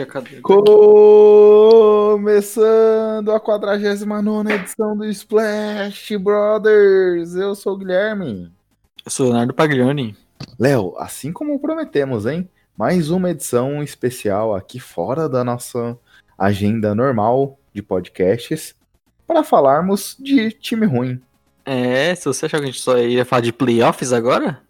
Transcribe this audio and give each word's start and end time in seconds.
Puxa, 0.00 0.06
cadê? 0.06 0.40
Começando 2.12 3.32
a 3.32 3.40
49 3.40 4.54
edição 4.54 4.96
do 4.96 5.04
Splash 5.06 6.16
Brothers. 6.16 7.34
Eu 7.34 7.54
sou 7.54 7.74
o 7.74 7.76
Guilherme. 7.76 8.50
Eu 9.04 9.10
sou 9.10 9.26
o 9.26 9.28
Leonardo 9.28 9.52
Paglioni. 9.52 10.16
Léo, 10.58 10.94
assim 10.96 11.32
como 11.32 11.58
prometemos, 11.58 12.24
hein? 12.24 12.48
Mais 12.76 13.10
uma 13.10 13.30
edição 13.30 13.82
especial 13.82 14.54
aqui 14.54 14.80
fora 14.80 15.28
da 15.28 15.44
nossa 15.44 15.98
agenda 16.38 16.94
normal 16.94 17.58
de 17.74 17.82
podcasts 17.82 18.74
para 19.26 19.44
falarmos 19.44 20.16
de 20.18 20.50
time 20.50 20.86
ruim. 20.86 21.20
É, 21.64 22.14
se 22.14 22.24
você 22.24 22.46
achou 22.46 22.58
que 22.58 22.64
a 22.64 22.68
gente 22.70 22.80
só 22.80 22.96
ia 22.98 23.24
falar 23.24 23.42
de 23.42 23.52
playoffs 23.52 24.12
agora, 24.14 24.62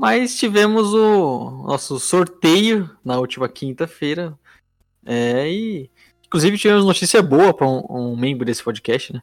mas 0.00 0.34
tivemos 0.38 0.94
o 0.94 1.64
nosso 1.66 2.00
sorteio 2.00 2.88
na 3.04 3.18
última 3.18 3.46
quinta-feira. 3.50 4.34
É, 5.04 5.48
e 5.48 5.90
inclusive 6.26 6.58
tivemos 6.58 6.84
notícia 6.84 7.22
boa 7.22 7.54
para 7.54 7.66
um, 7.66 7.84
um, 7.88 8.16
membro 8.16 8.44
desse 8.44 8.62
podcast, 8.62 9.12
né? 9.12 9.22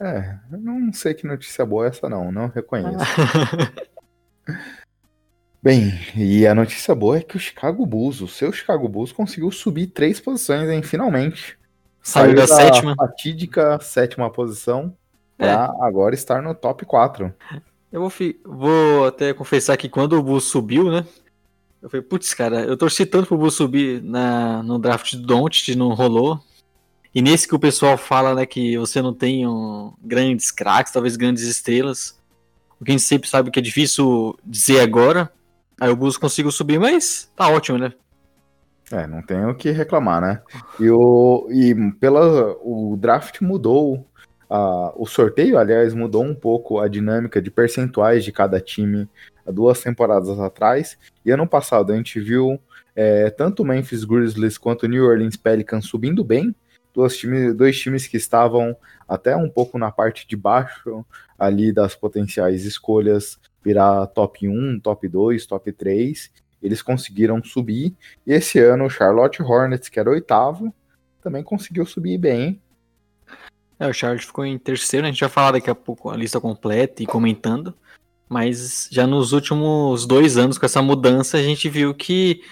É, 0.00 0.38
eu 0.52 0.58
não 0.58 0.92
sei 0.92 1.14
que 1.14 1.26
notícia 1.26 1.66
boa 1.66 1.86
é 1.86 1.88
essa 1.88 2.08
não, 2.08 2.30
não 2.30 2.48
reconheço. 2.48 2.98
Bem, 5.60 5.92
e 6.16 6.46
a 6.46 6.54
notícia 6.54 6.94
boa 6.94 7.18
é 7.18 7.20
que 7.20 7.36
o 7.36 7.40
Chicago 7.40 7.84
Bulls, 7.84 8.20
o 8.20 8.28
seu 8.28 8.52
Chicago 8.52 8.88
Bulls, 8.88 9.10
conseguiu 9.10 9.50
subir 9.50 9.88
três 9.88 10.20
posições, 10.20 10.68
hein, 10.70 10.82
finalmente. 10.82 11.58
Saiu, 12.00 12.26
Saiu 12.26 12.36
da, 12.36 12.42
da 12.42 12.46
sétima. 12.46 12.94
fatídica 12.94 13.80
sétima 13.80 14.30
posição 14.30 14.96
para 15.36 15.48
é. 15.48 15.86
agora 15.86 16.14
estar 16.14 16.40
no 16.40 16.54
top 16.54 16.86
4. 16.86 17.34
Eu 17.90 18.00
vou, 18.00 18.12
vou 18.44 19.06
até 19.06 19.34
confessar 19.34 19.76
que 19.76 19.88
quando 19.88 20.12
o 20.14 20.22
Bulls 20.22 20.44
subiu, 20.44 20.90
né? 20.90 21.04
Eu 21.80 21.88
falei, 21.88 22.04
putz, 22.04 22.34
cara, 22.34 22.64
eu 22.64 22.76
torci 22.76 23.06
tanto 23.06 23.28
pro 23.28 23.38
Bulls 23.38 23.54
subir 23.54 24.02
na, 24.02 24.62
no 24.62 24.78
draft 24.78 25.14
do 25.14 25.26
Doncic, 25.26 25.76
não 25.76 25.94
rolou. 25.94 26.40
E 27.14 27.22
nesse 27.22 27.46
que 27.46 27.54
o 27.54 27.58
pessoal 27.58 27.96
fala, 27.96 28.34
né, 28.34 28.46
que 28.46 28.76
você 28.76 29.00
não 29.00 29.14
tem 29.14 29.46
um, 29.46 29.92
grandes 30.02 30.50
craques, 30.50 30.92
talvez 30.92 31.16
grandes 31.16 31.44
estrelas. 31.44 32.18
O 32.80 32.84
que 32.84 32.90
a 32.90 32.94
gente 32.94 33.04
sempre 33.04 33.28
sabe 33.28 33.50
que 33.50 33.58
é 33.58 33.62
difícil 33.62 34.38
dizer 34.44 34.80
agora. 34.80 35.32
Aí 35.80 35.90
o 35.90 35.96
Bulls 35.96 36.16
conseguiu 36.16 36.50
subir, 36.50 36.78
mas 36.78 37.30
tá 37.36 37.48
ótimo, 37.48 37.78
né? 37.78 37.92
É, 38.90 39.06
não 39.06 39.22
tem 39.22 39.44
o 39.44 39.54
que 39.54 39.70
reclamar, 39.70 40.20
né? 40.20 40.42
E 40.80 40.90
o, 40.90 41.46
e 41.50 41.74
pela, 42.00 42.56
o 42.62 42.96
draft 42.98 43.40
mudou 43.40 44.07
Uh, 44.50 44.90
o 44.96 45.06
sorteio, 45.06 45.58
aliás, 45.58 45.92
mudou 45.92 46.24
um 46.24 46.34
pouco 46.34 46.80
a 46.80 46.88
dinâmica 46.88 47.40
de 47.40 47.50
percentuais 47.50 48.24
de 48.24 48.32
cada 48.32 48.60
time 48.60 49.08
há 49.46 49.50
duas 49.50 49.80
temporadas 49.82 50.38
atrás. 50.40 50.96
E 51.24 51.30
ano 51.30 51.46
passado 51.46 51.92
a 51.92 51.96
gente 51.96 52.18
viu 52.18 52.58
é, 52.96 53.28
tanto 53.30 53.62
o 53.62 53.66
Memphis 53.66 54.04
Grizzlies 54.04 54.56
quanto 54.56 54.84
o 54.84 54.88
New 54.88 55.04
Orleans 55.04 55.36
Pelicans 55.36 55.86
subindo 55.86 56.24
bem. 56.24 56.54
Dois 56.94 57.16
times, 57.16 57.54
dois 57.54 57.78
times 57.78 58.06
que 58.06 58.16
estavam 58.16 58.74
até 59.06 59.36
um 59.36 59.48
pouco 59.48 59.78
na 59.78 59.92
parte 59.92 60.26
de 60.26 60.36
baixo 60.36 61.04
ali 61.38 61.72
das 61.72 61.94
potenciais 61.94 62.64
escolhas, 62.64 63.38
virar 63.62 64.06
top 64.08 64.48
1, 64.48 64.80
top 64.80 65.06
2, 65.06 65.46
top 65.46 65.72
3. 65.72 66.30
Eles 66.62 66.82
conseguiram 66.82 67.44
subir. 67.44 67.94
E 68.26 68.32
esse 68.32 68.58
ano 68.58 68.86
o 68.86 68.90
Charlotte 68.90 69.42
Hornets, 69.42 69.88
que 69.88 70.00
era 70.00 70.10
oitavo, 70.10 70.74
também 71.22 71.44
conseguiu 71.44 71.84
subir 71.84 72.16
bem 72.18 72.60
é, 73.78 73.86
o 73.86 73.92
Charlotte 73.92 74.26
ficou 74.26 74.44
em 74.44 74.58
terceiro, 74.58 75.06
a 75.06 75.10
gente 75.10 75.20
vai 75.20 75.28
falar 75.28 75.52
daqui 75.52 75.70
a 75.70 75.74
pouco 75.74 76.10
a 76.10 76.16
lista 76.16 76.40
completa 76.40 77.02
e 77.02 77.06
comentando. 77.06 77.74
Mas 78.28 78.88
já 78.90 79.06
nos 79.06 79.32
últimos 79.32 80.04
dois 80.04 80.36
anos, 80.36 80.58
com 80.58 80.66
essa 80.66 80.82
mudança, 80.82 81.38
a 81.38 81.42
gente 81.42 81.68
viu 81.68 81.94
que 81.94 82.42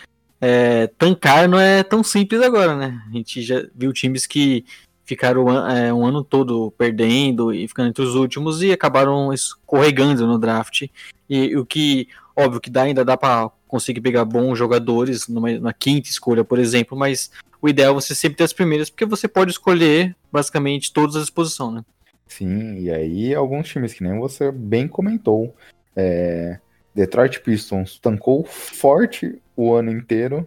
é, 0.41 0.87
tancar 0.99 1.49
não 1.49 1.59
é 1.59 1.83
tão 1.83 2.03
simples 2.03 2.41
agora, 2.41 2.75
né? 2.77 3.03
A 3.09 3.13
gente 3.13 3.43
já 3.43 3.63
viu 3.75 3.93
times 3.93 4.27
que 4.27 4.65
ficaram 5.05 5.69
é, 5.69 5.93
um 5.93 6.05
ano 6.05 6.25
todo 6.25 6.73
perdendo 6.79 7.53
e 7.53 7.69
ficando 7.69 7.89
entre 7.89 8.03
os 8.03 8.15
últimos 8.15 8.63
e 8.63 8.73
acabaram 8.73 9.33
escorregando 9.33 10.27
no 10.27 10.39
draft. 10.39 10.87
E 11.29 11.57
o 11.57 11.67
que, 11.67 12.09
óbvio, 12.35 12.61
que 12.61 12.71
dá, 12.71 12.83
ainda 12.83 13.05
dá 13.05 13.17
para 13.17 13.51
conseguir 13.69 14.01
pegar 14.01 14.25
bons 14.25 14.57
jogadores 14.57 15.29
numa, 15.29 15.59
na 15.59 15.73
quinta 15.73 16.09
escolha, 16.09 16.45
por 16.45 16.59
exemplo, 16.59 16.97
mas 16.97 17.31
o 17.61 17.69
ideal 17.69 17.93
é 17.93 17.95
você 17.95 18.15
sempre 18.15 18.37
ter 18.37 18.45
as 18.45 18.53
primeiras, 18.53 18.89
porque 18.89 19.05
você 19.05 19.29
pode 19.29 19.51
escolher 19.51 20.15
basicamente 20.37 20.93
todas 20.93 21.17
as 21.17 21.25
exposições, 21.25 21.77
né? 21.77 21.85
Sim, 22.27 22.75
e 22.79 22.91
aí 22.91 23.35
alguns 23.35 23.69
times 23.69 23.95
que 23.95 24.03
nem 24.03 24.19
você 24.19 24.53
bem 24.53 24.87
comentou. 24.87 25.57
É, 25.95 26.59
Detroit 26.95 27.41
Pistons 27.41 27.99
tancou 27.99 28.45
forte 28.45 29.41
o 29.57 29.73
ano 29.73 29.91
inteiro. 29.91 30.47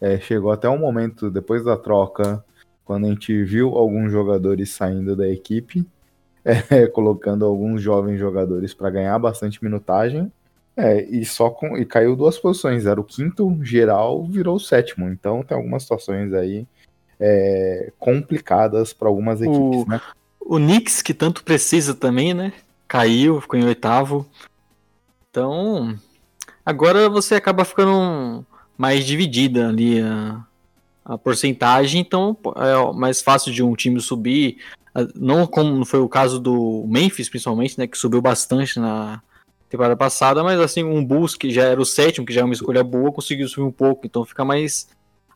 É, 0.00 0.18
chegou 0.18 0.50
até 0.50 0.68
um 0.68 0.78
momento 0.78 1.30
depois 1.30 1.64
da 1.64 1.76
troca, 1.76 2.44
quando 2.84 3.06
a 3.06 3.10
gente 3.10 3.44
viu 3.44 3.76
alguns 3.76 4.10
jogadores 4.10 4.70
saindo 4.70 5.14
da 5.14 5.28
equipe, 5.28 5.86
é, 6.44 6.88
colocando 6.88 7.44
alguns 7.44 7.80
jovens 7.80 8.18
jogadores 8.18 8.74
para 8.74 8.90
ganhar 8.90 9.16
bastante 9.20 9.62
minutagem. 9.62 10.32
É, 10.76 11.00
e 11.04 11.24
só 11.24 11.48
com. 11.48 11.76
E 11.76 11.84
caiu 11.84 12.16
duas 12.16 12.38
posições. 12.38 12.86
Era 12.86 13.00
o 13.00 13.04
quinto 13.04 13.56
geral, 13.62 14.26
virou 14.26 14.56
o 14.56 14.60
sétimo. 14.60 15.08
Então 15.08 15.44
tem 15.44 15.56
algumas 15.56 15.82
situações 15.82 16.32
aí 16.32 16.66
é, 17.22 17.92
complicadas 17.98 18.92
para 18.92 19.08
algumas 19.08 19.40
equipes, 19.40 19.84
o, 19.84 19.88
né? 19.88 20.00
O 20.40 20.56
Knicks, 20.56 21.00
que 21.00 21.14
tanto 21.14 21.44
precisa 21.44 21.94
também, 21.94 22.34
né? 22.34 22.52
Caiu, 22.88 23.40
ficou 23.40 23.58
em 23.58 23.64
oitavo. 23.64 24.26
Então. 25.30 25.96
Agora 26.66 27.08
você 27.08 27.36
acaba 27.36 27.64
ficando 27.64 28.44
mais 28.76 29.04
dividida 29.04 29.68
ali 29.68 30.00
a, 30.00 30.44
a 31.04 31.18
porcentagem, 31.18 32.00
então 32.00 32.36
é 32.56 32.92
mais 32.92 33.22
fácil 33.22 33.52
de 33.52 33.62
um 33.62 33.74
time 33.74 34.00
subir. 34.00 34.58
Não 35.14 35.46
como 35.46 35.84
foi 35.84 36.00
o 36.00 36.08
caso 36.08 36.38
do 36.40 36.84
Memphis, 36.88 37.28
principalmente, 37.28 37.78
né? 37.78 37.86
Que 37.86 37.96
subiu 37.96 38.20
bastante 38.20 38.78
na, 38.78 39.22
temporada 39.72 39.96
passada, 39.96 40.44
mas 40.44 40.60
assim, 40.60 40.84
um 40.84 41.02
Bulls 41.02 41.34
que 41.34 41.50
já 41.50 41.64
era 41.64 41.80
o 41.80 41.86
sétimo, 41.86 42.26
que 42.26 42.32
já 42.32 42.42
é 42.42 42.44
uma 42.44 42.52
escolha 42.52 42.84
boa, 42.84 43.10
conseguiu 43.10 43.48
subir 43.48 43.66
um 43.66 43.72
pouco, 43.72 44.06
então 44.06 44.22
fica 44.22 44.44
mais 44.44 44.86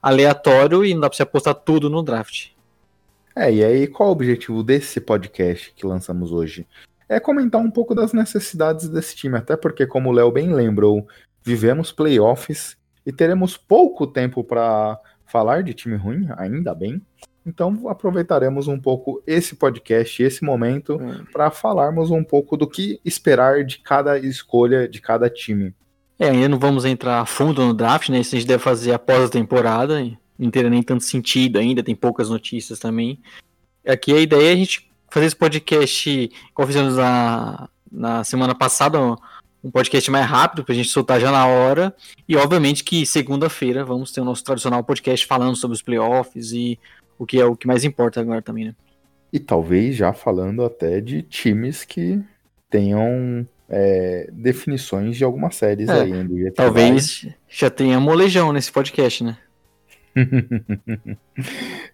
aleatório 0.06 0.84
e 0.84 0.94
não 0.94 1.00
dá 1.00 1.09
pra 1.09 1.17
você 1.17 1.25
apostar 1.25 1.53
tudo 1.53 1.91
no 1.91 2.00
draft. 2.00 2.50
É, 3.34 3.53
e 3.53 3.65
aí 3.65 3.89
qual 3.89 4.11
o 4.11 4.12
objetivo 4.12 4.62
desse 4.62 5.00
podcast 5.00 5.72
que 5.75 5.84
lançamos 5.84 6.31
hoje? 6.31 6.65
É 7.09 7.19
comentar 7.19 7.61
um 7.61 7.71
pouco 7.71 7.93
das 7.93 8.12
necessidades 8.12 8.89
desse 8.89 9.16
time, 9.16 9.37
até 9.37 9.56
porque, 9.56 9.84
como 9.84 10.09
o 10.09 10.12
Léo 10.12 10.31
bem 10.31 10.55
lembrou, 10.55 11.09
vivemos 11.43 11.91
playoffs 11.91 12.77
e 13.05 13.11
teremos 13.12 13.56
pouco 13.56 14.06
tempo 14.06 14.45
para 14.45 14.97
falar 15.25 15.65
de 15.65 15.75
time 15.75 15.97
ruim, 15.97 16.28
ainda 16.37 16.72
bem. 16.72 17.03
Então 17.45 17.89
aproveitaremos 17.89 18.69
um 18.69 18.78
pouco 18.78 19.21
esse 19.27 19.56
podcast, 19.56 20.22
esse 20.22 20.45
momento, 20.45 20.97
hum. 20.97 21.25
para 21.33 21.50
falarmos 21.50 22.12
um 22.12 22.22
pouco 22.22 22.56
do 22.56 22.69
que 22.69 23.00
esperar 23.05 23.65
de 23.65 23.78
cada 23.81 24.16
escolha 24.19 24.89
de 24.89 25.00
cada 25.00 25.28
time. 25.28 25.75
É, 26.19 26.31
ainda 26.31 26.49
não 26.49 26.59
vamos 26.59 26.84
entrar 26.84 27.21
a 27.21 27.27
fundo 27.27 27.65
no 27.65 27.75
draft, 27.75 28.09
né? 28.09 28.21
Isso 28.21 28.34
a 28.34 28.38
gente 28.38 28.49
deve 28.49 28.62
fazer 28.62 28.93
após 28.93 29.25
a 29.25 29.28
temporada, 29.28 30.03
não 30.38 30.50
teria 30.50 30.71
nem 30.71 30.82
tanto 30.82 31.04
sentido 31.04 31.59
ainda, 31.59 31.82
tem 31.82 31.94
poucas 31.94 32.31
notícias 32.31 32.78
também. 32.78 33.21
Aqui 33.87 34.12
a 34.15 34.21
ideia 34.21 34.50
é 34.50 34.53
a 34.53 34.56
gente 34.56 34.91
fazer 35.10 35.27
esse 35.27 35.37
podcast, 35.37 36.31
como 36.54 36.66
fizemos 36.66 36.97
na, 36.97 37.69
na 37.91 38.25
semana 38.25 38.54
passada, 38.54 38.99
um 39.62 39.71
podcast 39.71 40.10
mais 40.10 40.27
rápido 40.27 40.65
para 40.65 40.72
a 40.72 40.77
gente 40.77 40.88
soltar 40.88 41.21
já 41.21 41.31
na 41.31 41.47
hora. 41.47 41.94
E 42.28 42.37
obviamente 42.37 42.83
que 42.83 43.04
segunda-feira 43.04 43.84
vamos 43.84 44.12
ter 44.12 44.21
o 44.21 44.25
nosso 44.25 44.44
tradicional 44.44 44.83
podcast 44.84 45.27
falando 45.27 45.56
sobre 45.56 45.75
os 45.75 45.83
playoffs 45.83 46.53
e 46.53 46.78
o 47.19 47.27
que 47.27 47.41
é 47.41 47.44
o 47.44 47.56
que 47.56 47.66
mais 47.66 47.84
importa 47.84 48.21
agora 48.21 48.43
também, 48.43 48.66
né? 48.66 48.75
E 49.33 49.38
talvez 49.38 49.97
já 49.97 50.12
falando 50.12 50.65
até 50.65 51.00
de 51.00 51.22
times 51.22 51.84
que 51.84 52.21
tenham 52.71 53.47
é, 53.68 54.28
definições 54.33 55.16
de 55.16 55.24
algumas 55.24 55.57
séries 55.57 55.89
é, 55.89 56.03
aí. 56.03 56.51
Talvez 56.53 57.27
já 57.48 57.71
tenha 57.71 57.98
molejão 57.98 58.53
nesse 58.53 58.71
podcast, 58.71 59.24
né? 59.24 59.36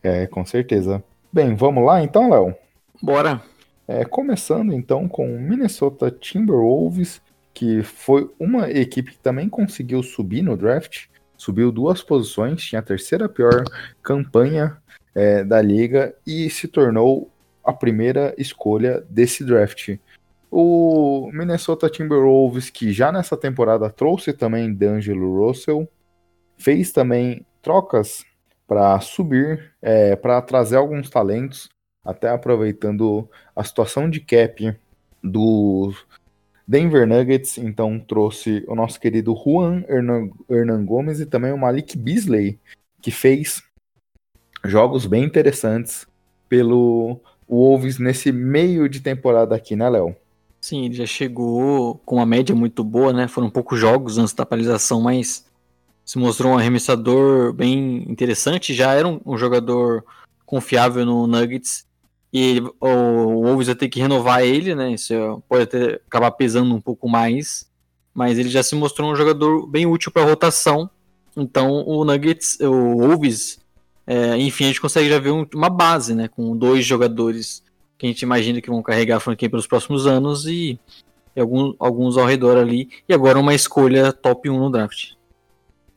é, 0.02 0.26
com 0.26 0.44
certeza. 0.44 1.02
Bem, 1.32 1.54
vamos 1.54 1.84
lá 1.84 2.02
então, 2.02 2.30
Léo? 2.30 2.54
Bora. 3.02 3.42
É, 3.88 4.04
começando 4.04 4.72
então 4.72 5.08
com 5.08 5.34
o 5.34 5.40
Minnesota 5.40 6.10
Timberwolves, 6.10 7.20
que 7.52 7.82
foi 7.82 8.30
uma 8.38 8.70
equipe 8.70 9.12
que 9.12 9.18
também 9.18 9.48
conseguiu 9.48 10.02
subir 10.02 10.42
no 10.42 10.56
draft, 10.56 11.06
subiu 11.36 11.72
duas 11.72 12.02
posições, 12.02 12.62
tinha 12.62 12.78
a 12.78 12.84
terceira 12.84 13.28
pior 13.28 13.64
campanha 14.02 14.76
é, 15.14 15.42
da 15.42 15.60
liga 15.60 16.14
e 16.26 16.48
se 16.48 16.68
tornou 16.68 17.30
a 17.64 17.72
primeira 17.72 18.34
escolha 18.38 19.04
desse 19.08 19.44
draft. 19.44 19.96
O 20.54 21.31
Minnesota 21.32 21.88
Timberwolves, 21.88 22.69
que 22.69 22.93
já 22.93 23.10
nessa 23.10 23.38
temporada 23.38 23.88
trouxe 23.88 24.34
também 24.34 24.70
D'Angelo 24.70 25.46
Russell, 25.46 25.88
fez 26.58 26.93
também 26.93 27.46
trocas 27.62 28.22
para 28.69 29.00
subir, 29.00 29.72
é, 29.81 30.14
para 30.14 30.43
trazer 30.43 30.76
alguns 30.76 31.08
talentos, 31.08 31.70
até 32.04 32.28
aproveitando 32.28 33.26
a 33.56 33.64
situação 33.64 34.10
de 34.10 34.20
cap 34.20 34.78
do 35.25 35.90
Denver 36.69 37.06
Nuggets, 37.06 37.56
então 37.56 37.99
trouxe 37.99 38.62
o 38.69 38.75
nosso 38.75 39.00
querido 39.00 39.34
Juan 39.34 39.82
Hernan, 39.88 40.28
Hernan 40.50 40.84
Gomes 40.84 41.19
e 41.19 41.25
também 41.25 41.52
o 41.52 41.58
Malik 41.58 41.96
Beasley, 41.96 42.60
que 43.00 43.10
fez 43.10 43.62
jogos 44.66 45.06
bem 45.06 45.25
interessantes 45.25 46.06
pelo 46.46 47.22
Wolves 47.49 47.99
nesse 47.99 48.31
meio 48.31 48.87
de 48.87 49.00
temporada 49.00 49.56
aqui, 49.56 49.75
né, 49.75 49.88
Léo? 49.88 50.14
Sim, 50.62 50.85
ele 50.85 50.94
já 50.94 51.06
chegou 51.06 52.00
com 52.06 52.17
uma 52.17 52.25
média 52.25 52.55
muito 52.55 52.85
boa, 52.85 53.12
né? 53.12 53.26
Foram 53.26 53.50
poucos 53.50 53.81
jogos 53.81 54.17
antes 54.17 54.32
da 54.32 54.44
atualização, 54.44 55.00
mas 55.00 55.44
se 56.05 56.19
mostrou 56.19 56.53
um 56.53 56.56
arremessador 56.56 57.53
bem 57.53 58.09
interessante. 58.09 58.73
Já 58.73 58.94
era 58.94 59.09
um, 59.09 59.20
um 59.26 59.37
jogador 59.37 60.05
confiável 60.47 61.05
no 61.05 61.26
Nuggets. 61.26 61.85
E 62.32 62.41
ele, 62.41 62.70
o 62.81 63.43
Wolves 63.43 63.67
vai 63.67 63.75
ter 63.75 63.88
que 63.88 63.99
renovar 63.99 64.44
ele, 64.44 64.73
né? 64.73 64.93
Isso 64.93 65.43
pode 65.49 65.64
até 65.64 65.94
acabar 66.06 66.31
pesando 66.31 66.73
um 66.73 66.81
pouco 66.81 67.09
mais. 67.09 67.69
Mas 68.14 68.38
ele 68.38 68.49
já 68.49 68.62
se 68.62 68.76
mostrou 68.76 69.11
um 69.11 69.17
jogador 69.17 69.67
bem 69.67 69.85
útil 69.85 70.12
para 70.12 70.23
rotação. 70.23 70.88
Então 71.37 71.85
o 71.85 72.05
Nuggets, 72.05 72.61
o 72.61 72.99
Wolves, 72.99 73.59
é, 74.06 74.37
enfim, 74.37 74.64
a 74.64 74.67
gente 74.69 74.81
consegue 74.81 75.09
já 75.09 75.19
ver 75.19 75.32
um, 75.32 75.44
uma 75.56 75.69
base, 75.69 76.14
né? 76.14 76.29
Com 76.29 76.56
dois 76.56 76.87
jogadores 76.87 77.64
que 78.02 78.06
a 78.06 78.08
gente 78.08 78.22
imagina 78.22 78.60
que 78.60 78.69
vão 78.69 78.82
carregar 78.82 79.19
a 79.19 79.20
franquia 79.20 79.49
pelos 79.49 79.69
próximos 79.69 80.08
anos 80.08 80.44
e, 80.44 80.76
e 81.37 81.40
alguns, 81.40 81.76
alguns 81.78 82.16
ao 82.19 82.26
redor 82.26 82.58
ali. 82.58 82.88
E 83.08 83.14
agora 83.14 83.38
uma 83.38 83.54
escolha 83.54 84.12
top 84.12 84.50
1 84.50 84.58
no 84.58 84.70
draft. 84.70 85.12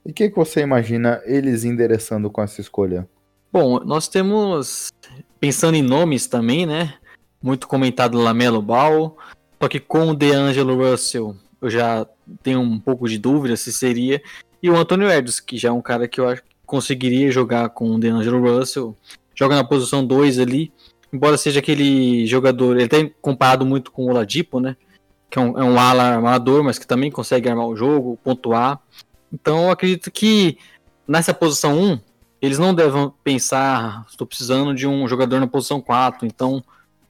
E 0.05 0.11
o 0.11 0.13
que, 0.13 0.29
que 0.29 0.35
você 0.35 0.61
imagina 0.61 1.19
eles 1.25 1.63
endereçando 1.63 2.29
com 2.29 2.43
essa 2.43 2.61
escolha? 2.61 3.09
Bom, 3.51 3.79
nós 3.79 4.07
temos, 4.07 4.93
pensando 5.39 5.73
em 5.73 5.81
nomes 5.81 6.27
também, 6.27 6.67
né? 6.67 6.93
Muito 7.41 7.67
comentado 7.67 8.19
Lamelo 8.19 8.61
Ball, 8.61 9.17
só 9.59 9.67
que 9.67 9.79
com 9.79 10.09
o 10.09 10.15
DeAngelo 10.15 10.77
Russell 10.77 11.35
eu 11.59 11.69
já 11.71 12.05
tenho 12.43 12.59
um 12.59 12.79
pouco 12.79 13.09
de 13.09 13.17
dúvida 13.17 13.57
se 13.57 13.73
seria. 13.73 14.21
E 14.61 14.69
o 14.69 14.77
Antônio 14.77 15.07
Edwards, 15.07 15.39
que 15.39 15.57
já 15.57 15.69
é 15.69 15.71
um 15.71 15.81
cara 15.81 16.07
que 16.07 16.21
eu 16.21 16.29
acho 16.29 16.43
que 16.43 16.49
conseguiria 16.67 17.31
jogar 17.31 17.69
com 17.69 17.95
o 17.95 17.99
DeAngelo 17.99 18.39
Russell, 18.39 18.95
joga 19.33 19.55
na 19.55 19.63
posição 19.63 20.05
2 20.05 20.37
ali, 20.37 20.71
embora 21.11 21.37
seja 21.37 21.59
aquele 21.59 22.25
jogador, 22.25 22.77
ele 22.77 22.87
tem 22.87 23.13
comparado 23.21 23.65
muito 23.65 23.91
com 23.91 24.05
o 24.05 24.09
Oladipo, 24.09 24.59
né? 24.59 24.75
Que 25.29 25.39
é 25.39 25.41
um, 25.41 25.59
é 25.59 25.63
um 25.63 25.79
ala 25.79 26.03
armador, 26.03 26.63
mas 26.63 26.77
que 26.77 26.87
também 26.87 27.11
consegue 27.11 27.49
armar 27.49 27.67
o 27.67 27.75
jogo, 27.75 28.19
pontuar. 28.23 28.79
Então 29.31 29.65
eu 29.65 29.71
acredito 29.71 30.11
que 30.11 30.57
nessa 31.07 31.33
posição 31.33 31.77
1, 31.77 31.99
eles 32.41 32.59
não 32.59 32.73
devem 32.73 33.11
pensar, 33.23 34.05
estou 34.09 34.27
precisando 34.27 34.73
de 34.73 34.87
um 34.87 35.07
jogador 35.07 35.39
na 35.39 35.47
posição 35.47 35.81
4, 35.81 36.25
então 36.25 36.63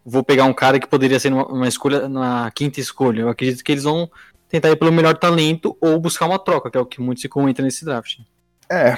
vou 0.05 0.23
pegar 0.23 0.45
um 0.45 0.53
cara 0.53 0.79
que 0.79 0.87
poderia 0.87 1.19
ser 1.19 1.33
uma, 1.33 1.45
uma 1.47 1.67
escolha 1.67 2.07
na 2.07 2.51
quinta 2.51 2.79
escolha. 2.79 3.21
Eu 3.21 3.29
acredito 3.29 3.63
que 3.63 3.71
eles 3.71 3.83
vão 3.83 4.09
tentar 4.47 4.69
ir 4.69 4.75
pelo 4.75 4.91
melhor 4.91 5.17
talento 5.17 5.75
ou 5.81 5.99
buscar 5.99 6.27
uma 6.27 6.39
troca, 6.39 6.69
que 6.69 6.77
é 6.77 6.81
o 6.81 6.85
que 6.85 7.01
muito 7.01 7.21
se 7.21 7.27
comenta 7.27 7.61
nesse 7.61 7.83
draft. 7.83 8.19
É, 8.69 8.97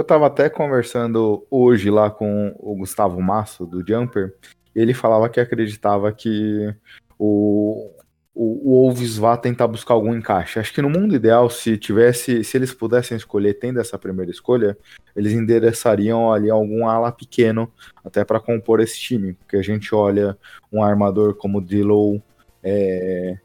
eu 0.00 0.04
tava 0.04 0.26
até 0.26 0.48
conversando 0.48 1.46
hoje 1.50 1.90
lá 1.90 2.10
com 2.10 2.54
o 2.58 2.74
Gustavo 2.74 3.20
Masso, 3.20 3.66
do 3.66 3.86
Jumper, 3.86 4.34
e 4.74 4.80
ele 4.80 4.94
falava 4.94 5.28
que 5.28 5.38
acreditava 5.38 6.10
que 6.10 6.74
o, 7.18 7.92
o, 8.34 8.70
o 8.72 8.82
Wolves 8.82 9.18
vá 9.18 9.36
tentar 9.36 9.66
buscar 9.66 9.92
algum 9.92 10.14
encaixe. 10.14 10.58
Acho 10.58 10.72
que 10.72 10.80
no 10.80 10.88
mundo 10.88 11.14
ideal, 11.14 11.50
se 11.50 11.76
tivesse, 11.76 12.42
se 12.42 12.56
eles 12.56 12.72
pudessem 12.72 13.14
escolher, 13.14 13.58
tendo 13.58 13.78
essa 13.78 13.98
primeira 13.98 14.30
escolha, 14.30 14.76
eles 15.14 15.32
endereçariam 15.32 16.32
ali 16.32 16.48
algum 16.48 16.88
ala 16.88 17.12
pequeno 17.12 17.70
até 18.02 18.24
para 18.24 18.40
compor 18.40 18.80
esse 18.80 18.98
time, 18.98 19.34
porque 19.34 19.58
a 19.58 19.62
gente 19.62 19.94
olha 19.94 20.34
um 20.72 20.82
armador 20.82 21.34
como 21.34 21.60
Dillow 21.60 22.22
é, 22.64 23.36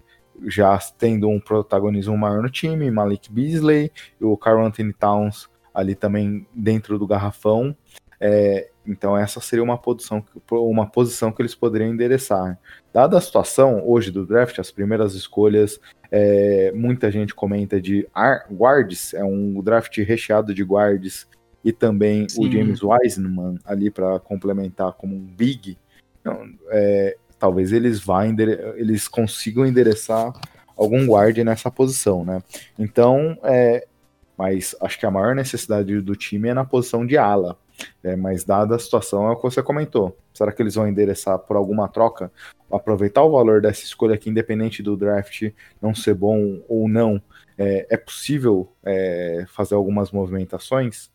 já 0.47 0.79
tendo 0.97 1.27
um 1.27 1.39
protagonismo 1.39 2.17
maior 2.17 2.41
no 2.41 2.49
time, 2.49 2.89
Malik 2.89 3.29
Beasley, 3.29 3.91
o 4.21 4.37
Carl 4.37 4.65
Anthony 4.65 4.93
Towns 4.93 5.49
ali 5.75 5.93
também 5.93 6.47
dentro 6.53 6.97
do 6.97 7.05
garrafão. 7.05 7.75
É, 8.19 8.69
então 8.87 9.17
essa 9.17 9.41
seria 9.41 9.63
uma 9.63 9.77
posição, 9.77 10.23
uma 10.49 10.85
posição 10.87 11.31
que 11.31 11.41
eles 11.41 11.53
poderiam 11.53 11.91
endereçar. 11.91 12.57
Dada 12.93 13.17
a 13.17 13.21
situação 13.21 13.83
hoje 13.85 14.09
do 14.09 14.25
draft, 14.25 14.57
as 14.57 14.71
primeiras 14.71 15.13
escolhas, 15.13 15.79
é, 16.09 16.71
muita 16.73 17.11
gente 17.11 17.35
comenta 17.35 17.81
de 17.81 18.07
guards, 18.49 19.13
é 19.13 19.23
um 19.23 19.61
draft 19.61 19.97
recheado 19.97 20.53
de 20.53 20.63
guards 20.63 21.27
e 21.63 21.73
também 21.73 22.29
Sim. 22.29 22.47
o 22.47 22.51
James 22.51 22.81
Wiseman 22.81 23.57
ali 23.65 23.89
para 23.89 24.19
complementar 24.19 24.93
como 24.93 25.15
um 25.15 25.25
big. 25.25 25.77
Então, 26.21 26.47
é, 26.69 27.17
talvez 27.37 27.71
eles 27.71 27.99
vá 27.99 28.25
eles 28.27 29.07
consigam 29.07 29.65
endereçar 29.65 30.31
algum 30.77 31.07
guard 31.07 31.37
nessa 31.39 31.71
posição, 31.71 32.23
né? 32.23 32.41
Então, 32.77 33.37
é, 33.43 33.87
mas 34.37 34.75
acho 34.81 34.99
que 34.99 35.05
a 35.05 35.11
maior 35.11 35.35
necessidade 35.35 36.01
do 36.01 36.15
time 36.15 36.49
é 36.49 36.53
na 36.53 36.65
posição 36.65 37.05
de 37.05 37.17
ala. 37.17 37.57
É, 38.03 38.15
mas 38.15 38.43
dada 38.45 38.75
a 38.75 38.79
situação, 38.79 39.27
é 39.27 39.31
o 39.31 39.35
que 39.35 39.43
você 39.43 39.61
comentou. 39.61 40.17
Será 40.33 40.51
que 40.51 40.61
eles 40.61 40.75
vão 40.75 40.87
endereçar 40.87 41.37
por 41.39 41.57
alguma 41.57 41.89
troca? 41.89 42.31
Aproveitar 42.71 43.23
o 43.23 43.31
valor 43.31 43.61
dessa 43.61 43.83
escolha 43.83 44.17
que, 44.17 44.29
independente 44.29 44.81
do 44.81 44.95
draft 44.95 45.51
não 45.81 45.93
ser 45.93 46.13
bom 46.13 46.61
ou 46.69 46.87
não, 46.87 47.21
é, 47.57 47.85
é 47.89 47.97
possível 47.97 48.71
é, 48.83 49.45
fazer 49.49 49.75
algumas 49.75 50.11
movimentações? 50.11 51.11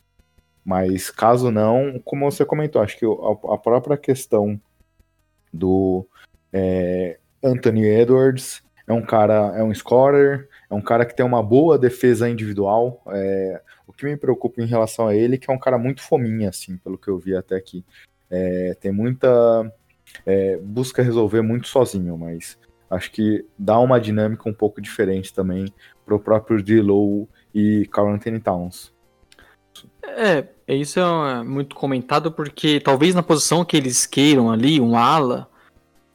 Mas 0.62 1.10
caso 1.10 1.50
não, 1.50 1.98
como 2.04 2.30
você 2.30 2.44
comentou, 2.44 2.82
acho 2.82 2.98
que 2.98 3.06
a, 3.06 3.54
a 3.54 3.58
própria 3.58 3.96
questão 3.96 4.60
do 5.52 6.06
é, 6.52 7.18
Anthony 7.42 7.86
Edwards 7.86 8.62
é 8.86 8.92
um 8.92 9.02
cara, 9.02 9.54
é 9.56 9.62
um 9.62 9.72
scorer, 9.72 10.48
é 10.70 10.74
um 10.74 10.80
cara 10.80 11.04
que 11.04 11.14
tem 11.14 11.26
uma 11.26 11.42
boa 11.42 11.76
defesa 11.76 12.30
individual. 12.30 13.02
É, 13.08 13.60
o 13.86 13.92
que 13.92 14.04
me 14.06 14.16
preocupa 14.16 14.62
em 14.62 14.66
relação 14.66 15.08
a 15.08 15.14
ele 15.14 15.34
é 15.34 15.38
que 15.38 15.50
é 15.50 15.52
um 15.52 15.58
cara 15.58 15.76
muito 15.76 16.00
fominha, 16.00 16.48
assim, 16.48 16.76
pelo 16.76 16.96
que 16.96 17.08
eu 17.08 17.18
vi 17.18 17.34
até 17.34 17.56
aqui. 17.56 17.84
É, 18.30 18.76
tem 18.80 18.92
muita. 18.92 19.28
É, 20.24 20.56
busca 20.58 21.02
resolver 21.02 21.42
muito 21.42 21.66
sozinho, 21.66 22.16
mas 22.16 22.56
acho 22.88 23.10
que 23.10 23.44
dá 23.58 23.78
uma 23.78 24.00
dinâmica 24.00 24.48
um 24.48 24.52
pouco 24.52 24.80
diferente 24.80 25.32
também 25.32 25.72
para 26.04 26.14
o 26.14 26.20
próprio 26.20 26.62
D-Low 26.62 27.28
e 27.54 27.86
Carl 27.90 28.08
Anthony 28.08 28.40
Towns. 28.40 28.92
É, 30.02 30.48
isso 30.68 30.98
é 30.98 31.44
muito 31.44 31.76
comentado 31.76 32.32
porque 32.32 32.80
talvez 32.80 33.14
na 33.14 33.22
posição 33.22 33.64
que 33.64 33.76
eles 33.76 34.06
queiram 34.06 34.50
ali, 34.50 34.80
um 34.80 34.96
ala, 34.96 35.48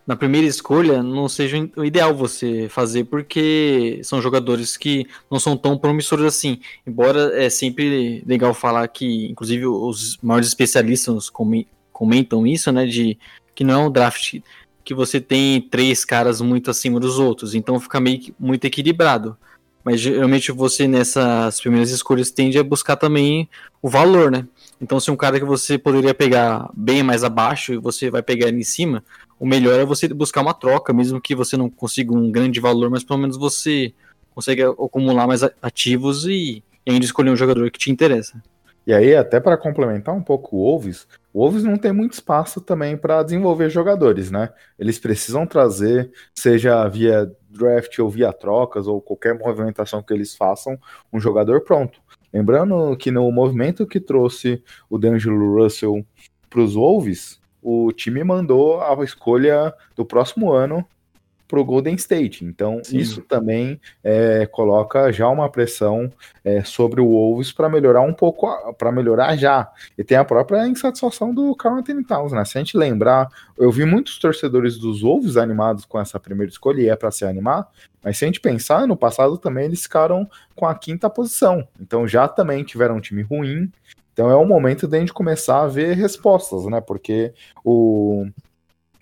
na 0.05 0.15
primeira 0.15 0.45
escolha 0.45 1.01
não 1.01 1.27
seja 1.27 1.67
o 1.75 1.83
ideal 1.83 2.13
você 2.13 2.67
fazer, 2.69 3.05
porque 3.05 3.99
são 4.03 4.21
jogadores 4.21 4.77
que 4.77 5.07
não 5.31 5.39
são 5.39 5.57
tão 5.57 5.77
promissores 5.77 6.25
assim. 6.25 6.59
Embora 6.85 7.31
é 7.41 7.49
sempre 7.49 8.23
legal 8.25 8.53
falar 8.53 8.87
que, 8.87 9.25
inclusive, 9.27 9.65
os 9.65 10.17
maiores 10.21 10.47
especialistas 10.47 11.31
comentam 11.91 12.45
isso, 12.45 12.71
né? 12.71 12.85
De 12.85 13.17
que 13.55 13.63
não 13.63 13.73
é 13.73 13.87
um 13.87 13.91
draft 13.91 14.39
que 14.83 14.93
você 14.93 15.19
tem 15.19 15.59
três 15.59 16.05
caras 16.05 16.39
muito 16.39 16.69
acima 16.69 16.99
dos 16.99 17.17
outros, 17.17 17.55
então 17.55 17.79
fica 17.79 17.99
meio 17.99 18.35
muito 18.39 18.65
equilibrado. 18.65 19.35
Mas 19.83 19.99
geralmente 19.99 20.51
você 20.51 20.87
nessas 20.87 21.59
primeiras 21.59 21.91
escolhas 21.91 22.31
tende 22.31 22.57
a 22.57 22.63
buscar 22.63 22.95
também 22.95 23.49
o 23.81 23.89
valor, 23.89 24.31
né? 24.31 24.47
Então, 24.81 24.99
se 24.99 25.09
um 25.09 25.15
cara 25.15 25.39
que 25.39 25.45
você 25.45 25.77
poderia 25.77 26.13
pegar 26.13 26.69
bem 26.75 27.01
mais 27.01 27.23
abaixo 27.23 27.73
e 27.73 27.77
você 27.77 28.09
vai 28.09 28.21
pegar 28.21 28.47
ele 28.47 28.59
em 28.59 28.63
cima, 28.63 29.03
o 29.39 29.45
melhor 29.45 29.79
é 29.79 29.85
você 29.85 30.07
buscar 30.07 30.41
uma 30.41 30.53
troca, 30.53 30.93
mesmo 30.93 31.21
que 31.21 31.35
você 31.35 31.57
não 31.57 31.69
consiga 31.69 32.13
um 32.13 32.31
grande 32.31 32.59
valor, 32.59 32.89
mas 32.89 33.03
pelo 33.03 33.19
menos 33.19 33.37
você 33.37 33.93
consegue 34.33 34.63
acumular 34.63 35.27
mais 35.27 35.43
ativos 35.61 36.25
e, 36.25 36.63
e 36.85 36.91
ainda 36.91 37.05
escolher 37.05 37.31
um 37.31 37.35
jogador 37.35 37.69
que 37.71 37.79
te 37.79 37.91
interessa. 37.91 38.41
E 38.87 38.93
aí, 38.93 39.15
até 39.15 39.39
para 39.39 39.57
complementar 39.57 40.13
um 40.13 40.21
pouco 40.21 40.55
o 40.55 40.59
Wolves, 40.59 41.07
o 41.33 41.39
Wolves 41.39 41.63
não 41.63 41.75
tem 41.75 41.91
muito 41.91 42.13
espaço 42.13 42.61
também 42.61 42.95
para 42.95 43.23
desenvolver 43.23 43.67
jogadores, 43.69 44.29
né? 44.29 44.49
Eles 44.77 44.99
precisam 44.99 45.47
trazer, 45.47 46.11
seja 46.35 46.87
via 46.87 47.31
draft 47.49 47.97
ou 47.97 48.09
via 48.09 48.31
trocas 48.31 48.85
ou 48.85 49.01
qualquer 49.01 49.33
movimentação 49.33 50.03
que 50.03 50.13
eles 50.13 50.35
façam, 50.35 50.77
um 51.11 51.19
jogador 51.19 51.61
pronto. 51.61 51.99
Lembrando 52.31 52.95
que 52.97 53.09
no 53.09 53.31
movimento 53.31 53.87
que 53.87 53.99
trouxe 53.99 54.61
o 54.87 54.99
D'Angelo 54.99 55.55
Russell 55.55 56.05
para 56.47 56.61
os 56.61 56.75
Wolves, 56.75 57.39
o 57.65 57.91
time 57.91 58.23
mandou 58.23 58.79
a 58.79 59.03
escolha 59.03 59.73
do 59.95 60.05
próximo 60.05 60.53
ano 60.53 60.85
para 61.47 61.59
o 61.59 61.65
Golden 61.65 61.95
State. 61.95 62.45
Então, 62.45 62.79
Sim. 62.83 62.97
isso 62.97 63.21
também 63.21 63.79
é, 64.03 64.45
coloca 64.45 65.11
já 65.11 65.27
uma 65.27 65.49
pressão 65.49 66.11
é, 66.43 66.63
sobre 66.63 67.01
o 67.01 67.07
Wolves 67.07 67.51
para 67.51 67.67
melhorar 67.67 68.01
um 68.01 68.13
pouco, 68.13 68.47
para 68.73 68.91
melhorar 68.91 69.35
já. 69.35 69.71
E 69.97 70.03
tem 70.03 70.17
a 70.17 70.25
própria 70.25 70.67
insatisfação 70.67 71.33
do 71.33 71.55
Carl 71.55 71.77
Anthony 71.77 72.03
Towns, 72.03 72.31
né? 72.33 72.45
Se 72.45 72.57
a 72.57 72.61
gente 72.61 72.77
lembrar, 72.77 73.29
eu 73.57 73.71
vi 73.71 73.83
muitos 73.83 74.19
torcedores 74.19 74.77
dos 74.77 75.01
Wolves 75.01 75.37
animados 75.37 75.85
com 75.85 75.99
essa 75.99 76.19
primeira 76.19 76.51
escolha, 76.51 76.81
e 76.81 76.89
é 76.89 76.95
para 76.95 77.11
se 77.11 77.25
animar, 77.25 77.67
mas 78.03 78.17
se 78.17 78.25
a 78.25 78.27
gente 78.27 78.39
pensar, 78.39 78.87
no 78.87 78.95
passado 78.95 79.37
também 79.37 79.65
eles 79.65 79.81
ficaram 79.81 80.29
com 80.55 80.67
a 80.67 80.75
quinta 80.75 81.09
posição. 81.09 81.67
Então 81.79 82.07
já 82.07 82.27
também 82.27 82.63
tiveram 82.63 82.97
um 82.97 83.01
time 83.01 83.23
ruim, 83.23 83.71
então 84.15 84.31
é 84.31 84.35
o 84.35 84.45
momento 84.45 84.87
de 84.87 84.95
a 84.95 84.99
gente 85.01 85.11
começar 85.11 85.63
a 85.63 85.67
ver 85.67 85.93
respostas, 85.93 86.63
né? 86.67 86.79
Porque 86.79 87.33
o 87.65 88.25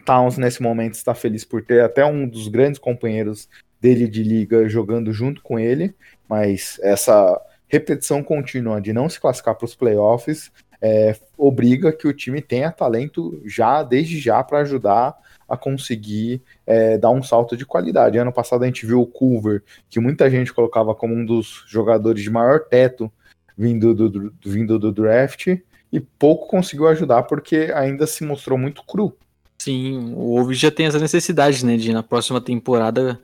Towns 0.04 0.40
nesse 0.40 0.60
momento 0.60 0.96
está 0.96 1.14
feliz 1.14 1.46
por 1.46 1.64
ter 1.64 1.84
até 1.84 2.04
um 2.04 2.28
dos 2.28 2.48
grandes 2.48 2.80
companheiros 2.80 3.48
dele 3.80 4.08
de 4.08 4.24
liga 4.24 4.68
jogando 4.68 5.14
junto 5.14 5.40
com 5.44 5.60
ele, 5.60 5.94
mas 6.28 6.80
essa 6.82 7.40
repetição 7.68 8.24
contínua 8.24 8.82
de 8.82 8.92
não 8.92 9.08
se 9.08 9.20
classificar 9.20 9.54
para 9.54 9.66
os 9.66 9.76
playoffs 9.76 10.52
é, 10.82 11.16
obriga 11.38 11.94
que 11.94 12.08
o 12.08 12.14
time 12.14 12.42
tenha 12.42 12.72
talento 12.72 13.40
já, 13.46 13.84
desde 13.84 14.20
já, 14.20 14.44
para 14.44 14.62
ajudar 14.62 15.16
a 15.48 15.56
conseguir 15.56 16.42
é, 16.66 16.98
dar 16.98 17.12
um 17.12 17.22
salto 17.22 17.56
de 17.56 17.68
qualidade. 17.68 18.18
Ano 18.18 18.34
passado 18.34 18.64
a 18.64 18.66
gente 18.66 18.84
viu 18.84 19.00
o 19.00 19.06
Culver, 19.06 19.62
que 19.92 20.00
muita 20.00 20.28
gente 20.28 20.52
colocava 20.52 20.96
como 20.96 21.14
um 21.14 21.24
dos 21.24 21.64
jogadores 21.68 22.24
de 22.24 22.32
maior 22.32 22.62
teto 22.62 23.12
vindo 23.58 23.94
do, 23.94 24.10
do, 24.10 24.34
vindo 24.44 24.80
do 24.80 24.92
draft, 24.92 25.48
e 25.92 26.00
pouco 26.00 26.48
conseguiu 26.48 26.88
ajudar 26.88 27.24
porque 27.24 27.72
ainda 27.76 28.08
se 28.08 28.24
mostrou 28.24 28.58
muito 28.58 28.84
cru. 28.84 29.16
Sim, 29.60 30.14
o 30.16 30.36
Wolves 30.36 30.60
já 30.60 30.72
tem 30.72 30.88
essa 30.88 31.00
necessidade, 31.00 31.66
né, 31.66 31.78
de 31.78 31.94
na 31.94 32.04
próxima 32.04 32.42
temporada 32.42 33.20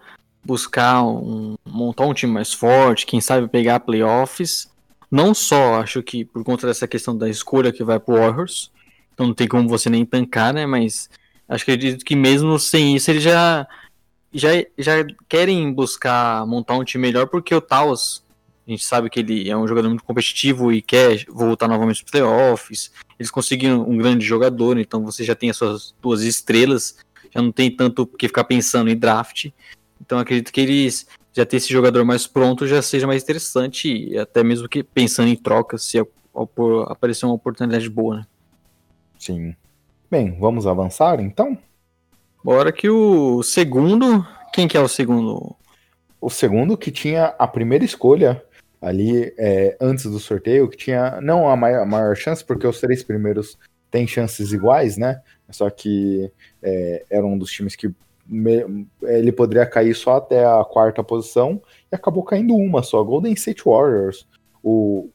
buscar 0.45 1.03
um, 1.03 1.55
montar 1.65 2.05
um 2.05 2.13
time 2.13 2.31
mais 2.31 2.53
forte, 2.53 3.05
quem 3.05 3.19
sabe 3.19 3.48
pegar 3.48 3.81
playoffs. 3.81 4.69
Não 5.12 5.33
só, 5.33 5.81
acho 5.81 6.03
que 6.03 6.24
por 6.24 6.43
conta 6.43 6.67
dessa 6.67 6.88
questão 6.88 7.17
da 7.17 7.27
escolha 7.27 7.74
que 7.74 7.83
vai 7.83 8.00
pro 8.00 8.15
Warriors, 8.15 8.71
então 9.13 9.27
não 9.27 9.33
tem 9.33 9.48
como 9.48 9.67
você 9.67 9.89
nem 9.89 10.05
tancar, 10.05 10.53
né, 10.53 10.65
mas 10.65 11.09
acho 11.48 11.65
que 11.65 11.71
acredito 11.71 12.05
que 12.05 12.15
mesmo 12.15 12.57
sem 12.59 12.95
isso 12.95 13.09
eles 13.09 13.24
já 13.24 13.67
já, 14.31 14.50
já 14.77 14.93
querem 15.27 15.74
buscar 15.74 16.45
montar 16.45 16.75
um 16.75 16.83
time 16.83 17.01
melhor 17.01 17.27
porque 17.27 17.53
o 17.53 17.59
Taos 17.59 18.24
a 18.69 18.71
gente 18.71 18.85
sabe 18.85 19.09
que 19.09 19.19
ele 19.19 19.49
é 19.49 19.57
um 19.57 19.67
jogador 19.67 19.88
muito 19.89 20.03
competitivo 20.03 20.71
e 20.71 20.79
quer 20.79 21.25
voltar 21.27 21.67
novamente 21.67 22.03
para 22.03 22.11
playoffs. 22.11 22.91
Eles 23.17 23.31
conseguiram 23.31 23.81
um 23.81 23.97
grande 23.97 24.23
jogador, 24.23 24.77
então 24.77 25.03
você 25.03 25.23
já 25.23 25.33
tem 25.33 25.49
as 25.49 25.57
suas 25.57 25.95
duas 25.99 26.21
estrelas, 26.21 26.97
já 27.33 27.41
não 27.41 27.51
tem 27.51 27.71
tanto 27.71 28.05
que 28.05 28.27
ficar 28.27 28.43
pensando 28.43 28.91
em 28.91 28.95
draft. 28.95 29.49
Então 29.99 30.19
acredito 30.19 30.51
que 30.51 30.61
eles 30.61 31.07
já 31.33 31.45
ter 31.45 31.57
esse 31.57 31.73
jogador 31.73 32.05
mais 32.05 32.27
pronto 32.27 32.67
já 32.67 32.79
seja 32.81 33.07
mais 33.07 33.23
interessante, 33.23 34.15
até 34.17 34.43
mesmo 34.43 34.69
que 34.69 34.83
pensando 34.83 35.29
em 35.29 35.35
trocas, 35.35 35.83
se 35.85 35.97
aparecer 36.88 37.25
uma 37.25 37.35
oportunidade 37.35 37.89
boa, 37.89 38.17
né? 38.17 38.27
Sim. 39.17 39.55
Bem, 40.11 40.38
vamos 40.39 40.67
avançar 40.67 41.19
então? 41.19 41.57
Bora 42.43 42.71
que 42.71 42.88
o 42.88 43.41
segundo. 43.41 44.25
Quem 44.53 44.67
que 44.67 44.77
é 44.77 44.79
o 44.79 44.88
segundo? 44.88 45.55
O 46.21 46.29
segundo 46.29 46.77
que 46.77 46.91
tinha 46.91 47.33
a 47.39 47.47
primeira 47.47 47.83
escolha 47.83 48.43
ali 48.81 49.33
é, 49.38 49.75
antes 49.79 50.05
do 50.05 50.19
sorteio, 50.19 50.69
que 50.69 50.77
tinha 50.77 51.19
não 51.21 51.50
a 51.50 51.55
maior, 51.55 51.83
a 51.83 51.86
maior, 51.86 52.15
chance, 52.15 52.43
porque 52.43 52.65
os 52.65 52.79
três 52.79 53.03
primeiros 53.03 53.57
têm 53.91 54.07
chances 54.07 54.53
iguais, 54.53 54.98
né? 54.98 55.21
Só 55.50 55.69
que 55.69 56.31
é, 56.62 57.05
era 57.09 57.25
um 57.25 57.38
dos 57.38 57.51
times 57.51 57.75
que 57.75 57.93
me, 58.25 58.88
ele 59.01 59.31
poderia 59.31 59.65
cair 59.65 59.95
só 59.95 60.17
até 60.17 60.45
a 60.45 60.63
quarta 60.63 61.03
posição 61.03 61.62
e 61.91 61.95
acabou 61.95 62.24
caindo 62.24 62.55
uma 62.55 62.83
só. 62.83 63.03
Golden 63.03 63.33
State 63.33 63.63
Warriors, 63.65 64.27
o 64.63 65.09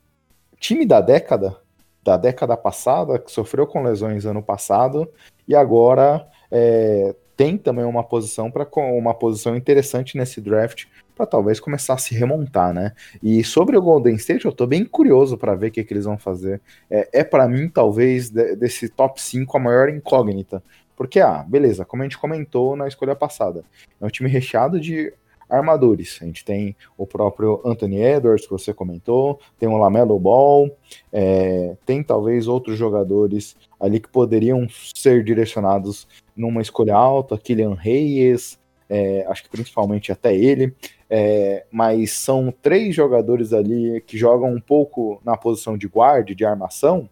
time 0.58 0.84
da 0.84 1.00
década, 1.00 1.56
da 2.02 2.16
década 2.16 2.56
passada, 2.56 3.18
que 3.18 3.30
sofreu 3.30 3.66
com 3.66 3.82
lesões 3.82 4.26
ano 4.26 4.42
passado 4.42 5.08
e 5.46 5.54
agora 5.54 6.26
é, 6.50 7.14
tem 7.36 7.56
também 7.56 7.84
uma 7.84 8.02
posição 8.02 8.50
para 8.50 8.66
uma 8.76 9.14
posição 9.14 9.56
interessante 9.56 10.16
nesse 10.16 10.40
draft 10.40 10.86
para 11.14 11.26
talvez 11.26 11.60
começar 11.60 11.94
a 11.94 11.98
se 11.98 12.14
remontar, 12.14 12.72
né? 12.72 12.92
E 13.22 13.42
sobre 13.44 13.76
o 13.76 13.82
Golden 13.82 14.14
State, 14.16 14.44
eu 14.44 14.52
tô 14.52 14.66
bem 14.66 14.84
curioso 14.84 15.38
para 15.38 15.54
ver 15.54 15.68
o 15.68 15.70
que, 15.70 15.84
que, 15.84 15.94
eles 15.94 16.04
vão 16.04 16.18
fazer. 16.18 16.60
É, 16.90 17.20
é 17.20 17.24
para 17.24 17.48
mim, 17.48 17.68
talvez, 17.68 18.30
de, 18.30 18.56
desse 18.56 18.88
top 18.88 19.20
5 19.20 19.56
a 19.56 19.60
maior 19.60 19.88
incógnita. 19.88 20.62
Porque, 20.96 21.20
ah, 21.20 21.44
beleza, 21.46 21.84
como 21.84 22.02
a 22.02 22.06
gente 22.06 22.18
comentou 22.18 22.76
na 22.76 22.86
escolha 22.86 23.16
passada, 23.16 23.64
é 24.00 24.04
um 24.04 24.08
time 24.08 24.28
recheado 24.28 24.80
de 24.80 25.12
armadores. 25.48 26.18
A 26.20 26.24
gente 26.24 26.44
tem 26.44 26.76
o 26.96 27.06
próprio 27.06 27.60
Anthony 27.64 28.02
Edwards, 28.02 28.46
que 28.46 28.52
você 28.52 28.72
comentou, 28.72 29.40
tem 29.58 29.68
o 29.68 29.76
Lamelo 29.76 30.18
Ball, 30.18 30.70
é, 31.12 31.76
tem 31.84 32.02
talvez 32.02 32.48
outros 32.48 32.78
jogadores 32.78 33.56
ali 33.78 34.00
que 34.00 34.08
poderiam 34.08 34.66
ser 34.94 35.22
direcionados 35.22 36.06
numa 36.36 36.62
escolha 36.62 36.94
alta, 36.94 37.38
Kylian 37.38 37.74
Reyes, 37.74 38.58
é, 38.88 39.24
acho 39.28 39.44
que 39.44 39.50
principalmente 39.50 40.12
até 40.12 40.34
ele, 40.34 40.74
é, 41.08 41.64
mas 41.70 42.12
são 42.12 42.52
três 42.62 42.94
jogadores 42.94 43.52
ali 43.52 44.02
que 44.06 44.16
jogam 44.16 44.52
um 44.52 44.60
pouco 44.60 45.20
na 45.24 45.36
posição 45.36 45.76
de 45.76 45.86
guarda, 45.86 46.34
de 46.34 46.44
armação, 46.44 47.08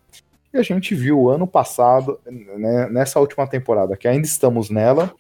e 0.52 0.58
a 0.58 0.62
gente 0.62 0.94
viu 0.94 1.30
ano 1.30 1.46
passado, 1.46 2.20
né, 2.26 2.88
nessa 2.90 3.18
última 3.18 3.46
temporada, 3.46 3.96
que 3.96 4.06
ainda 4.06 4.26
estamos 4.26 4.68
nela, 4.68 5.14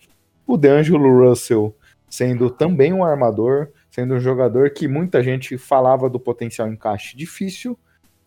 o 0.46 0.56
DeAngelo 0.56 1.26
Russell 1.26 1.74
sendo 2.08 2.50
também 2.50 2.92
um 2.92 3.02
armador, 3.02 3.68
sendo 3.90 4.14
um 4.14 4.20
jogador 4.20 4.68
que 4.70 4.86
muita 4.86 5.22
gente 5.22 5.56
falava 5.56 6.10
do 6.10 6.20
potencial 6.20 6.68
encaixe 6.68 7.16
difícil, 7.16 7.78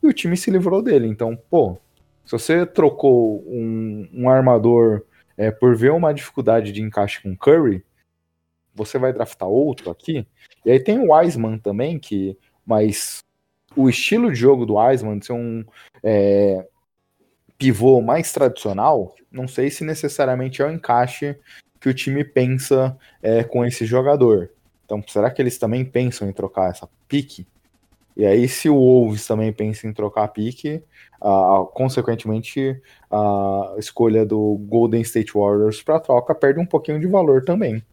e 0.02 0.08
o 0.08 0.14
time 0.14 0.36
se 0.36 0.50
livrou 0.50 0.82
dele. 0.82 1.08
Então, 1.08 1.38
pô, 1.50 1.78
se 2.26 2.32
você 2.32 2.66
trocou 2.66 3.44
um, 3.48 4.10
um 4.12 4.28
armador 4.28 5.04
é, 5.38 5.52
por 5.52 5.76
ver 5.76 5.92
uma 5.92 6.12
dificuldade 6.12 6.72
de 6.72 6.82
encaixe 6.82 7.22
com 7.22 7.36
Curry, 7.36 7.84
você 8.76 9.00
vai 9.00 9.14
draftar 9.14 9.48
outro 9.48 9.90
aqui. 9.90 10.28
E 10.66 10.72
aí 10.72 10.80
tem 10.80 11.00
o 11.00 11.14
Wiseman 11.14 11.58
também, 11.58 11.98
que. 11.98 12.38
Mas 12.66 13.24
o 13.76 13.90
estilo 13.90 14.32
de 14.32 14.40
jogo 14.40 14.66
do 14.66 14.76
Wiseman 14.76 15.22
ser 15.22 15.34
um 15.34 15.64
é, 16.04 16.68
pivô 17.58 18.02
mais 18.02 18.32
tradicional, 18.32 19.16
não 19.32 19.48
sei 19.48 19.70
se 19.70 19.84
necessariamente 19.84 20.62
é 20.62 20.66
o 20.66 20.72
encaixe 20.72 21.38
que 21.80 21.90
o 21.90 21.94
time 21.94 22.24
pensa 22.24 22.98
é, 23.22 23.44
com 23.44 23.66
esse 23.66 23.86
jogador. 23.86 24.52
Então, 24.86 25.04
será 25.08 25.30
que 25.30 25.42
eles 25.42 25.58
também 25.58 25.84
pensam 25.84 26.28
em 26.28 26.34
trocar 26.34 26.70
essa 26.70 26.90
pique? 27.08 27.48
E 28.18 28.26
aí, 28.26 28.48
se 28.48 28.70
o 28.70 28.76
Wolves 28.76 29.28
também 29.28 29.52
pensa 29.52 29.86
em 29.88 29.94
trocar 29.94 30.24
a 30.24 30.28
pique, 30.28 30.82
consequentemente, 31.74 32.82
a 33.12 33.76
escolha 33.78 34.26
do 34.26 34.58
Golden 34.68 35.02
State 35.02 35.34
Warriors 35.34 35.84
para 35.84 36.00
troca 36.00 36.34
perde 36.34 36.60
um 36.60 36.66
pouquinho 36.66 37.00
de 37.00 37.08
valor 37.08 37.44
também. 37.44 37.84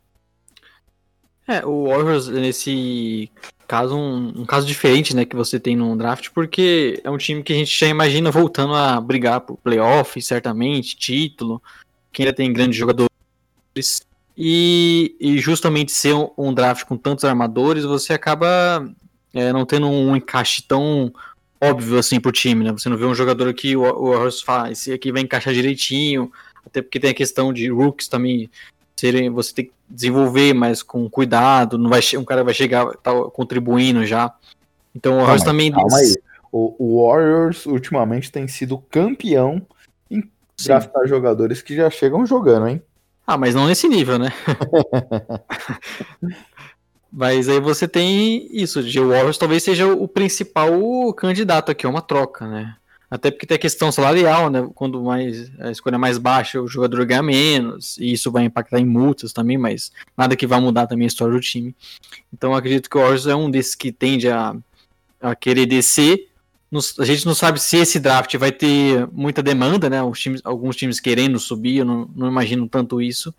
É, 1.46 1.64
o 1.66 1.88
Warriors, 1.88 2.28
nesse 2.28 3.30
caso, 3.66 3.96
um, 3.96 4.42
um, 4.42 4.46
caso 4.46 4.66
diferente, 4.66 5.14
né, 5.16 5.24
que 5.24 5.34
você 5.34 5.58
tem 5.58 5.74
no 5.74 5.96
draft, 5.96 6.28
porque 6.34 7.00
é 7.02 7.10
um 7.10 7.16
time 7.16 7.42
que 7.42 7.52
a 7.52 7.56
gente 7.56 7.78
já 7.78 7.86
imagina 7.86 8.30
voltando 8.30 8.74
a 8.74 9.00
brigar 9.00 9.40
por 9.40 9.56
playoff, 9.56 10.20
certamente, 10.20 10.96
título, 10.96 11.60
que 12.12 12.22
ainda 12.22 12.34
tem 12.34 12.52
grandes 12.52 12.76
jogadores. 12.76 13.10
E, 14.36 15.16
e 15.18 15.38
justamente 15.38 15.92
ser 15.92 16.14
um, 16.14 16.30
um, 16.36 16.54
draft 16.54 16.84
com 16.84 16.96
tantos 16.96 17.24
armadores, 17.24 17.84
você 17.84 18.12
acaba 18.12 18.86
é, 19.34 19.52
não 19.52 19.66
tendo 19.66 19.88
um 19.88 20.14
encaixe 20.14 20.62
tão 20.62 21.12
óbvio 21.60 21.98
assim 21.98 22.20
pro 22.20 22.32
time, 22.32 22.64
né? 22.64 22.72
Você 22.72 22.88
não 22.88 22.96
vê 22.96 23.04
um 23.04 23.14
jogador 23.14 23.48
aqui, 23.48 23.76
o, 23.76 23.82
o 23.82 24.10
Warriors 24.10 24.40
fala, 24.40 24.70
esse 24.70 24.92
aqui 24.92 25.10
vai 25.10 25.22
encaixar 25.22 25.54
direitinho, 25.54 26.30
até 26.66 26.82
porque 26.82 27.00
tem 27.00 27.10
a 27.10 27.14
questão 27.14 27.52
de 27.52 27.68
rooks 27.70 28.08
também 28.08 28.50
serem, 29.02 29.30
você 29.30 29.52
tem 29.52 29.64
que 29.64 29.72
desenvolver 29.90 30.54
mais 30.54 30.80
com 30.80 31.10
cuidado, 31.10 31.76
não 31.76 31.90
vai 31.90 32.00
um 32.16 32.24
cara 32.24 32.44
vai 32.44 32.54
chegar 32.54 32.86
tá 32.98 33.12
contribuindo 33.32 34.06
já. 34.06 34.32
Então 34.94 35.14
o 35.14 35.20
Warriors 35.20 35.42
também 35.42 35.72
calma 35.72 35.98
aí. 35.98 36.14
O, 36.52 36.76
o, 36.78 37.08
Warriors 37.08 37.66
ultimamente 37.66 38.30
tem 38.30 38.46
sido 38.46 38.78
campeão 38.78 39.60
em 40.08 40.20
Sim. 40.56 40.68
draftar 40.68 41.08
jogadores 41.08 41.60
que 41.62 41.74
já 41.74 41.90
chegam 41.90 42.24
jogando, 42.24 42.68
hein? 42.68 42.82
Ah, 43.26 43.36
mas 43.36 43.54
não 43.54 43.66
nesse 43.66 43.88
nível, 43.88 44.18
né? 44.18 44.32
mas 47.10 47.48
aí 47.48 47.58
você 47.58 47.88
tem 47.88 48.48
isso, 48.52 48.82
de 48.82 49.00
Warriors 49.00 49.38
talvez 49.38 49.64
seja 49.64 49.86
o 49.88 50.06
principal 50.06 51.12
candidato 51.14 51.72
aqui, 51.72 51.86
é 51.86 51.88
uma 51.88 52.02
troca, 52.02 52.46
né? 52.46 52.76
Até 53.12 53.30
porque 53.30 53.44
tem 53.44 53.56
a 53.56 53.58
questão 53.58 53.92
salarial, 53.92 54.48
né? 54.48 54.66
Quando 54.74 55.02
mais 55.02 55.52
a 55.60 55.70
escolha 55.70 55.96
é 55.96 55.98
mais 55.98 56.16
baixa, 56.16 56.62
o 56.62 56.66
jogador 56.66 57.04
ganha 57.04 57.22
menos, 57.22 57.98
e 57.98 58.10
isso 58.10 58.32
vai 58.32 58.44
impactar 58.44 58.80
em 58.80 58.86
multas 58.86 59.34
também, 59.34 59.58
mas 59.58 59.92
nada 60.16 60.34
que 60.34 60.46
vai 60.46 60.58
mudar 60.58 60.86
também 60.86 61.04
a 61.04 61.08
história 61.08 61.34
do 61.34 61.38
time. 61.40 61.76
Então 62.32 62.54
acredito 62.54 62.88
que 62.88 62.96
o 62.96 63.00
Warriors 63.00 63.26
é 63.26 63.34
um 63.36 63.50
desses 63.50 63.74
que 63.74 63.92
tende 63.92 64.30
a, 64.30 64.56
a 65.20 65.34
querer 65.34 65.66
descer. 65.66 66.30
Nos, 66.70 66.98
a 66.98 67.04
gente 67.04 67.26
não 67.26 67.34
sabe 67.34 67.60
se 67.60 67.76
esse 67.76 68.00
draft 68.00 68.34
vai 68.38 68.50
ter 68.50 69.06
muita 69.12 69.42
demanda, 69.42 69.90
né? 69.90 69.98
Times, 70.14 70.40
alguns 70.42 70.74
times 70.74 70.98
querendo 70.98 71.38
subir, 71.38 71.80
eu 71.80 71.84
não, 71.84 72.08
não 72.16 72.28
imagino 72.28 72.66
tanto 72.66 72.98
isso. 72.98 73.34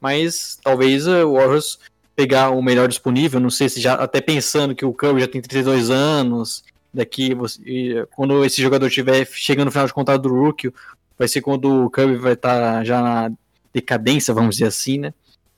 Mas 0.00 0.60
talvez 0.62 1.08
o 1.08 1.32
Warriors 1.32 1.80
pegar 2.14 2.50
o 2.50 2.62
melhor 2.62 2.86
disponível, 2.86 3.40
não 3.40 3.50
sei 3.50 3.68
se 3.68 3.80
já 3.80 3.94
até 3.94 4.20
pensando 4.20 4.76
que 4.76 4.84
o 4.84 4.92
Curry 4.92 5.22
já 5.22 5.26
tem 5.26 5.42
32 5.42 5.90
anos 5.90 6.62
daqui, 6.92 7.34
você, 7.34 8.06
quando 8.14 8.44
esse 8.44 8.60
jogador 8.62 8.86
estiver 8.86 9.26
chegando 9.26 9.66
no 9.66 9.70
final 9.72 9.86
de 9.86 9.94
contrato 9.94 10.22
do 10.22 10.34
Rookie, 10.34 10.72
vai 11.18 11.28
ser 11.28 11.40
quando 11.40 11.84
o 11.86 11.90
Kirby 11.90 12.16
vai 12.16 12.32
estar 12.34 12.60
tá 12.60 12.84
já 12.84 13.02
na 13.02 13.30
decadência, 13.72 14.34
vamos 14.34 14.56
dizer 14.56 14.68
assim, 14.68 14.98
né? 14.98 15.14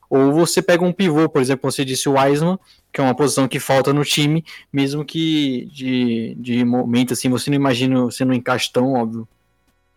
Ou 0.09 0.33
você 0.33 0.61
pega 0.61 0.85
um 0.85 0.93
pivô, 0.93 1.29
por 1.29 1.41
exemplo, 1.41 1.71
você 1.71 1.85
disse 1.85 2.09
o 2.09 2.15
Wiseman, 2.15 2.59
que 2.93 3.01
é 3.01 3.05
uma 3.05 3.15
posição 3.15 3.47
que 3.47 3.61
falta 3.61 3.93
no 3.93 4.05
time, 4.05 4.45
mesmo 4.73 5.05
que 5.05 5.67
de, 5.67 6.35
de 6.35 6.65
momento 6.65 7.13
assim 7.13 7.29
você 7.29 7.49
não 7.49 7.55
imagina 7.55 8.11
sendo 8.11 8.31
um 8.31 8.35
encaixe 8.35 8.73
tão 8.73 8.95
óbvio. 8.95 9.29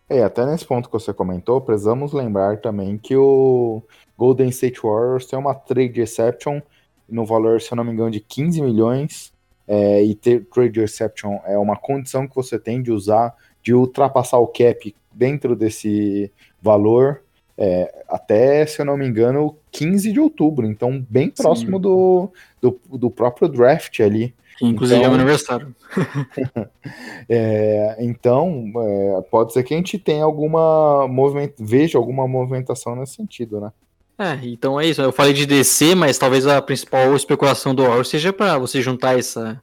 É, 0.08 0.22
até 0.22 0.46
nesse 0.46 0.64
ponto 0.64 0.88
que 0.88 0.92
você 0.92 1.12
comentou, 1.12 1.60
precisamos 1.60 2.12
lembrar 2.12 2.58
também 2.58 2.96
que 2.96 3.16
o 3.16 3.82
Golden 4.16 4.50
State 4.50 4.80
Warriors 4.80 5.26
tem 5.26 5.36
uma 5.36 5.54
trade 5.54 6.00
exception 6.00 6.60
no 7.08 7.26
valor, 7.26 7.60
se 7.60 7.72
eu 7.72 7.76
não 7.76 7.82
me 7.82 7.90
engano, 7.90 8.12
de 8.12 8.20
15 8.20 8.62
milhões 8.62 9.33
é, 9.66 10.02
e 10.02 10.14
ter 10.14 10.44
trade 10.46 10.80
exception 10.80 11.38
é 11.46 11.56
uma 11.58 11.76
condição 11.76 12.26
que 12.26 12.34
você 12.34 12.58
tem 12.58 12.82
de 12.82 12.92
usar, 12.92 13.34
de 13.62 13.72
ultrapassar 13.74 14.38
o 14.38 14.46
cap 14.46 14.94
dentro 15.12 15.56
desse 15.56 16.30
valor, 16.60 17.22
é, 17.56 18.04
até, 18.08 18.66
se 18.66 18.80
eu 18.80 18.84
não 18.84 18.96
me 18.96 19.06
engano, 19.06 19.56
15 19.70 20.12
de 20.12 20.20
outubro, 20.20 20.66
então 20.66 21.04
bem 21.08 21.30
próximo 21.30 21.78
do, 21.78 22.30
do, 22.60 22.80
do, 22.92 23.10
próprio 23.10 23.48
draft 23.48 24.00
ali. 24.00 24.34
Inclusive 24.60 25.00
então, 25.00 25.10
é 25.10 25.12
o 25.12 25.14
aniversário. 25.16 25.74
é, 27.28 27.96
então, 28.00 28.72
é, 28.76 29.22
pode 29.30 29.52
ser 29.52 29.62
que 29.62 29.72
a 29.72 29.76
gente 29.76 29.98
tenha 29.98 30.24
alguma 30.24 31.06
movimento, 31.08 31.54
veja 31.58 31.96
alguma 31.96 32.26
movimentação 32.26 32.96
nesse 32.96 33.14
sentido, 33.14 33.60
né? 33.60 33.72
É, 34.18 34.38
então 34.44 34.80
é 34.80 34.86
isso. 34.86 35.02
Eu 35.02 35.12
falei 35.12 35.32
de 35.32 35.44
DC, 35.44 35.94
mas 35.94 36.18
talvez 36.18 36.46
a 36.46 36.62
principal 36.62 37.14
especulação 37.16 37.74
do 37.74 37.82
Warriors 37.82 38.08
seja 38.08 38.32
para 38.32 38.58
você 38.58 38.80
juntar 38.80 39.18
essa 39.18 39.60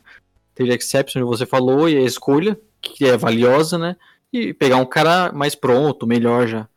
trade 0.53 0.73
exception 0.73 1.21
que 1.21 1.27
você 1.27 1.45
falou 1.45 1.87
e 1.87 1.97
a 1.97 2.01
escolha, 2.01 2.59
que 2.81 3.05
é 3.05 3.15
valiosa, 3.15 3.77
né? 3.77 3.95
E 4.31 4.53
pegar 4.53 4.77
um 4.77 4.85
cara 4.85 5.31
mais 5.31 5.55
pronto, 5.55 6.05
melhor 6.05 6.47
já. 6.47 6.67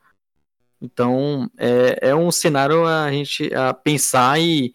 Então, 0.80 1.50
é, 1.56 2.10
é 2.10 2.14
um 2.14 2.30
cenário 2.30 2.86
a 2.86 3.10
gente 3.10 3.52
a 3.54 3.72
pensar 3.72 4.40
e 4.40 4.74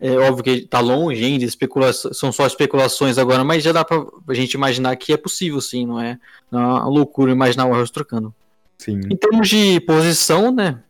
é 0.00 0.16
óbvio 0.16 0.44
que 0.44 0.50
está 0.50 0.80
longe 0.80 1.22
ainda, 1.22 1.46
são 1.92 2.32
só 2.32 2.46
especulações 2.46 3.18
agora, 3.18 3.44
mas 3.44 3.62
já 3.62 3.70
dá 3.70 3.84
para 3.84 4.02
a 4.28 4.34
gente 4.34 4.54
imaginar 4.54 4.96
que 4.96 5.12
é 5.12 5.16
possível 5.16 5.60
sim, 5.60 5.84
não 5.84 6.00
é, 6.00 6.18
não 6.50 6.58
é 6.58 6.64
uma 6.64 6.88
loucura 6.88 7.30
imaginar 7.30 7.66
o 7.66 7.68
Warriors 7.68 7.90
trocando. 7.90 8.34
Sim. 8.78 8.98
Em 9.10 9.16
termos 9.16 9.46
de 9.46 9.78
posição, 9.80 10.50
né, 10.50 10.82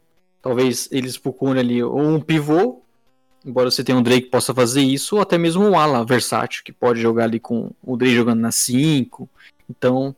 talvez 0.43 0.89
eles 0.91 1.17
procurem 1.17 1.61
ali 1.61 1.83
ou 1.83 2.01
um 2.01 2.21
pivô, 2.21 2.83
embora 3.45 3.71
você 3.71 3.83
tenha 3.83 3.97
um 3.97 4.03
Drake 4.03 4.23
que 4.23 4.31
possa 4.31 4.55
fazer 4.55 4.83
isso, 4.83 5.17
ou 5.17 5.23
até 5.23 5.39
mesmo 5.39 5.65
um 5.65 5.79
ala 5.79 6.05
versátil, 6.05 6.63
que 6.65 6.73
pode 6.73 7.01
jogar 7.01 7.25
ali 7.25 7.41
com 7.41 7.71
o 7.83 7.97
Drake 7.97 8.15
jogando 8.15 8.41
na 8.41 8.53
5, 8.53 9.29
então... 9.69 10.15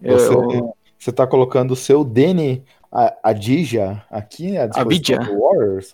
Você, 0.00 0.34
eu... 0.34 0.76
você 0.98 1.12
tá 1.12 1.26
colocando 1.26 1.70
o 1.70 1.76
seu 1.76 2.04
Dene 2.04 2.62
a, 2.94 3.12
a 3.24 3.32
Dija 3.32 4.04
aqui 4.08 4.56
à 4.56 4.66
disposição 4.66 5.16
a 5.16 5.24
do 5.24 5.40
Warriors? 5.40 5.92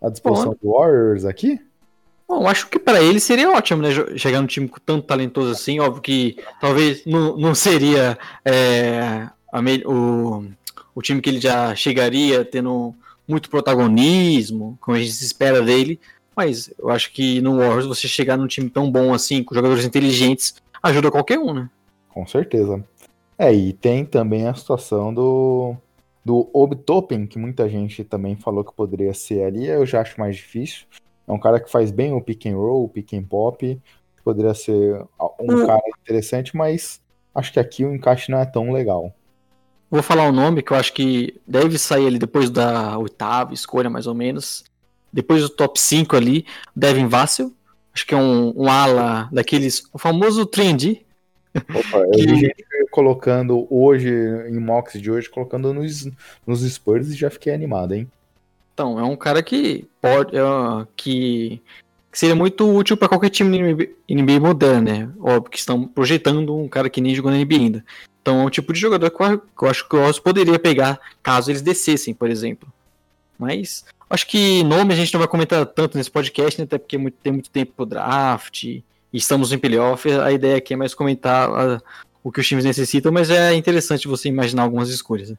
A 0.00 0.08
disposição 0.08 0.50
Bom, 0.50 0.56
do 0.62 0.78
Warriors 0.78 1.24
aqui? 1.26 1.60
Bom, 2.26 2.46
acho 2.48 2.68
que 2.68 2.78
para 2.78 3.02
ele 3.02 3.20
seria 3.20 3.50
ótimo, 3.50 3.82
né? 3.82 3.90
Chegar 4.16 4.40
num 4.40 4.46
time 4.46 4.68
com 4.68 4.78
tanto 4.84 5.06
talentoso 5.06 5.50
assim. 5.50 5.78
Óbvio 5.80 6.02
que 6.02 6.38
talvez 6.60 7.04
não, 7.04 7.36
não 7.36 7.54
seria 7.54 8.18
é, 8.44 9.28
a, 9.52 9.60
o, 9.86 10.46
o 10.98 11.00
time 11.00 11.20
que 11.20 11.30
ele 11.30 11.40
já 11.40 11.76
chegaria 11.76 12.44
tendo 12.44 12.92
muito 13.26 13.48
protagonismo, 13.48 14.76
como 14.80 14.96
a 14.96 15.00
gente 15.00 15.12
se 15.12 15.24
espera 15.24 15.62
dele. 15.62 16.00
Mas 16.36 16.72
eu 16.76 16.90
acho 16.90 17.12
que 17.12 17.40
no 17.40 17.58
Warriors 17.58 17.86
você 17.86 18.08
chegar 18.08 18.36
num 18.36 18.48
time 18.48 18.68
tão 18.68 18.90
bom 18.90 19.14
assim, 19.14 19.44
com 19.44 19.54
jogadores 19.54 19.84
inteligentes, 19.84 20.56
ajuda 20.82 21.08
qualquer 21.08 21.38
um, 21.38 21.54
né? 21.54 21.70
Com 22.08 22.26
certeza. 22.26 22.84
É, 23.38 23.54
e 23.54 23.72
tem 23.72 24.04
também 24.04 24.48
a 24.48 24.54
situação 24.54 25.14
do, 25.14 25.76
do 26.24 26.50
Obtopen, 26.52 27.28
que 27.28 27.38
muita 27.38 27.68
gente 27.68 28.02
também 28.02 28.34
falou 28.34 28.64
que 28.64 28.74
poderia 28.74 29.14
ser 29.14 29.44
ali, 29.44 29.68
eu 29.68 29.86
já 29.86 30.00
acho 30.00 30.18
mais 30.18 30.34
difícil. 30.34 30.84
É 31.28 31.32
um 31.32 31.38
cara 31.38 31.60
que 31.60 31.70
faz 31.70 31.92
bem 31.92 32.12
o 32.12 32.20
pick 32.20 32.46
and 32.46 32.56
roll, 32.56 32.86
o 32.86 32.88
pick 32.88 33.12
and 33.12 33.22
pop, 33.22 33.80
poderia 34.24 34.52
ser 34.52 35.00
um 35.38 35.64
cara 35.64 35.80
interessante, 36.02 36.56
mas 36.56 37.00
acho 37.32 37.52
que 37.52 37.60
aqui 37.60 37.84
o 37.84 37.94
encaixe 37.94 38.32
não 38.32 38.40
é 38.40 38.44
tão 38.44 38.72
legal. 38.72 39.14
Vou 39.90 40.02
falar 40.02 40.24
o 40.24 40.28
um 40.28 40.32
nome 40.32 40.62
que 40.62 40.72
eu 40.72 40.76
acho 40.76 40.92
que 40.92 41.40
deve 41.46 41.78
sair 41.78 42.06
ali 42.06 42.18
depois 42.18 42.50
da 42.50 42.98
oitava 42.98 43.54
escolha, 43.54 43.88
mais 43.88 44.06
ou 44.06 44.14
menos. 44.14 44.64
Depois 45.12 45.42
do 45.42 45.48
top 45.48 45.80
5 45.80 46.16
ali, 46.16 46.44
Devin 46.76 47.06
Vassell. 47.06 47.52
Acho 47.94 48.06
que 48.06 48.14
é 48.14 48.18
um, 48.18 48.52
um 48.54 48.68
ala 48.68 49.28
daqueles. 49.32 49.84
O 49.92 49.98
famoso 49.98 50.44
trendy, 50.44 51.06
Opa, 51.54 51.98
eu 51.98 52.26
vi 52.26 52.36
gente 52.40 52.64
colocando 52.90 53.66
hoje, 53.70 54.10
em 54.48 54.58
mocks 54.58 55.00
de 55.00 55.10
hoje, 55.10 55.28
colocando 55.28 55.72
nos, 55.72 56.08
nos 56.46 56.60
Spurs 56.60 57.10
e 57.10 57.14
já 57.14 57.30
fiquei 57.30 57.52
animado, 57.52 57.94
hein? 57.94 58.08
Então, 58.74 58.98
é 58.98 59.02
um 59.02 59.16
cara 59.16 59.42
que 59.42 59.88
pode. 60.00 60.36
É, 60.36 60.40
que, 60.96 61.60
que 62.12 62.18
seria 62.18 62.34
muito 62.34 62.68
útil 62.70 62.96
para 62.96 63.08
qualquer 63.08 63.30
time 63.30 63.58
NBA, 63.58 63.88
NBA 64.08 64.40
moderno, 64.40 64.82
né? 64.82 65.10
Óbvio 65.18 65.50
que 65.50 65.58
estão 65.58 65.86
projetando 65.86 66.56
um 66.56 66.68
cara 66.68 66.88
que 66.88 67.00
nem 67.00 67.14
jogou 67.14 67.30
na 67.30 67.38
NBA 67.38 67.56
ainda. 67.56 67.84
Então 68.20 68.40
é 68.40 68.44
um 68.44 68.50
tipo 68.50 68.72
de 68.72 68.80
jogador 68.80 69.10
que 69.10 69.22
eu, 69.64 69.68
acho 69.68 69.88
que 69.88 69.96
o 69.96 70.00
Oz 70.00 70.18
poderia 70.18 70.58
pegar 70.58 71.00
caso 71.22 71.50
eles 71.50 71.62
descessem, 71.62 72.12
por 72.12 72.28
exemplo. 72.28 72.70
Mas 73.38 73.84
acho 74.10 74.26
que 74.26 74.62
nome 74.64 74.92
a 74.92 74.96
gente 74.96 75.12
não 75.12 75.20
vai 75.20 75.28
comentar 75.28 75.64
tanto 75.66 75.96
nesse 75.96 76.10
podcast, 76.10 76.60
né? 76.60 76.64
Até 76.64 76.78
porque 76.78 76.98
tem 77.22 77.32
muito 77.32 77.50
tempo 77.50 77.72
pro 77.76 77.86
draft 77.86 78.82
estamos 79.12 79.52
em 79.52 79.58
playoff, 79.58 80.10
a 80.10 80.32
ideia 80.32 80.56
aqui 80.56 80.74
é 80.74 80.76
mais 80.76 80.94
comentar 80.94 81.48
a, 81.48 81.82
o 82.22 82.30
que 82.30 82.40
os 82.40 82.46
times 82.46 82.64
necessitam, 82.64 83.12
mas 83.12 83.30
é 83.30 83.54
interessante 83.54 84.08
você 84.08 84.28
imaginar 84.28 84.62
algumas 84.62 84.90
escolhas. 84.90 85.30
Né? 85.30 85.36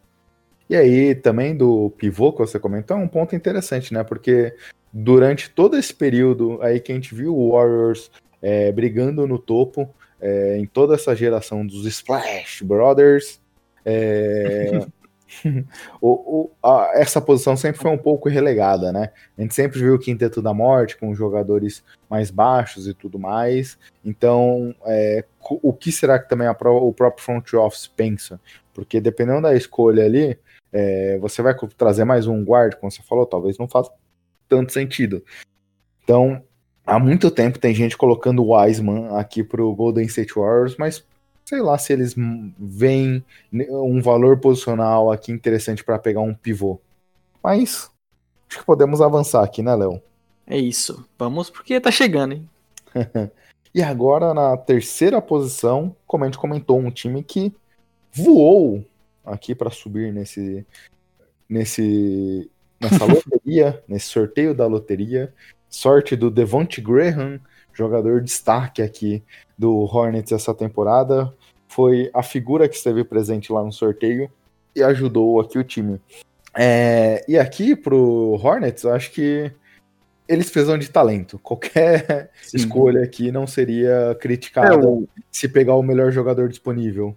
E 0.69 0.75
aí, 0.75 1.15
também 1.15 1.55
do 1.55 1.91
pivô 1.97 2.31
que 2.31 2.39
você 2.39 2.59
comentou, 2.59 2.97
é 2.97 2.99
um 2.99 3.07
ponto 3.07 3.35
interessante, 3.35 3.93
né? 3.93 4.03
Porque 4.03 4.53
durante 4.91 5.49
todo 5.49 5.77
esse 5.77 5.93
período 5.93 6.59
aí 6.61 6.79
que 6.79 6.91
a 6.91 6.95
gente 6.95 7.13
viu 7.13 7.35
o 7.35 7.51
Warriors 7.51 8.11
é, 8.41 8.71
brigando 8.71 9.27
no 9.27 9.37
topo, 9.37 9.89
é, 10.21 10.57
em 10.57 10.65
toda 10.65 10.95
essa 10.95 11.15
geração 11.15 11.65
dos 11.65 11.85
Splash 11.85 12.61
Brothers, 12.61 13.41
é, 13.85 14.85
o, 16.01 16.09
o, 16.09 16.51
a, 16.63 16.91
essa 16.95 17.21
posição 17.21 17.55
sempre 17.55 17.81
foi 17.81 17.91
um 17.91 17.97
pouco 17.97 18.29
relegada, 18.29 18.91
né? 18.91 19.11
A 19.37 19.41
gente 19.41 19.53
sempre 19.53 19.79
viu 19.79 19.95
o 19.95 19.99
Quinteto 19.99 20.41
da 20.41 20.53
Morte 20.53 20.97
com 20.97 21.13
jogadores 21.13 21.83
mais 22.09 22.31
baixos 22.31 22.87
e 22.87 22.93
tudo 22.93 23.19
mais. 23.19 23.77
Então, 24.03 24.73
é, 24.85 25.23
o 25.41 25.73
que 25.73 25.91
será 25.91 26.19
que 26.19 26.27
também 26.27 26.47
a, 26.47 26.51
o 26.51 26.93
próprio 26.93 27.23
front 27.23 27.53
office 27.53 27.87
pensa? 27.87 28.39
Porque 28.73 28.99
dependendo 28.99 29.43
da 29.43 29.55
escolha 29.55 30.05
ali, 30.05 30.37
é, 30.71 31.17
você 31.19 31.41
vai 31.41 31.55
trazer 31.77 32.03
mais 32.03 32.27
um 32.27 32.43
guard, 32.43 32.75
como 32.75 32.91
você 32.91 33.01
falou, 33.03 33.25
talvez 33.25 33.57
não 33.57 33.67
faça 33.67 33.91
tanto 34.47 34.73
sentido. 34.73 35.23
Então, 36.03 36.43
há 36.89 36.99
muito 36.99 37.29
tempo 37.29 37.59
tem 37.59 37.73
gente 37.73 37.95
colocando 37.95 38.43
o 38.43 38.55
Wiseman 38.55 39.15
aqui 39.17 39.43
pro 39.43 39.73
Golden 39.75 40.05
State 40.05 40.33
Warriors, 40.33 40.75
mas 40.77 41.05
sei 41.45 41.61
lá 41.61 41.77
se 41.77 41.93
eles 41.93 42.15
veem 42.57 43.23
um 43.51 44.01
valor 44.01 44.39
posicional 44.39 45.11
aqui 45.11 45.31
interessante 45.31 45.83
para 45.83 45.99
pegar 45.99 46.21
um 46.21 46.33
pivô. 46.33 46.79
Mas 47.43 47.89
acho 48.49 48.59
que 48.59 48.65
podemos 48.65 49.01
avançar 49.01 49.43
aqui, 49.43 49.61
né, 49.61 49.75
Léo? 49.75 50.01
É 50.45 50.57
isso. 50.57 51.07
Vamos 51.17 51.49
porque 51.49 51.79
tá 51.79 51.91
chegando, 51.91 52.33
hein? 52.33 52.49
e 53.73 53.83
agora 53.83 54.33
na 54.33 54.57
terceira 54.57 55.21
posição, 55.21 55.95
como 56.07 56.23
a 56.23 56.27
gente 56.27 56.39
comentou, 56.39 56.79
um 56.79 56.91
time 56.91 57.23
que 57.23 57.53
voou 58.11 58.83
aqui 59.23 59.53
para 59.53 59.69
subir 59.69 60.11
nesse 60.11 60.65
nesse 61.47 62.49
nessa 62.81 63.05
loteria, 63.05 63.83
nesse 63.87 64.07
sorteio 64.07 64.55
da 64.55 64.65
loteria. 64.65 65.33
Sorte 65.69 66.15
do 66.15 66.31
Devonte 66.31 66.81
Graham, 66.81 67.39
jogador 67.73 68.21
destaque 68.21 68.81
aqui 68.81 69.23
do 69.57 69.79
Hornets 69.79 70.31
essa 70.31 70.53
temporada 70.53 71.33
foi 71.69 72.09
a 72.13 72.23
figura 72.23 72.67
que 72.67 72.75
esteve 72.75 73.03
presente 73.03 73.53
lá 73.53 73.63
no 73.63 73.71
sorteio 73.71 74.29
e 74.75 74.83
ajudou 74.83 75.39
aqui 75.39 75.57
o 75.57 75.63
time. 75.63 76.01
É, 76.57 77.23
e 77.27 77.37
aqui 77.37 77.75
pro 77.75 78.39
Hornets, 78.43 78.83
eu 78.83 78.91
acho 78.91 79.11
que 79.11 79.51
eles 80.27 80.49
precisam 80.49 80.77
de 80.77 80.89
talento. 80.89 81.37
Qualquer 81.43 82.31
Sim. 82.41 82.57
escolha 82.57 83.03
aqui 83.03 83.31
não 83.31 83.45
seria 83.45 84.17
criticada 84.19 84.73
é, 84.73 84.77
o... 84.77 85.07
se 85.31 85.47
pegar 85.47 85.75
o 85.75 85.83
melhor 85.83 86.11
jogador 86.11 86.49
disponível. 86.49 87.15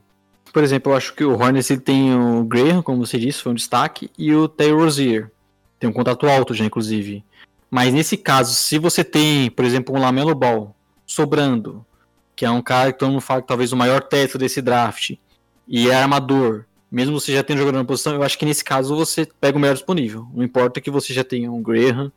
Por 0.52 0.62
exemplo, 0.62 0.92
eu 0.92 0.96
acho 0.96 1.14
que 1.14 1.24
o 1.24 1.32
Hornets 1.32 1.70
ele 1.70 1.80
tem 1.80 2.14
o 2.14 2.44
Graham, 2.44 2.82
como 2.82 3.06
você 3.06 3.18
disse, 3.18 3.42
foi 3.42 3.52
um 3.52 3.54
destaque, 3.54 4.10
e 4.18 4.34
o 4.34 4.46
Taylor 4.46 4.82
Rozier. 4.82 5.30
Tem 5.80 5.88
um 5.88 5.92
contrato 5.94 6.26
alto 6.26 6.52
já, 6.52 6.64
inclusive. 6.64 7.24
Mas 7.72 7.90
nesse 7.90 8.18
caso, 8.18 8.52
se 8.52 8.78
você 8.78 9.02
tem, 9.02 9.50
por 9.50 9.64
exemplo, 9.64 9.96
um 9.96 9.98
Lamelo 9.98 10.34
Ball 10.34 10.76
sobrando, 11.06 11.82
que 12.36 12.44
é 12.44 12.50
um 12.50 12.60
cara 12.60 12.92
que 12.92 12.98
todo 12.98 13.08
mundo 13.08 13.22
fala 13.22 13.40
que 13.40 13.48
talvez 13.48 13.72
o 13.72 13.76
maior 13.78 14.02
teto 14.02 14.36
desse 14.36 14.60
draft, 14.60 15.12
e 15.66 15.88
é 15.88 15.94
armador, 15.94 16.66
mesmo 16.90 17.18
você 17.18 17.32
já 17.32 17.42
tendo 17.42 17.60
jogador 17.60 17.78
na 17.78 17.84
posição, 17.86 18.12
eu 18.12 18.22
acho 18.22 18.38
que 18.38 18.44
nesse 18.44 18.62
caso 18.62 18.94
você 18.94 19.26
pega 19.40 19.56
o 19.56 19.60
melhor 19.60 19.72
disponível. 19.72 20.28
Não 20.34 20.44
importa 20.44 20.82
que 20.82 20.90
você 20.90 21.14
já 21.14 21.24
tenha 21.24 21.50
um 21.50 21.62
Graham, 21.62 22.12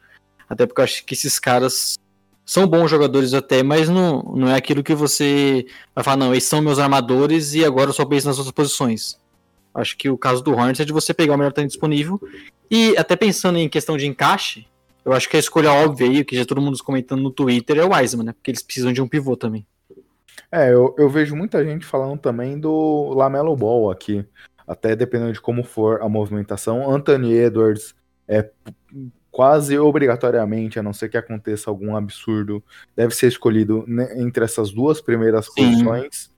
até 0.50 0.66
porque 0.66 0.82
eu 0.82 0.84
acho 0.84 1.06
que 1.06 1.14
esses 1.14 1.40
caras 1.40 1.98
são 2.46 2.68
bons 2.68 2.92
jogadores 2.92 3.34
até, 3.34 3.64
mas 3.64 3.88
não, 3.88 4.24
não 4.36 4.50
é 4.50 4.56
aquilo 4.56 4.84
que 4.84 4.94
você 4.94 5.66
vai 5.96 6.04
falar, 6.04 6.18
não, 6.18 6.36
esses 6.36 6.50
são 6.50 6.62
meus 6.62 6.80
armadores 6.80 7.54
e 7.54 7.64
agora 7.64 7.92
eu 7.92 7.94
só 7.94 8.04
penso 8.04 8.28
nas 8.28 8.38
outras 8.38 8.54
posições. 8.54 9.18
Acho 9.74 9.96
que 9.96 10.10
o 10.10 10.18
caso 10.18 10.44
do 10.44 10.52
Hornets 10.52 10.82
é 10.82 10.86
de 10.86 10.92
você 10.92 11.14
pegar 11.14 11.36
o 11.36 11.38
melhor 11.38 11.54
talento 11.54 11.72
disponível. 11.72 12.20
E 12.70 12.94
até 12.98 13.16
pensando 13.16 13.58
em 13.58 13.70
questão 13.70 13.96
de 13.96 14.06
encaixe, 14.06 14.68
eu 15.06 15.14
acho 15.14 15.30
que 15.30 15.38
a 15.38 15.40
escolha 15.40 15.72
óbvia 15.72 16.08
aí, 16.08 16.26
que 16.26 16.36
já 16.36 16.44
todo 16.44 16.62
mundo 16.62 16.78
comentando 16.84 17.22
no 17.22 17.32
Twitter, 17.32 17.78
é 17.78 17.86
o 17.86 17.94
Wiseman, 17.94 18.26
né? 18.26 18.34
Porque 18.34 18.50
eles 18.50 18.64
precisam 18.64 18.92
de 18.92 19.02
um 19.02 19.08
pivô 19.08 19.38
também. 19.38 19.66
É, 20.52 20.74
eu, 20.74 20.96
eu 20.98 21.10
vejo 21.10 21.36
muita 21.36 21.64
gente 21.64 21.86
falando 21.86 22.20
também 22.20 22.60
do 22.60 23.14
Lamelo 23.14 23.56
Ball 23.56 23.92
aqui. 23.92 24.26
Até 24.68 24.96
dependendo 24.96 25.32
de 25.32 25.40
como 25.40 25.64
for 25.64 26.02
a 26.02 26.10
movimentação. 26.10 26.90
Anthony 26.90 27.34
Edwards 27.34 27.94
é 28.28 28.50
quase 29.30 29.78
obrigatoriamente, 29.78 30.80
a 30.80 30.84
não 30.84 30.94
ser 30.94 31.10
que 31.10 31.18
aconteça 31.18 31.70
algum 31.70 31.96
absurdo, 31.96 32.64
deve 32.96 33.14
ser 33.14 33.28
escolhido 33.28 33.86
entre 34.16 34.44
essas 34.44 34.72
duas 34.72 35.02
primeiras 35.02 35.46
Sim. 35.48 35.72
posições. 35.72 36.32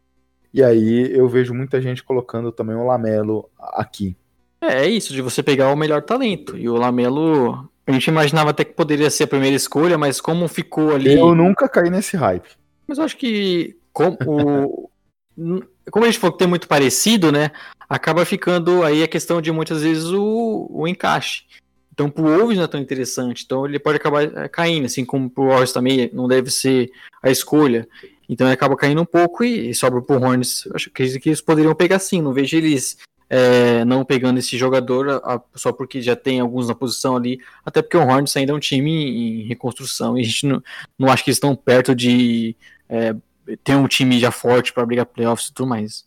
E 0.54 0.64
aí 0.64 1.16
eu 1.16 1.30
vejo 1.30 1.54
muita 1.54 1.80
gente 1.80 2.04
colocando 2.04 2.52
também 2.52 2.76
o 2.76 2.84
Lamelo 2.84 3.50
aqui. 3.60 4.18
É, 4.60 4.86
é 4.86 4.90
isso, 4.90 5.14
de 5.14 5.22
você 5.22 5.44
pegar 5.44 5.72
o 5.72 5.76
melhor 5.76 6.02
talento. 6.02 6.58
E 6.58 6.68
o 6.68 6.76
Lamelo, 6.76 7.70
a 7.88 7.92
gente 7.94 8.08
imaginava 8.08 8.50
até 8.50 8.66
que 8.66 8.74
poderia 8.74 9.10
ser 9.10 9.24
a 9.24 9.28
primeira 9.28 9.56
escolha, 9.56 9.98
mas 9.98 10.20
como 10.20 10.48
ficou 10.50 10.94
ali. 10.94 11.14
Eu 11.14 11.34
nunca 11.34 11.70
caí 11.70 11.90
nesse 11.90 12.18
hype. 12.18 12.50
Mas 12.86 12.98
eu 12.98 13.06
acho 13.06 13.18
que 13.18 13.78
como, 13.94 14.18
o... 14.22 14.90
como 15.90 16.06
a 16.06 16.08
gente 16.08 16.20
falou 16.20 16.34
que 16.34 16.40
tem 16.40 16.48
muito 16.48 16.68
parecido, 16.68 17.32
né? 17.32 17.52
Acaba 17.90 18.26
ficando 18.26 18.84
aí 18.84 19.02
a 19.02 19.08
questão 19.08 19.42
de 19.42 19.52
muitas 19.54 19.82
vezes 19.84 20.06
o, 20.06 20.68
o 20.70 20.88
encaixe. 20.88 21.46
Então, 21.94 22.10
pro 22.10 22.26
Wolves 22.26 22.58
não 22.58 22.66
é 22.66 22.68
tão 22.68 22.80
interessante. 22.80 23.44
Então, 23.46 23.66
ele 23.66 23.80
pode 23.80 23.96
acabar 23.96 24.24
é, 24.24 24.48
caindo, 24.50 24.86
assim 24.86 25.06
como 25.06 25.30
pro 25.30 25.48
Warriors 25.48 25.72
também 25.72 26.12
não 26.14 26.28
deve 26.28 26.52
ser 26.52 26.92
a 27.24 27.32
escolha. 27.32 27.88
Então, 28.30 28.46
ele 28.46 28.54
acaba 28.54 28.76
caindo 28.76 29.02
um 29.02 29.06
pouco 29.06 29.44
e, 29.44 29.70
e 29.70 29.74
sobra 29.74 30.02
pro 30.02 30.22
Hornets. 30.22 30.68
Acho 30.76 30.92
que 30.92 31.04
eles 31.04 31.42
poderiam 31.42 31.74
pegar 31.74 32.00
sim. 32.00 32.22
Não 32.22 32.34
vejo 32.34 32.58
eles 32.58 32.98
é, 33.30 33.84
não 33.86 34.06
pegando 34.06 34.40
esse 34.40 34.58
jogador 34.58 35.22
a, 35.24 35.42
só 35.56 35.72
porque 35.72 36.02
já 36.02 36.16
tem 36.16 36.40
alguns 36.40 36.68
na 36.68 36.76
posição 36.76 37.16
ali. 37.16 37.40
Até 37.66 37.82
porque 37.82 37.98
o 37.98 38.02
Hornets 38.02 38.36
ainda 38.38 38.52
é 38.52 38.56
um 38.56 38.60
time 38.60 38.92
em, 38.92 39.42
em 39.42 39.48
reconstrução 39.48 40.18
e 40.18 40.22
a 40.22 40.24
gente 40.24 40.46
não, 40.46 40.64
não 40.98 41.10
acha 41.10 41.24
que 41.24 41.30
eles 41.30 41.38
estão 41.38 41.56
perto 41.56 41.96
de 41.96 42.56
é, 42.90 43.16
ter 43.64 43.76
um 43.76 43.88
time 43.88 44.20
já 44.20 44.32
forte 44.32 44.74
para 44.74 44.86
brigar 44.86 45.06
playoffs 45.06 45.50
e 45.50 45.54
tudo 45.54 45.68
mais. 45.68 46.06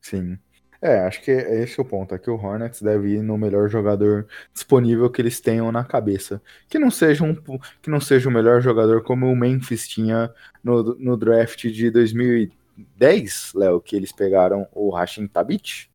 Sim. 0.00 0.38
É, 0.84 0.98
acho 0.98 1.22
que 1.22 1.30
esse 1.30 1.80
é 1.80 1.82
o 1.82 1.86
ponto. 1.86 2.14
É 2.14 2.18
que 2.18 2.28
o 2.28 2.34
Hornets 2.34 2.82
deve 2.82 3.14
ir 3.14 3.22
no 3.22 3.38
melhor 3.38 3.70
jogador 3.70 4.26
disponível 4.52 5.08
que 5.08 5.22
eles 5.22 5.40
tenham 5.40 5.72
na 5.72 5.82
cabeça. 5.82 6.42
Que 6.68 6.78
não 6.78 6.90
seja, 6.90 7.24
um, 7.24 7.34
que 7.80 7.88
não 7.88 7.98
seja 8.00 8.28
o 8.28 8.32
melhor 8.32 8.60
jogador 8.60 9.02
como 9.02 9.26
o 9.26 9.34
Memphis 9.34 9.88
tinha 9.88 10.30
no, 10.62 10.94
no 10.98 11.16
draft 11.16 11.68
de 11.68 11.90
2010, 11.90 13.52
Léo, 13.54 13.80
que 13.80 13.96
eles 13.96 14.12
pegaram 14.12 14.68
o 14.72 14.90
Rashim 14.90 15.26
Tabit. 15.26 15.90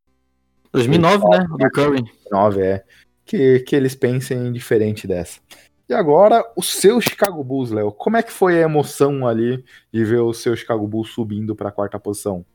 2009, 0.72 1.18
2009 1.20 1.38
né? 1.38 1.58
Do 1.58 1.72
Curry. 1.72 2.02
2009, 2.02 2.62
é. 2.62 2.84
Que, 3.26 3.60
que 3.60 3.76
eles 3.76 3.96
pensem 3.96 4.52
diferente 4.52 5.08
dessa. 5.08 5.40
E 5.88 5.94
agora, 5.94 6.46
o 6.56 6.62
seu 6.62 7.02
Chicago 7.02 7.44
Bulls, 7.44 7.72
Léo. 7.72 7.92
Como 7.92 8.18
é 8.18 8.24
que 8.24 8.32
foi 8.32 8.60
a 8.60 8.66
emoção 8.66 9.28
ali 9.28 9.64
de 9.92 10.06
ver 10.06 10.20
o 10.20 10.34
seu 10.34 10.56
Chicago 10.56 10.88
Bulls 10.88 11.10
subindo 11.10 11.56
para 11.56 11.70
a 11.70 11.72
quarta 11.72 12.00
posição? 12.00 12.46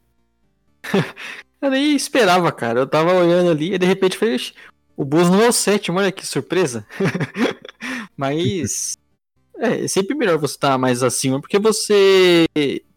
Eu 1.61 1.70
nem 1.70 1.96
esperava, 1.96 2.53
cara. 2.53 2.81
Eu 2.81 2.87
tava 2.87 3.12
olhando 3.14 3.50
ali 3.50 3.74
e 3.74 3.79
de 3.79 3.87
repente 3.87 4.18
falei, 4.18 4.37
o 4.96 5.05
Bulls 5.05 5.31
não 5.31 5.40
é 5.40 5.48
o 5.48 5.53
sétimo, 5.53 5.98
olha 5.98 6.12
que 6.12 6.27
surpresa. 6.27 6.87
Mas 8.16 8.96
é, 9.59 9.85
é 9.85 9.88
sempre 9.88 10.14
melhor 10.14 10.38
você 10.38 10.55
estar 10.55 10.72
tá 10.72 10.79
mais 10.79 11.03
acima, 11.03 11.40
porque 11.40 11.59
você 11.59 12.46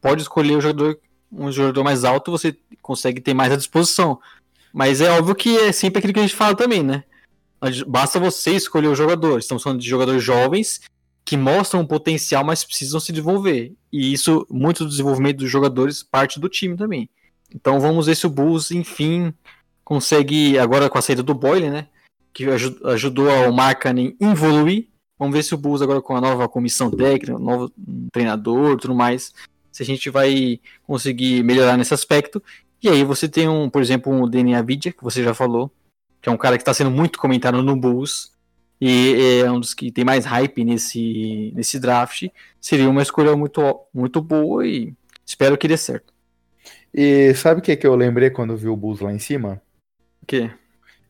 pode 0.01 0.21
escolher 0.21 0.55
um 0.55 0.61
jogador, 0.61 0.99
um 1.31 1.51
jogador 1.51 1.83
mais 1.83 2.03
alto, 2.03 2.29
você 2.29 2.55
consegue 2.81 3.21
ter 3.21 3.33
mais 3.33 3.51
à 3.51 3.55
disposição. 3.55 4.19
Mas 4.73 5.01
é 5.01 5.09
óbvio 5.11 5.35
que 5.35 5.57
é 5.57 5.71
sempre 5.71 5.99
aquilo 5.99 6.13
que 6.13 6.19
a 6.19 6.23
gente 6.23 6.35
fala 6.35 6.55
também, 6.55 6.83
né? 6.83 7.03
Basta 7.87 8.19
você 8.19 8.51
escolher 8.51 8.87
o 8.87 8.95
jogador. 8.95 9.39
Estamos 9.39 9.63
falando 9.63 9.79
de 9.79 9.87
jogadores 9.87 10.23
jovens 10.23 10.81
que 11.25 11.35
mostram 11.35 11.81
um 11.81 11.85
potencial, 11.85 12.43
mas 12.43 12.63
precisam 12.63 12.99
se 12.99 13.11
desenvolver. 13.11 13.73
E 13.91 14.13
isso, 14.13 14.47
muito 14.49 14.83
do 14.83 14.89
desenvolvimento 14.89 15.39
dos 15.39 15.49
jogadores, 15.49 16.01
parte 16.01 16.39
do 16.39 16.47
time 16.47 16.77
também. 16.77 17.09
Então 17.53 17.79
vamos 17.79 18.05
ver 18.05 18.15
se 18.15 18.25
o 18.25 18.29
Bulls, 18.29 18.71
enfim, 18.71 19.33
consegue, 19.83 20.57
agora 20.57 20.89
com 20.89 20.97
a 20.97 21.01
saída 21.01 21.23
do 21.23 21.33
Boyle, 21.33 21.69
né? 21.69 21.87
Que 22.33 22.45
ajudou 22.85 23.27
o 23.27 23.53
Markkanen 23.53 24.15
evoluir. 24.21 24.87
Vamos 25.17 25.35
ver 25.35 25.43
se 25.43 25.53
o 25.53 25.57
Bulls 25.57 25.81
agora 25.81 26.01
com 26.01 26.15
a 26.15 26.21
nova 26.21 26.47
comissão 26.47 26.91
técnica, 26.91 27.39
novo 27.39 27.71
treinador, 28.11 28.77
tudo 28.77 28.93
mais, 28.93 29.33
se 29.71 29.81
a 29.81 29.85
gente 29.85 30.09
vai 30.09 30.59
conseguir 30.85 31.43
melhorar 31.43 31.75
nesse 31.75 31.93
aspecto. 31.93 32.41
E 32.81 32.89
aí 32.89 33.03
você 33.03 33.27
tem 33.27 33.47
um, 33.49 33.69
por 33.69 33.81
exemplo, 33.81 34.11
um 34.11 34.29
DNA 34.29 34.61
Vidya, 34.61 34.93
que 34.93 35.03
você 35.03 35.23
já 35.23 35.33
falou, 35.33 35.71
que 36.21 36.29
é 36.29 36.31
um 36.31 36.37
cara 36.37 36.57
que 36.57 36.61
está 36.61 36.73
sendo 36.73 36.91
muito 36.91 37.19
comentado 37.19 37.61
no 37.63 37.75
Bulls 37.75 38.31
e 38.79 39.41
é 39.43 39.51
um 39.51 39.59
dos 39.59 39.73
que 39.73 39.91
tem 39.91 40.05
mais 40.05 40.25
hype 40.25 40.63
nesse, 40.63 41.51
nesse 41.55 41.79
draft. 41.79 42.27
Seria 42.61 42.89
uma 42.89 43.01
escolha 43.01 43.35
muito, 43.35 43.61
muito 43.93 44.21
boa 44.21 44.65
e 44.65 44.93
espero 45.25 45.57
que 45.57 45.67
dê 45.67 45.77
certo. 45.77 46.13
E 46.93 47.33
sabe 47.33 47.59
o 47.59 47.63
que, 47.63 47.75
que 47.75 47.87
eu 47.87 47.95
lembrei 47.95 48.29
quando 48.29 48.55
vi 48.55 48.67
o 48.67 48.75
Bulls 48.75 49.01
lá 49.01 49.11
em 49.11 49.19
cima? 49.19 49.61
O 50.21 50.25
quê? 50.25 50.51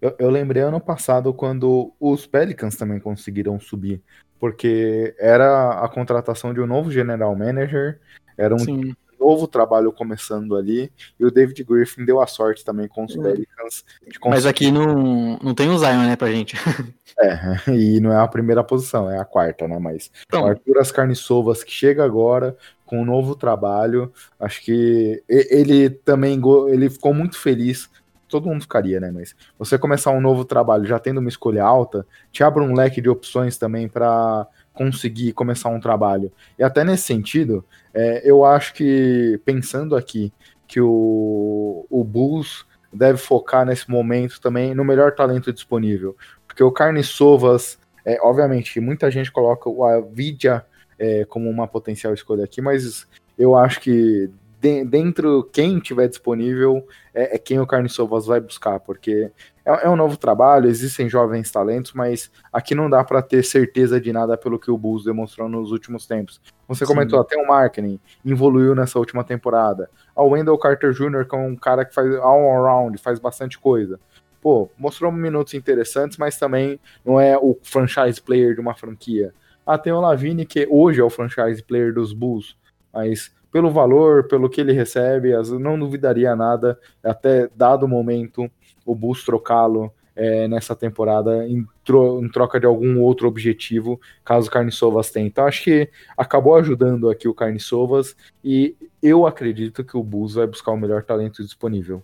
Eu, 0.02 0.16
eu, 0.20 0.30
lembrei 0.30 0.62
ano 0.62 0.80
passado 0.80 1.34
quando 1.34 1.94
os 2.00 2.26
Pelicans 2.26 2.76
também 2.76 3.00
conseguiram 3.00 3.60
subir. 3.60 4.02
Porque 4.40 5.16
era 5.18 5.84
a 5.84 5.90
contratação 5.90 6.54
de 6.54 6.62
um 6.62 6.68
novo 6.68 6.92
general 6.92 7.36
manager, 7.36 8.00
era 8.38 8.54
um 8.54 8.60
Sim. 8.60 8.96
Novo 9.28 9.48
trabalho 9.48 9.92
começando 9.92 10.56
ali, 10.56 10.92
e 11.20 11.26
o 11.26 11.32
David 11.32 11.64
Griffin 11.64 12.06
deu 12.06 12.22
a 12.22 12.28
sorte 12.28 12.64
também 12.64 12.88
com 12.88 13.04
os 13.04 13.16
é. 13.16 13.22
Pelicans. 13.22 13.84
Mas 14.26 14.46
aqui 14.46 14.72
não, 14.72 15.38
não 15.42 15.54
tem 15.54 15.70
o 15.70 15.78
Zion, 15.78 16.04
né, 16.04 16.16
pra 16.16 16.32
gente. 16.32 16.56
É, 17.20 17.72
e 17.72 18.00
não 18.00 18.14
é 18.14 18.22
a 18.22 18.28
primeira 18.28 18.64
posição, 18.64 19.10
é 19.10 19.18
a 19.18 19.26
quarta, 19.26 19.68
né? 19.68 19.80
Mas 19.80 20.12
então, 20.28 20.44
o 20.44 20.46
Arthur 20.46 20.78
Ascarnissovas 20.78 21.64
que 21.64 21.72
chega 21.72 22.06
agora, 22.06 22.56
com 22.86 23.02
um 23.02 23.06
novo 23.06 23.36
trabalho. 23.36 24.12
Acho 24.40 24.62
que 24.64 25.24
ele 25.28 25.90
também 25.90 26.40
ele 26.70 26.90
ficou 26.92 27.16
muito 27.16 27.40
feliz. 27.40 27.90
Todo 28.28 28.48
mundo 28.48 28.62
ficaria, 28.62 29.00
né? 29.00 29.10
Mas 29.12 29.36
você 29.58 29.80
começar 29.80 30.12
um 30.12 30.22
novo 30.22 30.46
trabalho 30.46 30.86
já 30.86 31.00
tendo 31.00 31.20
uma 31.20 31.30
escolha 31.30 31.64
alta, 31.64 32.06
te 32.32 32.44
abre 32.44 32.64
um 32.64 32.76
leque 32.76 33.02
de 33.02 33.10
opções 33.10 33.58
também 33.58 33.88
para 33.88 34.48
conseguir 34.78 35.34
começar 35.34 35.70
um 35.70 35.80
trabalho. 35.80 36.32
E 36.58 36.64
até 36.64 36.84
nesse 36.84 37.04
sentido, 37.04 37.66
é, 37.94 38.22
eu 38.24 38.46
acho 38.46 38.74
que, 38.74 39.42
pensando 39.44 39.96
aqui, 39.96 40.32
que 40.68 40.80
o, 40.80 41.86
o 41.90 42.04
Bulls 42.04 42.66
deve 42.94 43.18
focar 43.18 43.66
nesse 43.66 43.90
momento 43.90 44.40
também 44.40 44.76
no 44.76 44.86
melhor 44.86 45.14
talento 45.14 45.52
disponível. 45.52 46.16
Porque 46.46 46.64
o 46.64 46.72
Carne 46.72 47.04
Sovas, 47.04 47.80
é, 48.06 48.20
obviamente, 48.22 48.80
muita 48.80 49.10
gente 49.10 49.32
coloca 49.32 49.70
o 49.70 49.84
Avidia 49.84 50.66
é, 51.00 51.26
como 51.26 51.50
uma 51.50 51.68
potencial 51.68 52.14
escolha 52.14 52.44
aqui, 52.44 52.62
mas 52.62 53.08
eu 53.38 53.56
acho 53.56 53.80
que 53.80 54.30
de, 54.60 54.84
dentro 54.84 55.44
quem 55.54 55.80
tiver 55.80 56.08
disponível 56.08 56.88
é, 57.14 57.36
é, 57.36 57.38
quem 57.38 57.60
o 57.60 57.68
Carne 57.68 57.90
Sovas 57.90 58.26
vai 58.26 58.40
buscar, 58.40 58.80
porque 58.80 59.32
é, 59.64 59.86
é, 59.86 59.90
um 59.90 59.96
novo 59.96 60.18
trabalho, 60.18 60.68
existem 60.68 61.08
jovens 61.08 61.52
talentos, 61.52 61.94
mas 61.94 62.32
aqui 62.52 62.74
não 62.74 62.90
dá 62.90 63.04
para 63.04 63.22
ter 63.22 63.44
certeza 63.44 64.02
de 64.02 64.12
nada 64.12 64.38
pelo 64.38 64.60
que 64.60 64.72
o 64.72 64.78
Bulls 64.78 65.04
demonstrou 65.04 65.48
nos 65.48 65.72
últimos 65.72 66.06
tempos. 66.08 66.42
Você 66.68 66.86
Sim. 66.86 66.94
comentou 66.94 67.20
até 67.20 67.38
o 67.38 67.48
marketing 67.48 68.00
evoluiu 68.26 68.74
nessa 68.74 68.98
última 68.98 69.24
temporada. 69.24 69.90
O 70.16 70.30
Wendell 70.30 70.58
Carter 70.58 70.92
Jr., 70.92 71.26
que 71.28 71.36
é 71.36 71.40
um 71.40 71.56
cara 71.56 71.86
que 71.86 71.94
faz 71.94 72.14
all 72.16 72.52
around, 72.52 72.98
faz 72.98 73.20
bastante 73.20 73.60
coisa. 73.60 74.00
Pô, 74.42 74.70
mostrou 74.78 75.12
minutos 75.12 75.54
interessantes, 75.54 76.18
mas 76.18 76.38
também 76.38 76.80
não 77.06 77.20
é 77.20 77.38
o 77.38 77.58
franchise 77.62 78.22
player 78.22 78.54
de 78.56 78.62
uma 78.62 78.74
franquia. 78.74 79.34
Ah, 79.66 79.78
tem 79.78 79.92
o 79.92 80.00
Lavine, 80.00 80.46
que 80.46 80.68
hoje 80.70 81.02
é 81.02 81.04
o 81.04 81.10
franchise 81.10 81.62
player 81.62 81.94
dos 81.94 82.14
Bulls, 82.14 82.56
mas 82.94 83.36
pelo 83.52 83.72
valor, 83.72 84.28
pelo 84.28 84.50
que 84.50 84.62
ele 84.62 84.74
recebe, 84.74 85.32
não 85.60 85.80
duvidaria 85.80 86.36
nada, 86.36 86.80
até 87.04 87.50
dado 87.56 87.88
momento, 87.88 88.50
o 88.86 88.96
Bulls 88.96 89.24
trocá-lo 89.24 89.92
é, 90.18 90.48
nessa 90.48 90.76
temporada 90.76 91.48
em, 91.48 91.66
tro 91.86 92.20
em, 92.24 92.30
troca 92.30 92.60
de 92.60 92.66
algum 92.66 93.00
outro 93.02 93.28
objetivo, 93.28 94.02
caso 94.26 94.48
o 94.48 94.52
Carniçovas 94.52 95.12
tenha. 95.12 95.28
Então 95.28 95.46
acho 95.46 95.64
que 95.64 95.90
acabou 96.18 96.56
ajudando 96.56 97.10
aqui 97.10 97.28
o 97.28 97.34
Carniçovas 97.34 98.16
e 98.44 98.76
eu 99.02 99.28
acredito 99.28 99.84
que 99.84 99.96
o 99.96 100.04
Bulls 100.04 100.34
vai 100.34 100.48
buscar 100.48 100.72
o 100.72 100.78
melhor 100.78 101.04
talento 101.04 101.44
disponível. 101.44 102.02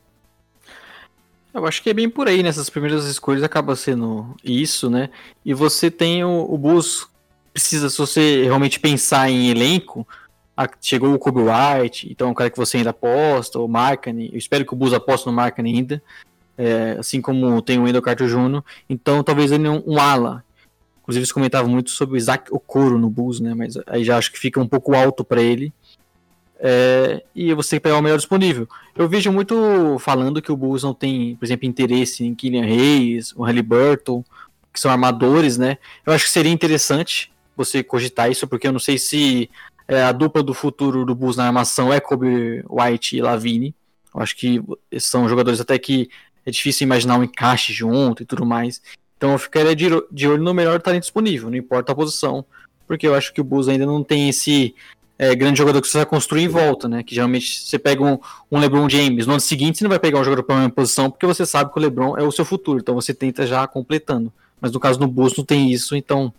Eu 1.51 1.65
acho 1.65 1.81
que 1.81 1.89
é 1.89 1.93
bem 1.93 2.09
por 2.09 2.27
aí, 2.27 2.41
nessas 2.43 2.69
primeiras 2.69 3.05
escolhas 3.05 3.43
acaba 3.43 3.75
sendo 3.75 4.35
isso, 4.43 4.89
né? 4.89 5.09
E 5.43 5.53
você 5.53 5.89
tem 5.89 6.23
o, 6.23 6.47
o 6.49 6.57
Bulls 6.57 7.07
precisa, 7.51 7.89
se 7.89 7.97
você 7.97 8.43
realmente 8.43 8.79
pensar 8.79 9.29
em 9.29 9.49
elenco, 9.49 10.07
chegou 10.81 11.13
o 11.13 11.19
Kobe 11.19 11.41
White, 11.41 12.11
então 12.11 12.27
é 12.27 12.31
um 12.31 12.33
cara 12.33 12.49
que 12.49 12.57
você 12.57 12.77
ainda 12.77 12.91
aposta, 12.91 13.59
o 13.59 13.67
Markkanen, 13.67 14.29
eu 14.31 14.37
espero 14.37 14.65
que 14.65 14.73
o 14.73 14.75
Bulls 14.75 14.93
aposte 14.93 15.25
no 15.25 15.33
Markkanen 15.33 15.75
ainda, 15.75 16.03
é, 16.57 16.95
assim 16.99 17.21
como 17.21 17.61
tem 17.61 17.79
o 17.79 17.83
Wendell 17.83 18.01
Carter 18.01 18.27
Jr., 18.27 18.63
então 18.89 19.23
talvez 19.23 19.51
ele 19.51 19.67
um, 19.67 19.83
um 19.85 19.99
ala. 19.99 20.43
Inclusive 21.01 21.21
eles 21.21 21.31
comentavam 21.31 21.69
muito 21.69 21.89
sobre 21.89 22.15
o 22.15 22.17
Isaac 22.17 22.53
Okoro 22.53 22.97
no 22.97 23.09
Bulls, 23.09 23.39
né, 23.39 23.53
mas 23.53 23.77
aí 23.87 24.03
já 24.03 24.17
acho 24.17 24.31
que 24.31 24.39
fica 24.39 24.59
um 24.59 24.67
pouco 24.67 24.95
alto 24.95 25.23
para 25.23 25.41
ele. 25.41 25.73
É, 26.65 27.21
e 27.35 27.53
você 27.53 27.77
pegar 27.77 27.97
o 27.97 28.01
melhor 28.01 28.15
disponível. 28.15 28.69
Eu 28.95 29.09
vejo 29.09 29.29
muito 29.33 29.97
falando 29.99 30.41
que 30.41 30.49
o 30.49 30.55
Bulls 30.55 30.81
não 30.81 30.93
tem, 30.93 31.35
por 31.35 31.43
exemplo, 31.43 31.67
interesse 31.67 32.23
em 32.23 32.33
Killian 32.33 32.63
Hayes, 32.63 33.33
o 33.35 33.43
Halliburton, 33.43 34.23
que 34.71 34.79
são 34.79 34.89
armadores, 34.89 35.57
né? 35.57 35.77
Eu 36.05 36.13
acho 36.13 36.23
que 36.23 36.31
seria 36.31 36.51
interessante 36.51 37.33
você 37.55 37.83
cogitar 37.83 38.31
isso, 38.31 38.47
porque 38.47 38.65
eu 38.65 38.71
não 38.71 38.79
sei 38.79 38.97
se 38.97 39.49
é, 39.87 40.03
a 40.03 40.11
dupla 40.11 40.41
do 40.41 40.53
futuro 40.53 41.05
do 41.05 41.15
Bulls 41.15 41.37
na 41.37 41.45
armação 41.45 41.91
é 41.91 41.99
Kobe 41.99 42.63
White 42.69 43.17
e 43.17 43.21
Lavine. 43.21 43.75
Eu 44.13 44.21
acho 44.21 44.35
que 44.35 44.61
são 44.99 45.27
jogadores 45.27 45.59
até 45.59 45.77
que 45.77 46.09
é 46.45 46.51
difícil 46.51 46.85
imaginar 46.85 47.17
um 47.17 47.23
encaixe 47.23 47.73
junto 47.73 48.23
e 48.23 48.25
tudo 48.25 48.45
mais. 48.45 48.81
Então 49.17 49.31
eu 49.31 49.37
ficaria 49.37 49.75
de, 49.75 50.27
olho 50.27 50.43
no 50.43 50.53
melhor 50.53 50.81
talento 50.81 51.03
disponível, 51.03 51.49
não 51.49 51.57
importa 51.57 51.91
a 51.91 51.95
posição, 51.95 52.45
porque 52.85 53.07
eu 53.07 53.15
acho 53.15 53.33
que 53.33 53.39
o 53.39 53.43
Bulls 53.43 53.69
ainda 53.69 53.85
não 53.85 54.03
tem 54.03 54.27
esse 54.27 54.75
é, 55.17 55.33
grande 55.33 55.57
jogador 55.57 55.81
que 55.81 55.87
você 55.87 55.99
vai 55.99 56.05
construir 56.05 56.43
em 56.43 56.47
volta, 56.47 56.89
né? 56.89 57.03
Que 57.03 57.15
geralmente 57.15 57.61
você 57.61 57.79
pega 57.79 58.03
um, 58.03 58.19
um 58.51 58.59
LeBron 58.59 58.89
James, 58.89 59.25
no 59.25 59.33
ano 59.33 59.41
seguinte 59.41 59.77
você 59.77 59.83
não 59.85 59.89
vai 59.89 59.99
pegar 59.99 60.19
um 60.19 60.23
jogador 60.23 60.43
para 60.43 60.55
a 60.55 60.57
mesma 60.59 60.73
posição, 60.73 61.09
porque 61.09 61.25
você 61.25 61.45
sabe 61.45 61.71
que 61.71 61.79
o 61.79 61.81
LeBron 61.81 62.17
é 62.17 62.23
o 62.23 62.31
seu 62.31 62.43
futuro, 62.43 62.79
então 62.79 62.95
você 62.95 63.13
tenta 63.13 63.47
já 63.47 63.65
completando. 63.65 64.31
Mas 64.59 64.71
no 64.71 64.79
caso 64.79 64.99
do 64.99 65.07
Bulls 65.07 65.35
não 65.37 65.45
tem 65.45 65.71
isso, 65.71 65.95
então 65.95 66.33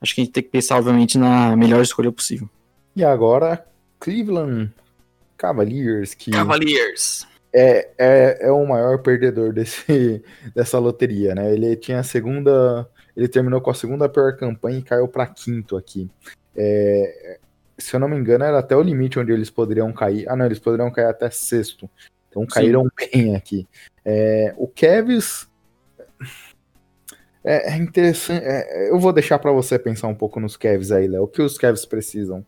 acho 0.00 0.14
que 0.14 0.20
a 0.20 0.24
gente 0.24 0.32
tem 0.32 0.42
que 0.42 0.48
pensar, 0.48 0.76
obviamente, 0.76 1.18
na 1.18 1.54
melhor 1.56 1.82
escolha 1.82 2.10
possível. 2.10 2.48
E 2.94 3.04
agora, 3.04 3.64
Cleveland 3.98 4.72
Cavaliers, 5.36 6.14
que 6.14 6.30
Cavaliers. 6.30 7.26
É, 7.52 7.90
é, 7.98 8.38
é 8.46 8.50
o 8.50 8.64
maior 8.66 8.98
perdedor 8.98 9.52
desse, 9.52 10.22
dessa 10.54 10.78
loteria, 10.78 11.34
né? 11.34 11.52
Ele 11.52 11.76
tinha 11.76 11.98
a 12.00 12.04
segunda. 12.04 12.88
Ele 13.16 13.28
terminou 13.28 13.60
com 13.60 13.70
a 13.70 13.74
segunda 13.74 14.08
pior 14.08 14.36
campanha 14.36 14.78
e 14.78 14.82
caiu 14.82 15.06
para 15.06 15.26
quinto 15.26 15.76
aqui. 15.76 16.10
É, 16.56 17.38
se 17.78 17.94
eu 17.94 18.00
não 18.00 18.08
me 18.08 18.16
engano, 18.16 18.44
era 18.44 18.58
até 18.58 18.76
o 18.76 18.82
limite 18.82 19.18
onde 19.18 19.32
eles 19.32 19.50
poderiam 19.50 19.92
cair. 19.92 20.28
Ah, 20.28 20.36
não, 20.36 20.46
eles 20.46 20.58
poderiam 20.58 20.90
cair 20.90 21.06
até 21.06 21.28
sexto. 21.30 21.90
Então 22.28 22.46
caíram 22.46 22.84
Sim. 22.84 23.08
bem 23.12 23.36
aqui. 23.36 23.68
É, 24.04 24.54
o 24.56 24.66
Kevs. 24.66 25.48
É, 27.44 27.72
é 27.72 27.76
interessante. 27.76 28.44
É, 28.44 28.90
eu 28.90 28.98
vou 28.98 29.12
deixar 29.12 29.38
para 29.38 29.52
você 29.52 29.78
pensar 29.78 30.08
um 30.08 30.14
pouco 30.14 30.40
nos 30.40 30.56
Kevs 30.56 30.92
aí, 30.92 31.06
Léo. 31.06 31.24
O 31.24 31.28
que 31.28 31.42
os 31.42 31.58
Kevs 31.58 31.84
precisam? 31.84 32.46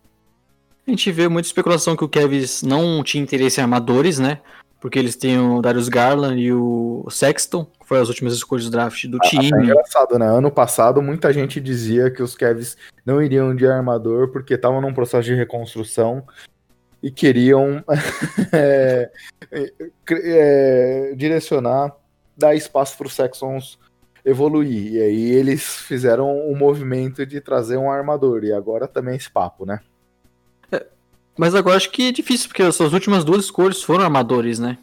A 0.87 0.91
gente 0.91 1.11
vê 1.11 1.29
muita 1.29 1.49
especulação 1.49 1.97
que 1.97 2.05
o 2.05 2.09
Kevs 2.09 2.63
não 2.63 3.03
tinha 3.03 3.23
interesse 3.23 3.59
em 3.59 3.63
armadores, 3.63 4.19
né? 4.19 4.41
Porque 4.79 4.99
eles 4.99 5.17
têm 5.17 5.39
o 5.39 5.63
Darius 5.63 5.89
Garland 5.89 6.39
e 6.39 6.53
o 6.53 7.07
Sexton, 7.11 7.65
que 7.65 7.87
foram 7.87 8.03
as 8.03 8.09
últimas 8.09 8.35
escolhas 8.35 8.67
do 8.67 8.71
draft 8.71 9.07
do 9.07 9.17
ah, 9.17 9.29
time. 9.29 9.51
É 9.51 9.63
engraçado, 9.63 10.19
né? 10.19 10.27
Ano 10.27 10.51
passado, 10.51 11.01
muita 11.01 11.33
gente 11.33 11.59
dizia 11.59 12.11
que 12.11 12.23
os 12.23 12.37
Kevs 12.37 12.77
não 13.05 13.23
iriam 13.23 13.57
de 13.57 13.67
armador 13.67 14.29
porque 14.29 14.55
estavam 14.55 14.83
num 14.83 14.93
processo 14.93 15.25
de 15.25 15.35
reconstrução 15.35 16.23
e 17.03 17.11
queriam 17.11 17.83
é, 18.53 19.11
é, 20.11 21.15
direcionar, 21.17 21.97
dar 22.37 22.55
espaço 22.55 22.99
para 22.99 23.07
os 23.07 23.15
Sextons 23.15 23.79
evoluir. 24.23 24.93
E 24.93 25.01
aí 25.01 25.31
eles 25.31 25.65
fizeram 25.65 26.29
o 26.29 26.53
um 26.53 26.57
movimento 26.57 27.25
de 27.25 27.41
trazer 27.41 27.79
um 27.79 27.91
armador. 27.91 28.45
E 28.45 28.53
agora 28.53 28.87
também 28.87 29.17
esse 29.17 29.31
papo, 29.31 29.65
né? 29.65 29.81
Mas 31.37 31.55
agora 31.55 31.77
acho 31.77 31.91
que 31.91 32.09
é 32.09 32.13
difícil, 32.13 32.49
porque 32.49 32.63
as 32.63 32.77
suas 32.77 32.93
últimas 32.93 33.25
duas 33.25 33.47
escolhas 33.47 33.83
foram 33.83 34.05
armadores, 34.05 34.59
né? 34.59 34.79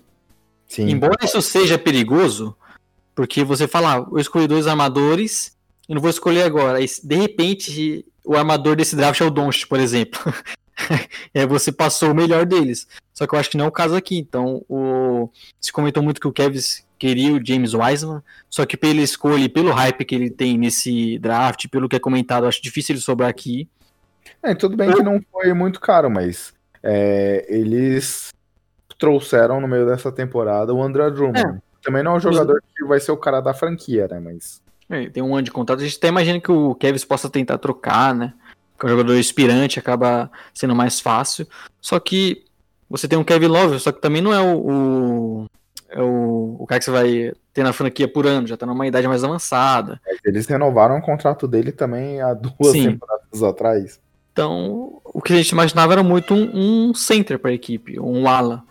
Sim. 0.67 0.89
Embora 0.89 1.23
isso 1.23 1.41
seja 1.41 1.77
perigoso, 1.77 2.55
porque 3.15 3.43
você 3.43 3.67
fala, 3.67 3.97
ah, 3.97 4.07
eu 4.11 4.19
escolhi 4.19 4.47
dois 4.47 4.67
armadores, 4.67 5.55
eu 5.87 5.95
não 5.95 6.01
vou 6.01 6.09
escolher 6.09 6.43
agora. 6.43 6.81
E, 6.81 6.85
de 7.03 7.15
repente, 7.15 8.05
o 8.23 8.35
armador 8.35 8.75
desse 8.75 8.95
draft 8.95 9.19
é 9.21 9.25
o 9.25 9.29
Doncic, 9.29 9.67
por 9.67 9.79
exemplo. 9.79 10.19
e 11.33 11.39
aí 11.39 11.45
você 11.45 11.71
passou 11.71 12.11
o 12.11 12.15
melhor 12.15 12.45
deles. 12.45 12.87
Só 13.13 13.27
que 13.27 13.35
eu 13.35 13.39
acho 13.39 13.49
que 13.49 13.57
não 13.57 13.65
é 13.65 13.67
o 13.67 13.71
caso 13.71 13.95
aqui. 13.95 14.17
Então, 14.17 14.63
o... 14.69 15.29
se 15.59 15.71
comentou 15.71 16.01
muito 16.01 16.21
que 16.21 16.27
o 16.27 16.31
Kevin 16.31 16.59
queria 16.97 17.33
o 17.33 17.45
James 17.45 17.73
Wiseman, 17.73 18.21
só 18.49 18.65
que 18.65 18.77
pela 18.77 19.01
escolha 19.01 19.43
e 19.43 19.49
pelo 19.49 19.71
hype 19.71 20.05
que 20.05 20.13
ele 20.13 20.29
tem 20.29 20.57
nesse 20.57 21.17
draft, 21.17 21.67
pelo 21.67 21.89
que 21.89 21.95
é 21.95 21.99
comentado, 21.99 22.45
acho 22.45 22.61
difícil 22.61 22.93
ele 22.93 23.01
sobrar 23.01 23.29
aqui. 23.29 23.67
É, 24.43 24.55
tudo 24.55 24.75
bem 24.75 24.91
que 24.91 25.03
não 25.03 25.21
foi 25.31 25.53
muito 25.53 25.79
caro, 25.79 26.09
mas 26.09 26.53
é, 26.81 27.45
eles 27.47 28.29
trouxeram 28.97 29.59
no 29.61 29.67
meio 29.67 29.85
dessa 29.85 30.11
temporada 30.11 30.73
o 30.73 30.81
André 30.81 31.09
Drummond. 31.09 31.39
É. 31.39 31.61
Também 31.83 32.03
não 32.03 32.13
é 32.13 32.15
um 32.17 32.19
jogador 32.19 32.61
que 32.75 32.85
vai 32.85 32.99
ser 32.99 33.11
o 33.11 33.17
cara 33.17 33.41
da 33.41 33.53
franquia, 33.53 34.07
né? 34.07 34.19
Mas. 34.19 34.61
É, 34.89 35.09
tem 35.09 35.23
um 35.23 35.33
ano 35.35 35.43
de 35.43 35.51
contrato. 35.51 35.79
A 35.79 35.83
gente 35.83 35.97
até 35.97 36.09
imagina 36.09 36.39
que 36.39 36.51
o 36.51 36.75
Kevin 36.75 36.99
possa 37.07 37.29
tentar 37.29 37.57
trocar, 37.57 38.13
né? 38.13 38.33
Que 38.79 38.85
é 38.85 38.87
um 38.87 38.91
jogador 38.91 39.15
inspirante, 39.15 39.79
acaba 39.79 40.29
sendo 40.53 40.75
mais 40.75 40.99
fácil. 40.99 41.47
Só 41.79 41.99
que 41.99 42.45
você 42.89 43.07
tem 43.07 43.17
um 43.17 43.23
Kevin 43.23 43.47
Love, 43.47 43.79
só 43.79 43.91
que 43.91 44.01
também 44.01 44.21
não 44.21 44.33
é 44.33 44.41
o, 44.41 44.57
o 44.57 45.45
é 45.89 46.01
o, 46.01 46.55
o 46.59 46.65
cara 46.65 46.79
que 46.79 46.85
você 46.85 46.91
vai 46.91 47.33
ter 47.53 47.63
na 47.63 47.73
franquia 47.73 48.07
por 48.07 48.25
ano, 48.25 48.47
já 48.47 48.55
tá 48.55 48.65
numa 48.65 48.87
idade 48.87 49.07
mais 49.07 49.23
avançada. 49.23 49.99
Eles 50.23 50.47
renovaram 50.47 50.97
o 50.97 51.01
contrato 51.01 51.47
dele 51.47 51.71
também 51.71 52.21
há 52.21 52.33
duas 52.33 52.71
Sim. 52.71 52.91
temporadas 52.91 53.43
atrás. 53.43 53.99
Então, 54.31 55.01
o 55.03 55.21
que 55.21 55.33
a 55.33 55.35
gente 55.35 55.49
imaginava 55.49 55.93
era 55.93 56.03
muito 56.03 56.33
um, 56.33 56.89
um 56.89 56.93
center 56.93 57.37
para 57.37 57.51
a 57.51 57.53
equipe, 57.53 57.99
um 57.99 58.27
ala. 58.27 58.63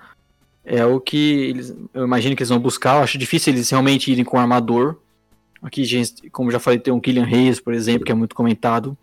É 0.65 0.85
o 0.85 1.01
que 1.01 1.17
eles, 1.17 1.75
eu 1.93 2.05
imagino 2.05 2.35
que 2.35 2.43
eles 2.43 2.51
vão 2.51 2.59
buscar. 2.59 2.97
Eu 2.97 3.03
acho 3.03 3.19
difícil 3.19 3.53
eles 3.53 3.69
realmente 3.69 4.11
irem 4.11 4.25
com 4.25 4.37
um 4.37 4.41
armador. 4.41 4.97
Aqui, 5.63 5.85
gente, 5.85 6.31
como 6.31 6.51
já 6.51 6.59
falei, 6.59 6.79
tem 6.79 6.93
um 6.93 7.01
Killian 7.01 7.27
Hayes, 7.27 7.61
por 7.61 7.75
exemplo, 7.75 8.05
que 8.05 8.13
é 8.13 8.15
muito 8.15 8.35
comentado. 8.35 8.97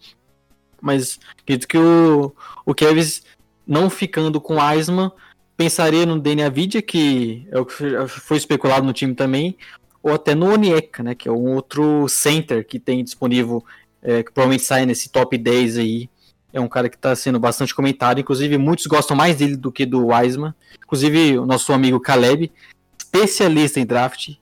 Mas 0.81 1.19
acredito 1.41 1.67
que 1.67 1.77
o, 1.77 2.33
o 2.65 2.73
Kevs, 2.73 3.23
não 3.65 3.89
ficando 3.89 4.41
com 4.41 4.61
Aisman, 4.61 5.11
pensaria 5.55 6.05
no 6.05 6.19
Dani 6.19 6.43
Avidia, 6.43 6.81
que 6.81 7.47
é 7.51 7.59
o 7.59 7.65
que 7.65 7.73
foi 8.07 8.37
especulado 8.37 8.85
no 8.85 8.93
time 8.93 9.13
também, 9.13 9.57
ou 10.01 10.13
até 10.13 10.33
no 10.33 10.51
Onieka, 10.51 11.03
né, 11.03 11.15
que 11.15 11.27
é 11.27 11.31
um 11.31 11.55
outro 11.55 12.07
center 12.07 12.65
que 12.65 12.79
tem 12.79 13.03
disponível, 13.03 13.63
é, 14.01 14.23
que 14.23 14.31
provavelmente 14.31 14.63
sai 14.63 14.85
nesse 14.85 15.09
top 15.09 15.37
10 15.37 15.77
aí 15.77 16.09
é 16.57 16.61
um 16.61 16.67
cara 16.67 16.89
que 16.89 16.95
está 16.95 17.15
sendo 17.15 17.39
bastante 17.39 17.73
comentado. 17.73 18.19
Inclusive, 18.19 18.57
muitos 18.57 18.85
gostam 18.87 19.15
mais 19.15 19.37
dele 19.37 19.55
do 19.55 19.71
que 19.71 19.85
do 19.85 20.07
Wiseman. 20.07 20.53
Inclusive, 20.83 21.37
o 21.37 21.45
nosso 21.45 21.71
amigo 21.71 21.99
Caleb, 21.99 22.51
especialista 22.97 23.79
em 23.79 23.85
draft, 23.85 24.35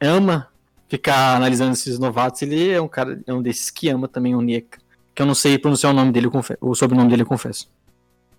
ama 0.00 0.48
ficar 0.88 1.36
analisando 1.36 1.72
esses 1.72 1.98
novatos. 1.98 2.42
Ele 2.42 2.70
é 2.70 2.80
um 2.80 2.88
cara, 2.88 3.20
é 3.26 3.32
um 3.32 3.40
desses 3.40 3.70
que 3.70 3.88
ama 3.88 4.08
também 4.08 4.34
o 4.34 4.40
Nieka. 4.40 4.78
Que 5.14 5.22
eu 5.22 5.26
não 5.26 5.34
sei 5.34 5.58
pronunciar 5.58 5.92
o 5.92 5.96
nome 5.96 6.12
dele, 6.12 6.28
o 6.60 6.74
sobrenome 6.74 7.08
dele, 7.10 7.24
confesso. 7.24 7.70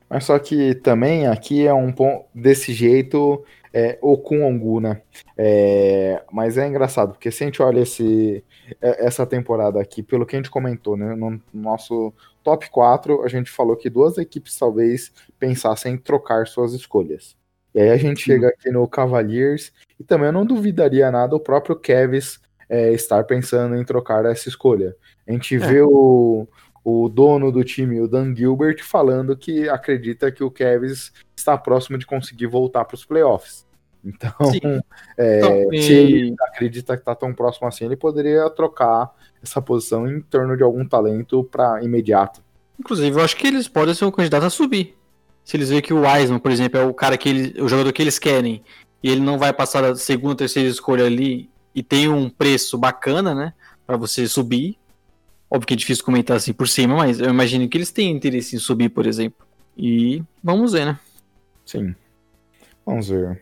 Mas 0.10 0.26
só 0.26 0.38
que 0.38 0.76
também 0.76 1.28
aqui 1.28 1.66
é 1.66 1.74
um 1.74 1.92
ponto 1.92 2.26
desse 2.36 2.74
jeito 2.74 3.44
é, 3.74 3.98
Okunongu, 4.02 4.80
né? 4.80 5.02
É, 5.38 6.24
mas 6.32 6.58
é 6.58 6.68
engraçado, 6.68 7.14
porque 7.14 7.32
se 7.32 7.44
a 7.44 7.48
gente 7.48 7.62
olha 7.62 7.82
esse, 7.82 8.44
é, 8.82 9.06
essa 9.06 9.26
temporada 9.26 9.80
aqui, 9.80 10.04
pelo 10.04 10.26
que 10.26 10.36
a 10.36 10.40
gente 10.40 10.52
comentou, 10.52 10.98
né? 10.98 11.16
No 11.16 11.42
nosso 11.54 12.14
top 12.44 12.70
4, 12.70 13.24
a 13.24 13.28
gente 13.28 13.50
falou 13.50 13.76
que 13.76 13.90
duas 13.90 14.18
equipes 14.18 14.58
talvez 14.58 15.12
pensassem 15.40 15.94
em 15.94 15.98
trocar 15.98 16.48
suas 16.48 16.74
escolhas. 16.74 17.36
E 17.74 17.82
aí 17.82 17.90
a 17.90 17.98
gente 17.98 18.22
chega 18.22 18.50
aqui 18.50 18.70
no 18.70 18.88
Cavaliers, 18.88 19.72
e 20.00 20.04
também 20.04 20.28
eu 20.28 20.34
não 20.34 20.46
duvidaria 20.46 21.10
nada 21.10 21.36
o 21.36 21.40
próprio 21.40 21.76
Kevs 21.76 22.40
é, 22.68 22.92
estar 22.92 23.24
pensando 23.24 23.76
em 23.76 23.86
trocar 23.86 24.26
essa 24.26 24.50
escolha. 24.50 24.96
A 25.28 25.32
gente 25.32 25.56
é. 25.56 25.60
vê 25.60 25.82
o, 25.82 26.48
o 26.84 27.08
dono 27.08 27.52
do 27.52 27.64
time, 27.64 28.02
o 28.02 28.08
Dan 28.08 28.36
Gilbert, 28.36 28.84
falando 28.84 29.36
que 29.38 29.70
acredita 29.70 30.32
que 30.32 30.44
o 30.44 30.52
Kevs 30.52 31.12
está 31.36 31.58
próximo 31.58 31.98
de 31.98 32.06
conseguir 32.06 32.48
voltar 32.48 32.86
para 32.86 32.96
os 32.96 33.06
playoffs. 33.06 33.66
Então, 34.04 34.32
é, 35.18 35.40
então 35.40 35.74
e... 35.74 35.82
se 35.82 35.94
ele 35.94 36.36
acredita 36.42 36.96
que 36.96 37.02
está 37.02 37.14
tão 37.14 37.34
próximo 37.34 37.68
assim, 37.68 37.86
ele 37.86 37.96
poderia 37.96 38.50
trocar 38.50 39.12
essa 39.42 39.62
posição 39.62 40.08
em 40.10 40.22
torno 40.22 40.58
de 40.58 40.64
algum 40.64 40.88
talento 40.88 41.44
para 41.44 41.84
imediato. 41.84 42.42
Inclusive, 42.80 43.16
eu 43.16 43.24
acho 43.24 43.38
que 43.38 43.48
eles 43.48 43.68
podem 43.68 43.94
ser 43.94 44.06
um 44.06 44.12
candidato 44.12 44.46
a 44.46 44.50
subir. 44.50 44.98
Se 45.44 45.58
eles 45.58 45.70
verem 45.70 45.84
que 45.84 45.94
o 45.94 46.02
Wiseman, 46.02 46.40
por 46.40 46.52
exemplo, 46.52 46.80
é 46.80 46.84
o 46.84 46.94
cara 46.94 47.18
que 47.18 47.30
eles, 47.30 47.62
o 47.62 47.68
jogador 47.68 47.92
que 47.94 48.02
eles 48.02 48.18
querem, 48.18 48.64
e 49.04 49.10
ele 49.10 49.22
não 49.22 49.38
vai 49.38 49.52
passar 49.54 49.84
a 49.84 49.96
segunda, 49.96 50.36
terceira 50.36 50.70
escolha 50.70 51.06
ali 51.06 51.50
e 51.74 51.82
tem 51.82 52.08
um 52.08 52.30
preço 52.30 52.78
bacana, 52.78 53.34
né, 53.34 53.54
para 53.86 53.98
você 53.98 54.28
subir. 54.28 54.78
Óbvio 55.52 55.68
que 55.68 55.74
é 55.74 55.78
difícil 55.78 56.06
comentar 56.06 56.38
assim 56.38 56.54
por 56.54 56.66
cima, 56.66 56.96
mas 56.96 57.20
eu 57.20 57.30
imagino 57.30 57.68
que 57.68 57.78
eles 57.78 57.92
têm 57.92 58.10
interesse 58.10 58.56
em 58.56 58.60
subir, 58.60 58.88
por 58.88 59.06
exemplo. 59.06 59.46
E 59.78 60.24
vamos 60.42 60.72
ver, 60.72 60.86
né? 60.86 61.00
Sim. 61.66 61.94
Vamos 62.86 63.10
ver. 63.10 63.42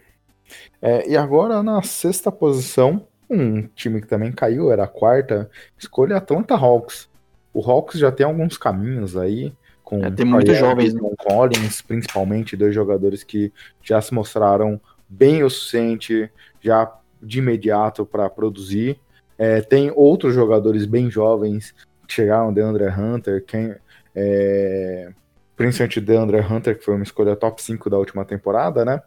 É, 0.82 1.08
e 1.08 1.15
agora 1.15 1.62
na 1.62 1.84
sexta 1.84 2.32
posição, 2.32 3.06
um 3.30 3.62
time 3.76 4.02
que 4.02 4.08
também 4.08 4.32
caiu, 4.32 4.72
era 4.72 4.86
a 4.86 4.88
quarta, 4.88 5.52
escolha 5.78 6.17
Atlanta 6.17 6.56
Hawks. 6.56 7.08
O 7.54 7.62
Hawks 7.62 8.00
já 8.00 8.12
tem 8.12 8.26
alguns 8.26 8.58
caminhos 8.58 9.15
aí, 9.15 9.54
com 9.84 10.04
é, 10.04 10.10
tem 10.10 10.26
muitos 10.26 10.58
jovens, 10.58 10.95
né? 10.95 11.00
com 11.00 11.15
Collins, 11.15 11.80
principalmente, 11.84 12.58
dois 12.58 12.74
jogadores 12.74 13.24
que 13.24 13.54
já 13.84 14.02
se 14.02 14.15
mostraram 14.15 14.82
bem 15.08 15.43
o 15.43 15.50
suficiente, 15.50 16.28
já 16.60 16.91
de 17.22 17.38
imediato 17.38 18.04
para 18.04 18.28
produzir. 18.32 19.00
É, 19.38 19.62
tem 19.62 19.91
outros 19.95 20.34
jogadores 20.34 20.86
bem 20.86 21.10
jovens 21.10 21.74
chegaram, 22.13 22.54
DeAndre 22.54 22.88
Hunter, 22.88 23.43
quem, 23.45 23.76
é, 24.15 25.12
principalmente 25.56 26.02
DeAndre 26.02 26.39
Hunter, 26.39 26.78
que 26.78 26.86
foi 26.86 26.95
uma 26.95 27.04
escolha 27.04 27.36
top 27.36 27.62
5 27.62 27.89
da 27.89 27.98
última 27.98 28.26
temporada, 28.26 28.84
né? 28.84 29.02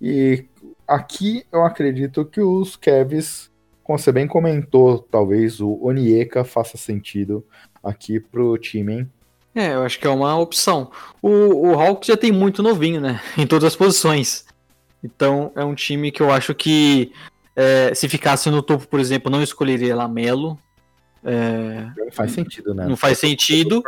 E 0.00 0.44
aqui 0.86 1.44
eu 1.52 1.64
acredito 1.64 2.24
que 2.24 2.40
os 2.40 2.76
Cavs 2.76 3.52
como 3.82 3.98
você 3.98 4.12
bem 4.12 4.26
comentou, 4.26 5.06
talvez 5.10 5.60
o 5.60 5.78
Onieka 5.82 6.44
faça 6.44 6.76
sentido 6.76 7.44
aqui 7.82 8.20
pro 8.20 8.56
time, 8.56 8.94
hein? 8.94 9.10
É, 9.54 9.74
eu 9.74 9.82
acho 9.82 9.98
que 9.98 10.06
é 10.06 10.10
uma 10.10 10.38
opção. 10.38 10.90
O, 11.20 11.68
o 11.68 11.78
Hawks 11.78 12.06
já 12.06 12.16
tem 12.16 12.32
muito 12.32 12.62
novinho, 12.62 13.00
né? 13.00 13.20
Em 13.36 13.46
todas 13.46 13.64
as 13.64 13.76
posições. 13.76 14.46
Então 15.04 15.52
é 15.56 15.64
um 15.64 15.74
time 15.74 16.10
que 16.10 16.22
eu 16.22 16.30
acho 16.30 16.54
que 16.54 17.12
É, 17.54 17.94
se 17.94 18.08
ficasse 18.08 18.48
no 18.48 18.62
topo, 18.62 18.88
por 18.88 18.98
exemplo, 18.98 19.30
não 19.30 19.42
escolheria 19.42 19.94
Lamelo. 19.94 20.58
É, 21.24 21.90
não 21.96 22.12
faz 22.12 22.32
sentido, 22.32 22.74
né? 22.74 22.86
Não 22.86 22.96
faz 22.96 23.18
sentido. 23.18 23.82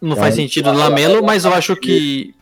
Não 0.00 0.16
faz 0.16 0.34
sentido 0.34 0.72
do 0.72 0.78
Lamelo, 0.78 1.24
mas 1.24 1.44
eu 1.44 1.52
acho 1.52 1.74
que 1.76 2.34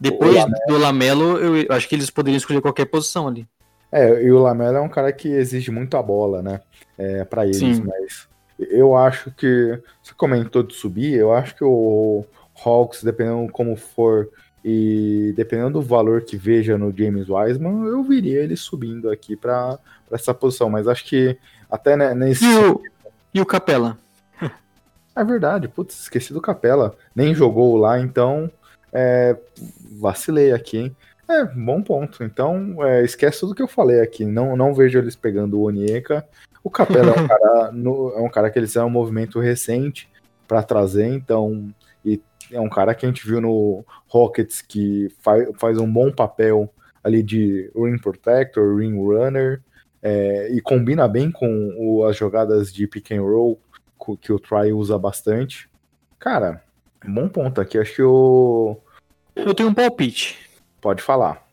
depois 0.00 0.36
do 0.66 0.78
Lamelo, 0.78 1.38
eu 1.38 1.74
acho 1.74 1.88
que 1.88 1.94
eles 1.94 2.10
poderiam 2.10 2.38
escolher 2.38 2.60
qualquer 2.60 2.86
posição 2.86 3.26
ali. 3.28 3.46
É, 3.90 4.22
e 4.22 4.30
o 4.30 4.38
Lamelo 4.38 4.76
é 4.76 4.80
um 4.80 4.88
cara 4.88 5.12
que 5.12 5.28
exige 5.28 5.70
muito 5.70 5.96
a 5.96 6.02
bola, 6.02 6.42
né? 6.42 6.60
É, 6.96 7.24
para 7.24 7.44
eles, 7.44 7.58
Sim. 7.58 7.84
mas 7.84 8.28
eu 8.58 8.96
acho 8.96 9.30
que. 9.32 9.80
Você 10.02 10.12
comentou 10.14 10.62
de 10.62 10.74
subir, 10.74 11.14
eu 11.14 11.32
acho 11.32 11.54
que 11.54 11.64
o 11.64 12.24
Hawks, 12.64 13.02
dependendo 13.02 13.50
como 13.50 13.76
for 13.76 14.28
e 14.64 15.32
dependendo 15.36 15.80
do 15.80 15.82
valor 15.82 16.22
que 16.22 16.36
veja 16.36 16.76
no 16.76 16.94
James 16.96 17.28
Wiseman, 17.28 17.86
eu 17.86 18.02
viria 18.02 18.42
ele 18.42 18.56
subindo 18.56 19.10
aqui 19.10 19.36
para 19.36 19.78
essa 20.10 20.34
posição. 20.34 20.68
Mas 20.68 20.86
acho 20.86 21.04
que 21.04 21.38
até 21.70 21.96
nesse. 22.14 22.44
E 22.44 22.58
o, 22.58 22.82
e 23.38 23.40
o 23.40 23.46
Capela? 23.46 23.96
É 25.14 25.24
verdade, 25.24 25.68
putz, 25.68 26.00
esqueci 26.00 26.32
do 26.32 26.40
Capela. 26.40 26.94
Nem 27.14 27.34
jogou 27.34 27.76
lá, 27.76 28.00
então 28.00 28.50
é, 28.92 29.36
vacilei 29.98 30.52
aqui, 30.52 30.78
hein? 30.78 30.96
É, 31.28 31.44
bom 31.44 31.82
ponto. 31.82 32.24
Então, 32.24 32.84
é, 32.84 33.04
esquece 33.04 33.40
tudo 33.40 33.54
que 33.54 33.62
eu 33.62 33.68
falei 33.68 34.00
aqui. 34.00 34.24
Não, 34.24 34.56
não 34.56 34.74
vejo 34.74 34.98
eles 34.98 35.14
pegando 35.14 35.58
o 35.58 35.64
Onieka. 35.64 36.26
O 36.64 36.70
Capela 36.70 37.12
é 37.12 37.20
um 37.20 37.26
cara, 37.28 37.72
no, 37.72 38.12
é 38.16 38.20
um 38.20 38.28
cara 38.28 38.50
que 38.50 38.58
eles 38.58 38.70
fizeram 38.70 38.88
um 38.88 38.90
movimento 38.90 39.38
recente 39.38 40.08
para 40.46 40.62
trazer, 40.62 41.06
então. 41.06 41.72
E 42.04 42.20
é 42.50 42.60
um 42.60 42.68
cara 42.68 42.94
que 42.94 43.06
a 43.06 43.08
gente 43.08 43.26
viu 43.26 43.40
no 43.40 43.84
Rockets 44.08 44.62
que 44.62 45.14
faz, 45.20 45.48
faz 45.58 45.78
um 45.78 45.90
bom 45.90 46.10
papel 46.10 46.72
ali 47.04 47.22
de 47.22 47.70
ring 47.76 47.98
protector, 47.98 48.76
ring 48.76 48.96
runner, 48.96 49.62
é, 50.02 50.48
e 50.50 50.60
combina 50.60 51.06
bem 51.08 51.30
com 51.30 51.74
o, 51.76 52.04
as 52.04 52.16
jogadas 52.16 52.72
de 52.72 52.86
pick 52.86 53.12
and 53.12 53.22
roll 53.22 53.60
que 54.20 54.32
o 54.32 54.38
Try 54.38 54.72
usa 54.72 54.98
bastante. 54.98 55.68
Cara, 56.18 56.62
bom 57.04 57.28
ponto 57.28 57.60
aqui. 57.60 57.78
Acho 57.78 57.94
que 57.94 58.02
o. 58.02 58.78
Eu 59.36 59.54
tenho 59.54 59.68
um 59.68 59.74
palpite. 59.74 60.38
Pode 60.80 61.02
falar. 61.02 61.46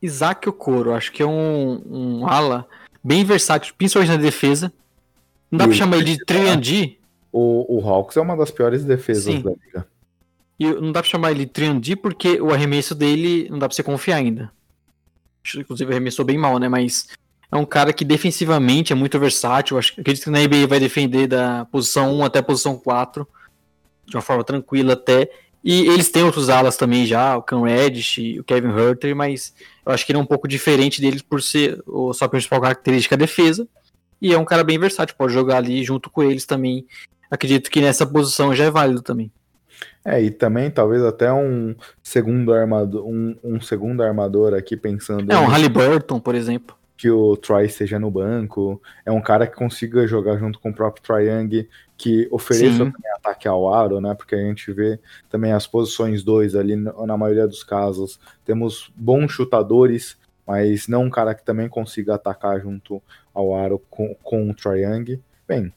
Isaac 0.00 0.48
Okoro, 0.48 0.92
acho 0.92 1.12
que 1.12 1.22
é 1.22 1.26
um, 1.26 1.82
um 1.86 2.26
ala 2.26 2.66
bem 3.02 3.24
versátil, 3.24 3.74
principalmente 3.76 4.10
na 4.10 4.16
defesa. 4.16 4.72
Não 5.50 5.58
dá 5.58 5.64
e 5.64 5.68
pra 5.68 5.76
chamar 5.76 5.96
ele 5.98 6.16
de 6.16 6.24
3 6.24 6.96
O, 7.30 7.78
o 7.78 7.88
Hawks 7.88 8.16
é 8.16 8.20
uma 8.20 8.36
das 8.36 8.50
piores 8.50 8.84
defesas 8.84 9.24
Sim. 9.24 9.42
da 9.42 9.50
liga. 9.50 9.86
E 10.58 10.72
não 10.72 10.92
dá 10.92 11.00
pra 11.02 11.10
chamar 11.10 11.30
ele 11.30 11.44
de 11.44 11.52
3 11.52 11.94
porque 11.96 12.40
o 12.40 12.52
arremesso 12.52 12.94
dele 12.94 13.48
não 13.50 13.58
dá 13.58 13.68
pra 13.68 13.74
você 13.74 13.82
confiar 13.82 14.16
ainda. 14.16 14.50
Inclusive 15.56 15.90
arremessou 15.90 16.24
bem 16.24 16.38
mal, 16.38 16.58
né? 16.58 16.68
Mas 16.68 17.08
é 17.52 17.56
um 17.56 17.66
cara 17.66 17.92
que 17.92 18.02
defensivamente 18.02 18.94
é 18.94 18.96
muito 18.96 19.18
versátil. 19.18 19.76
Acho, 19.76 19.92
acredito 20.00 20.24
que 20.24 20.30
na 20.30 20.40
NBA 20.40 20.66
vai 20.66 20.80
defender 20.80 21.26
da 21.26 21.66
posição 21.66 22.14
1 22.14 22.24
até 22.24 22.38
a 22.38 22.42
posição 22.42 22.78
4 22.78 23.28
de 24.06 24.16
uma 24.16 24.22
forma 24.22 24.42
tranquila 24.42 24.94
até. 24.94 25.30
E 25.62 25.86
eles 25.86 26.10
têm 26.10 26.24
outros 26.24 26.48
alas 26.48 26.78
também 26.78 27.04
já, 27.04 27.36
o 27.36 27.42
Cam 27.42 27.62
Reddish, 27.62 28.38
o 28.40 28.42
Kevin 28.42 28.70
Herter, 28.70 29.14
mas 29.14 29.54
eu 29.84 29.92
acho 29.92 30.04
que 30.04 30.10
ele 30.10 30.18
é 30.18 30.22
um 30.22 30.26
pouco 30.26 30.48
diferente 30.48 31.00
deles 31.00 31.20
por 31.20 31.42
ser 31.42 31.78
a 32.10 32.14
sua 32.14 32.28
principal 32.28 32.60
característica 32.60 33.14
a 33.14 33.18
defesa. 33.18 33.68
E 34.20 34.32
é 34.32 34.38
um 34.38 34.44
cara 34.46 34.64
bem 34.64 34.78
versátil, 34.78 35.14
pode 35.16 35.34
jogar 35.34 35.58
ali 35.58 35.84
junto 35.84 36.08
com 36.08 36.22
eles 36.22 36.46
também. 36.46 36.86
Acredito 37.30 37.70
que 37.70 37.82
nessa 37.82 38.06
posição 38.06 38.54
já 38.54 38.64
é 38.64 38.70
válido 38.70 39.02
também. 39.02 39.30
É, 40.04 40.20
e 40.20 40.30
também 40.30 40.70
talvez 40.70 41.02
até 41.02 41.30
um 41.32 41.76
segundo 42.02 42.52
armador, 42.52 43.06
um, 43.06 43.36
um 43.44 43.60
segundo 43.60 44.02
armador 44.02 44.54
aqui 44.54 44.76
pensando. 44.76 45.30
É, 45.30 45.38
um 45.38 45.46
Halliburton, 45.46 46.18
por 46.18 46.34
exemplo 46.34 46.81
que 46.96 47.10
o 47.10 47.36
Troy 47.36 47.66
esteja 47.66 47.98
no 47.98 48.10
banco, 48.10 48.80
é 49.04 49.10
um 49.10 49.20
cara 49.20 49.46
que 49.46 49.56
consiga 49.56 50.06
jogar 50.06 50.38
junto 50.38 50.58
com 50.60 50.70
o 50.70 50.74
próprio 50.74 51.02
Triang, 51.02 51.68
que 51.96 52.28
ofereça 52.30 52.92
ataque 53.22 53.46
ao 53.46 53.72
aro, 53.72 54.00
né? 54.00 54.14
Porque 54.14 54.34
a 54.34 54.38
gente 54.38 54.72
vê 54.72 54.98
também 55.30 55.52
as 55.52 55.66
posições 55.66 56.24
2 56.24 56.56
ali, 56.56 56.76
na 56.76 57.16
maioria 57.16 57.46
dos 57.46 57.62
casos. 57.62 58.18
Temos 58.44 58.92
bons 58.96 59.30
chutadores, 59.30 60.16
mas 60.46 60.88
não 60.88 61.04
um 61.04 61.10
cara 61.10 61.34
que 61.34 61.44
também 61.44 61.68
consiga 61.68 62.16
atacar 62.16 62.60
junto 62.60 63.00
ao 63.32 63.54
aro 63.54 63.80
com, 63.88 64.14
com 64.22 64.50
o 64.50 64.54
Triang. 64.54 65.20
Bem. 65.46 65.72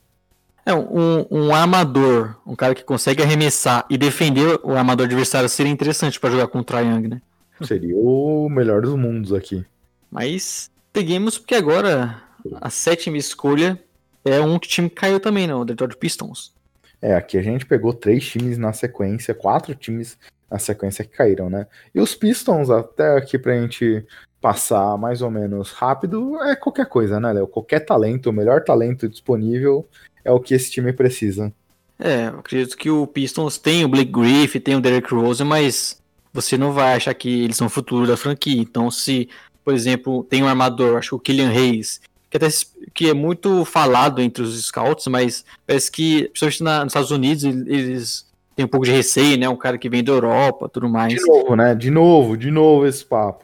É, 0.65 0.73
um, 0.73 1.27
um 1.29 1.53
armador, 1.53 2.35
um 2.45 2.55
cara 2.55 2.73
que 2.73 2.83
consegue 2.83 3.21
arremessar 3.21 3.85
e 3.87 3.97
defender 3.97 4.59
o 4.63 4.71
armador 4.71 5.05
adversário 5.05 5.47
seria 5.47 5.71
interessante 5.71 6.19
para 6.19 6.31
jogar 6.31 6.47
com 6.47 6.59
o 6.59 6.63
Triang, 6.63 7.07
né? 7.07 7.21
Seria 7.61 7.95
o 7.95 8.49
melhor 8.49 8.81
dos 8.81 8.95
mundos 8.95 9.31
aqui. 9.31 9.63
Mas 10.11 10.71
Peguemos 10.95 11.37
porque 11.37 11.55
agora 11.55 12.23
a 12.61 12.69
sétima 12.69 13.17
escolha 13.17 13.77
é 14.23 14.39
um 14.39 14.57
time 14.57 14.89
que 14.89 14.95
caiu 14.95 15.19
também, 15.19 15.45
não, 15.45 15.59
o 15.59 15.65
Detroit 15.65 15.97
Pistons. 15.97 16.53
É, 17.01 17.13
aqui 17.13 17.37
a 17.37 17.41
gente 17.41 17.65
pegou 17.65 17.93
três 17.93 18.25
times 18.25 18.57
na 18.57 18.71
sequência, 18.71 19.33
quatro 19.33 19.75
times 19.75 20.17
na 20.49 20.57
sequência 20.57 21.03
que 21.03 21.17
caíram, 21.17 21.49
né? 21.49 21.67
E 21.93 21.99
os 21.99 22.15
Pistons, 22.15 22.69
até 22.69 23.17
aqui 23.17 23.37
pra 23.37 23.59
gente 23.59 24.05
passar 24.39 24.97
mais 24.97 25.21
ou 25.21 25.29
menos 25.29 25.73
rápido, 25.73 26.41
é 26.43 26.55
qualquer 26.55 26.85
coisa, 26.85 27.19
né, 27.19 27.33
Léo? 27.33 27.45
Qualquer 27.45 27.81
talento, 27.81 28.29
o 28.29 28.33
melhor 28.33 28.63
talento 28.63 29.09
disponível 29.09 29.85
é 30.23 30.31
o 30.31 30.39
que 30.39 30.53
esse 30.53 30.71
time 30.71 30.93
precisa. 30.93 31.51
É, 31.99 32.27
eu 32.27 32.39
acredito 32.39 32.77
que 32.77 32.89
o 32.89 33.05
Pistons 33.05 33.57
tem 33.57 33.83
o 33.83 33.89
Blake 33.89 34.13
Griffin, 34.13 34.61
tem 34.61 34.77
o 34.77 34.81
Derrick 34.81 35.13
Rose, 35.13 35.43
mas 35.43 36.01
você 36.31 36.57
não 36.57 36.71
vai 36.71 36.93
achar 36.95 37.13
que 37.13 37.43
eles 37.43 37.57
são 37.57 37.67
o 37.67 37.69
futuro 37.69 38.07
da 38.07 38.15
franquia. 38.15 38.61
Então, 38.61 38.89
se 38.89 39.27
por 39.65 39.73
exemplo, 39.73 40.23
tem 40.23 40.43
um 40.43 40.47
armador, 40.47 40.97
acho 40.97 41.09
que 41.09 41.15
o 41.15 41.19
Killian 41.19 41.49
Hayes, 41.49 41.99
que, 42.29 42.37
até, 42.37 42.47
que 42.93 43.09
é 43.09 43.13
muito 43.15 43.65
falado 43.65 44.21
entre 44.21 44.43
os 44.43 44.63
scouts, 44.63 45.07
mas 45.07 45.43
parece 45.65 45.91
que, 45.91 46.29
principalmente 46.29 46.63
na, 46.63 46.83
nos 46.83 46.91
Estados 46.91 47.09
Unidos, 47.09 47.43
eles 47.43 48.27
têm 48.55 48.63
um 48.65 48.69
pouco 48.69 48.85
de 48.85 48.91
receio, 48.91 49.39
né? 49.39 49.49
Um 49.49 49.57
cara 49.57 49.79
que 49.79 49.89
vem 49.89 50.03
da 50.03 50.11
Europa, 50.11 50.69
tudo 50.69 50.87
mais. 50.87 51.15
De 51.15 51.21
novo, 51.25 51.55
né? 51.55 51.73
De 51.73 51.89
novo, 51.89 52.37
de 52.37 52.51
novo 52.51 52.85
esse 52.85 53.03
papo. 53.03 53.43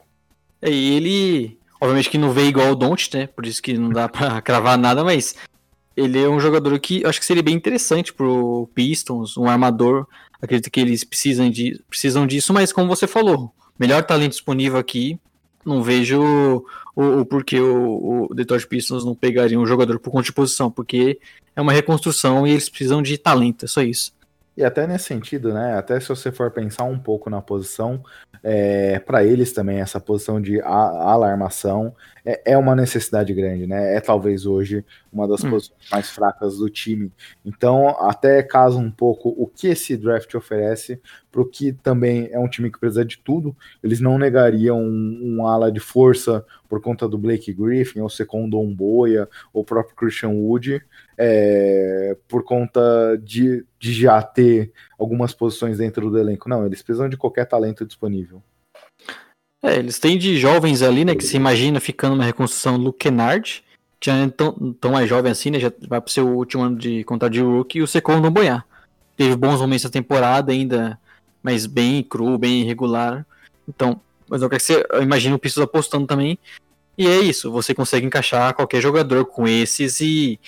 É, 0.61 0.69
e 0.69 0.95
ele, 0.95 1.57
obviamente 1.81 2.09
que 2.09 2.19
não 2.19 2.31
veio 2.31 2.49
igual 2.49 2.71
o 2.71 2.75
Don't, 2.75 3.09
né? 3.17 3.27
Por 3.27 3.47
isso 3.47 3.61
que 3.61 3.73
não 3.73 3.89
dá 3.89 4.07
pra 4.07 4.39
cravar 4.43 4.77
nada, 4.77 5.03
mas 5.03 5.35
ele 5.97 6.21
é 6.21 6.29
um 6.29 6.39
jogador 6.39 6.79
que 6.79 7.03
acho 7.03 7.19
que 7.19 7.25
seria 7.25 7.41
bem 7.41 7.55
interessante 7.55 8.13
pro 8.13 8.69
Pistons, 8.75 9.37
um 9.37 9.49
armador. 9.49 10.05
Acredito 10.39 10.69
que 10.69 10.79
eles 10.79 11.03
precisam, 11.03 11.49
de, 11.49 11.81
precisam 11.89 12.27
disso, 12.27 12.53
mas 12.53 12.71
como 12.71 12.87
você 12.87 13.07
falou, 13.07 13.51
melhor 13.79 14.03
talento 14.03 14.31
disponível 14.31 14.77
aqui 14.77 15.19
não 15.65 15.83
vejo 15.83 16.21
o, 16.95 17.21
o 17.21 17.25
porquê 17.25 17.59
o, 17.59 18.27
o 18.29 18.33
Detroit 18.33 18.67
Pistons 18.67 19.05
não 19.05 19.15
pegaria 19.15 19.59
um 19.59 19.65
jogador 19.65 19.99
por 19.99 20.11
conta 20.11 20.25
de 20.25 20.33
posição, 20.33 20.71
porque 20.71 21.19
é 21.55 21.61
uma 21.61 21.73
reconstrução 21.73 22.45
e 22.45 22.51
eles 22.51 22.69
precisam 22.69 23.01
de 23.01 23.17
talento, 23.17 23.65
é 23.65 23.67
só 23.67 23.81
isso. 23.81 24.13
E 24.55 24.63
até 24.63 24.85
nesse 24.85 25.05
sentido, 25.05 25.53
né? 25.53 25.77
Até 25.77 25.99
se 25.99 26.09
você 26.09 26.31
for 26.31 26.51
pensar 26.51 26.83
um 26.83 26.99
pouco 26.99 27.29
na 27.29 27.41
posição, 27.41 28.03
é, 28.43 28.99
para 28.99 29.23
eles 29.23 29.53
também 29.53 29.79
essa 29.79 29.99
posição 29.99 30.41
de 30.41 30.59
alarmação 30.61 31.95
é, 32.25 32.51
é, 32.51 32.57
uma 32.57 32.75
necessidade 32.75 33.33
grande, 33.33 33.65
né? 33.65 33.95
É 33.95 34.01
talvez 34.01 34.45
hoje 34.45 34.85
uma 35.11 35.27
das 35.27 35.43
hum. 35.43 35.51
posições 35.51 35.89
mais 35.89 36.09
fracas 36.09 36.57
do 36.57 36.69
time. 36.69 37.11
Então, 37.45 37.89
até 38.01 38.43
casa 38.43 38.77
um 38.77 38.91
pouco 38.91 39.29
o 39.29 39.47
que 39.47 39.67
esse 39.67 39.95
draft 39.95 40.33
oferece 40.35 41.01
para 41.31 41.41
o 41.41 41.45
que 41.45 41.71
também 41.71 42.27
é 42.31 42.37
um 42.37 42.47
time 42.47 42.69
que 42.69 42.79
precisa 42.79 43.05
de 43.05 43.17
tudo. 43.17 43.55
Eles 43.81 43.99
não 43.99 44.17
negariam 44.17 44.79
um, 44.79 45.37
um 45.37 45.47
ala 45.47 45.71
de 45.71 45.79
força 45.79 46.45
por 46.67 46.81
conta 46.81 47.07
do 47.07 47.17
Blake 47.17 47.53
Griffin, 47.53 48.01
ou 48.01 48.09
segundo 48.09 48.59
um 48.59 48.73
Boia, 48.73 49.29
ou 49.53 49.61
o 49.61 49.65
próprio 49.65 49.95
Christian 49.95 50.29
Wood, 50.29 50.81
é, 51.17 52.17
por 52.27 52.43
conta 52.43 53.17
de, 53.23 53.65
de 53.79 53.93
já 53.93 54.21
ter 54.21 54.71
algumas 54.99 55.33
posições 55.33 55.77
dentro 55.77 56.09
do 56.09 56.17
elenco. 56.17 56.49
Não, 56.49 56.65
eles 56.65 56.81
precisam 56.81 57.07
de 57.07 57.17
qualquer 57.17 57.45
talento 57.45 57.85
disponível. 57.85 58.41
É, 59.63 59.77
eles 59.77 59.99
têm 59.99 60.17
de 60.17 60.37
jovens 60.37 60.81
ali, 60.81 61.05
né, 61.05 61.15
que 61.15 61.23
se 61.23 61.37
imagina 61.37 61.79
ficando 61.79 62.15
na 62.15 62.25
reconstrução 62.25 62.77
Luke 62.77 62.97
Kennard, 62.97 63.63
já 64.03 64.15
é 64.15 64.27
tão, 64.27 64.73
tão 64.73 64.91
mais 64.93 65.07
jovem 65.07 65.31
assim, 65.31 65.51
né, 65.51 65.59
já 65.59 65.71
vai 65.87 66.01
pro 66.01 66.11
seu 66.11 66.27
último 66.27 66.63
ano 66.63 66.75
de 66.75 67.03
contrato 67.03 67.33
de 67.33 67.41
rookie, 67.41 67.77
e 67.77 67.81
o 67.83 67.87
Secondo 67.87 68.31
Boiá. 68.31 68.63
Teve 69.15 69.35
bons 69.35 69.61
momentos 69.61 69.83
na 69.83 69.91
temporada 69.91 70.51
ainda, 70.51 70.99
mas 71.41 71.65
bem 71.65 72.03
cru, 72.03 72.37
bem 72.37 72.61
irregular. 72.61 73.25
Então, 73.67 73.99
mas 74.29 74.41
eu 74.41 74.49
quero 74.49 74.61
que 74.61 74.67
você 74.67 74.85
imagina 75.01 75.35
o 75.35 75.39
Pistos 75.39 75.63
apostando 75.63 76.07
também. 76.07 76.37
E 76.97 77.07
é 77.07 77.19
isso, 77.19 77.51
você 77.51 77.73
consegue 77.73 78.05
encaixar 78.05 78.53
qualquer 78.53 78.81
jogador 78.81 79.25
com 79.25 79.47
esses 79.47 79.99
e, 80.01 80.39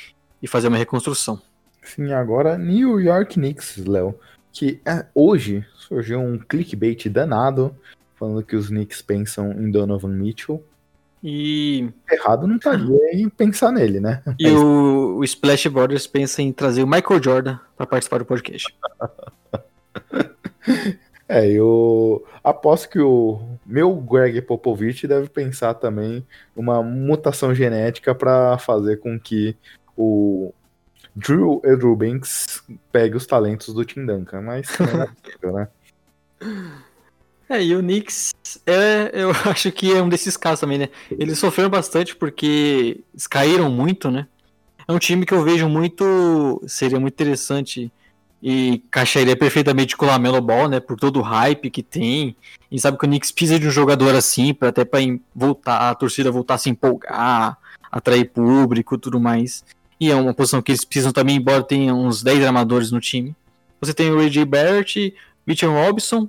e 0.42 0.48
fazer 0.48 0.68
uma 0.68 0.78
reconstrução. 0.78 1.42
Sim, 1.82 2.14
agora 2.14 2.58
New 2.58 3.00
York 3.00 3.34
Knicks, 3.34 3.78
Léo, 3.78 4.16
que 4.52 4.80
é, 4.86 5.06
hoje 5.14 5.66
surgiu 5.76 6.20
um 6.20 6.38
clickbait 6.38 7.10
danado 7.10 7.76
falando 8.16 8.44
que 8.44 8.56
os 8.56 8.68
Knicks 8.68 9.02
pensam 9.02 9.52
em 9.52 9.70
Donovan 9.70 10.10
Mitchell. 10.10 10.64
E. 11.22 11.90
Errado 12.12 12.48
não 12.48 12.58
estaria 12.58 13.14
em 13.14 13.30
pensar 13.30 13.72
nele, 13.72 14.00
né? 14.00 14.22
E 14.40 14.50
o, 14.50 15.18
o 15.18 15.24
Splash 15.24 15.68
Brothers 15.68 16.08
pensa 16.08 16.42
em 16.42 16.52
trazer 16.52 16.84
o 16.84 16.88
Michael 16.88 17.24
Jordan 17.24 17.60
para 17.76 17.86
participar 17.86 18.20
do 18.20 18.26
podcast. 18.26 18.74
é, 21.28 21.48
eu 21.50 22.26
aposto 22.44 22.90
que 22.90 23.00
o 23.00 23.40
meu 23.66 23.96
Greg 23.96 24.42
Popovich 24.42 25.08
deve 25.08 25.30
pensar 25.30 25.74
também 25.76 26.26
uma 26.56 26.82
mutação 26.84 27.54
genética 27.54 28.14
para 28.14 28.58
fazer 28.58 28.98
com 28.98 29.20
que 29.20 29.56
o 29.98 30.54
Drew 31.16 31.62
Banks 31.96 32.64
pegue 32.92 33.16
os 33.16 33.26
talentos 33.26 33.74
do 33.74 33.86
Tim 33.86 34.06
Duncan, 34.06 34.42
mas 34.42 34.68
é 34.80 35.52
né? 35.52 35.68
É, 37.50 37.64
e 37.64 37.76
o 37.76 37.80
Knicks, 37.80 38.34
é, 38.66 39.12
eu 39.14 39.30
acho 39.46 39.72
que 39.72 39.92
é 39.92 40.02
um 40.02 40.10
desses 40.10 40.36
casos 40.36 40.62
também, 40.62 40.78
né? 40.78 40.90
Eles 41.12 41.38
sofreram 41.38 41.70
bastante 41.70 42.16
porque 42.16 43.04
caíram 43.30 43.70
muito, 43.70 44.10
né? 44.10 44.28
É 44.88 44.92
um 44.92 45.00
time 45.00 45.26
que 45.26 45.34
eu 45.34 45.44
vejo 45.44 45.70
muito. 45.70 46.62
Seria 46.68 47.00
muito 47.00 47.14
interessante 47.14 47.92
e 48.44 48.84
caixaria 48.92 49.38
perfeitamente 49.38 49.96
com 49.96 50.06
o 50.06 50.10
Lamelo 50.10 50.42
Ball, 50.42 50.68
né? 50.68 50.82
Por 50.82 51.00
todo 51.00 51.20
o 51.20 51.24
hype 51.24 51.70
que 51.70 51.82
tem. 51.82 52.36
E 52.70 52.78
sabe 52.78 52.98
que 52.98 53.06
o 53.06 53.08
Knicks 53.08 53.32
precisa 53.32 53.58
de 53.58 53.68
um 53.68 53.72
jogador 53.72 54.14
assim, 54.14 54.54
para 54.54 54.68
até 54.68 54.84
para 54.84 55.00
voltar, 55.34 55.90
a 55.90 55.96
torcida 55.96 56.30
voltar 56.30 56.56
a 56.56 56.58
se 56.58 56.70
empolgar, 56.70 57.58
atrair 57.90 58.26
público 58.26 58.98
tudo 58.98 59.18
mais. 59.18 59.64
E 59.98 60.12
é 60.12 60.16
uma 60.16 60.34
posição 60.34 60.62
que 60.62 60.74
eles 60.74 60.84
precisam 60.84 61.14
também, 61.14 61.38
embora 61.38 61.64
tenha 61.64 61.96
uns 61.96 62.22
10 62.22 62.44
armadores 62.44 62.92
no 62.92 63.00
time. 63.00 63.34
Você 63.80 63.94
tem 63.94 64.12
o 64.12 64.20
AJ 64.20 64.44
Barrett, 64.44 65.16
Mitchell 65.48 65.72
Robinson, 65.72 66.28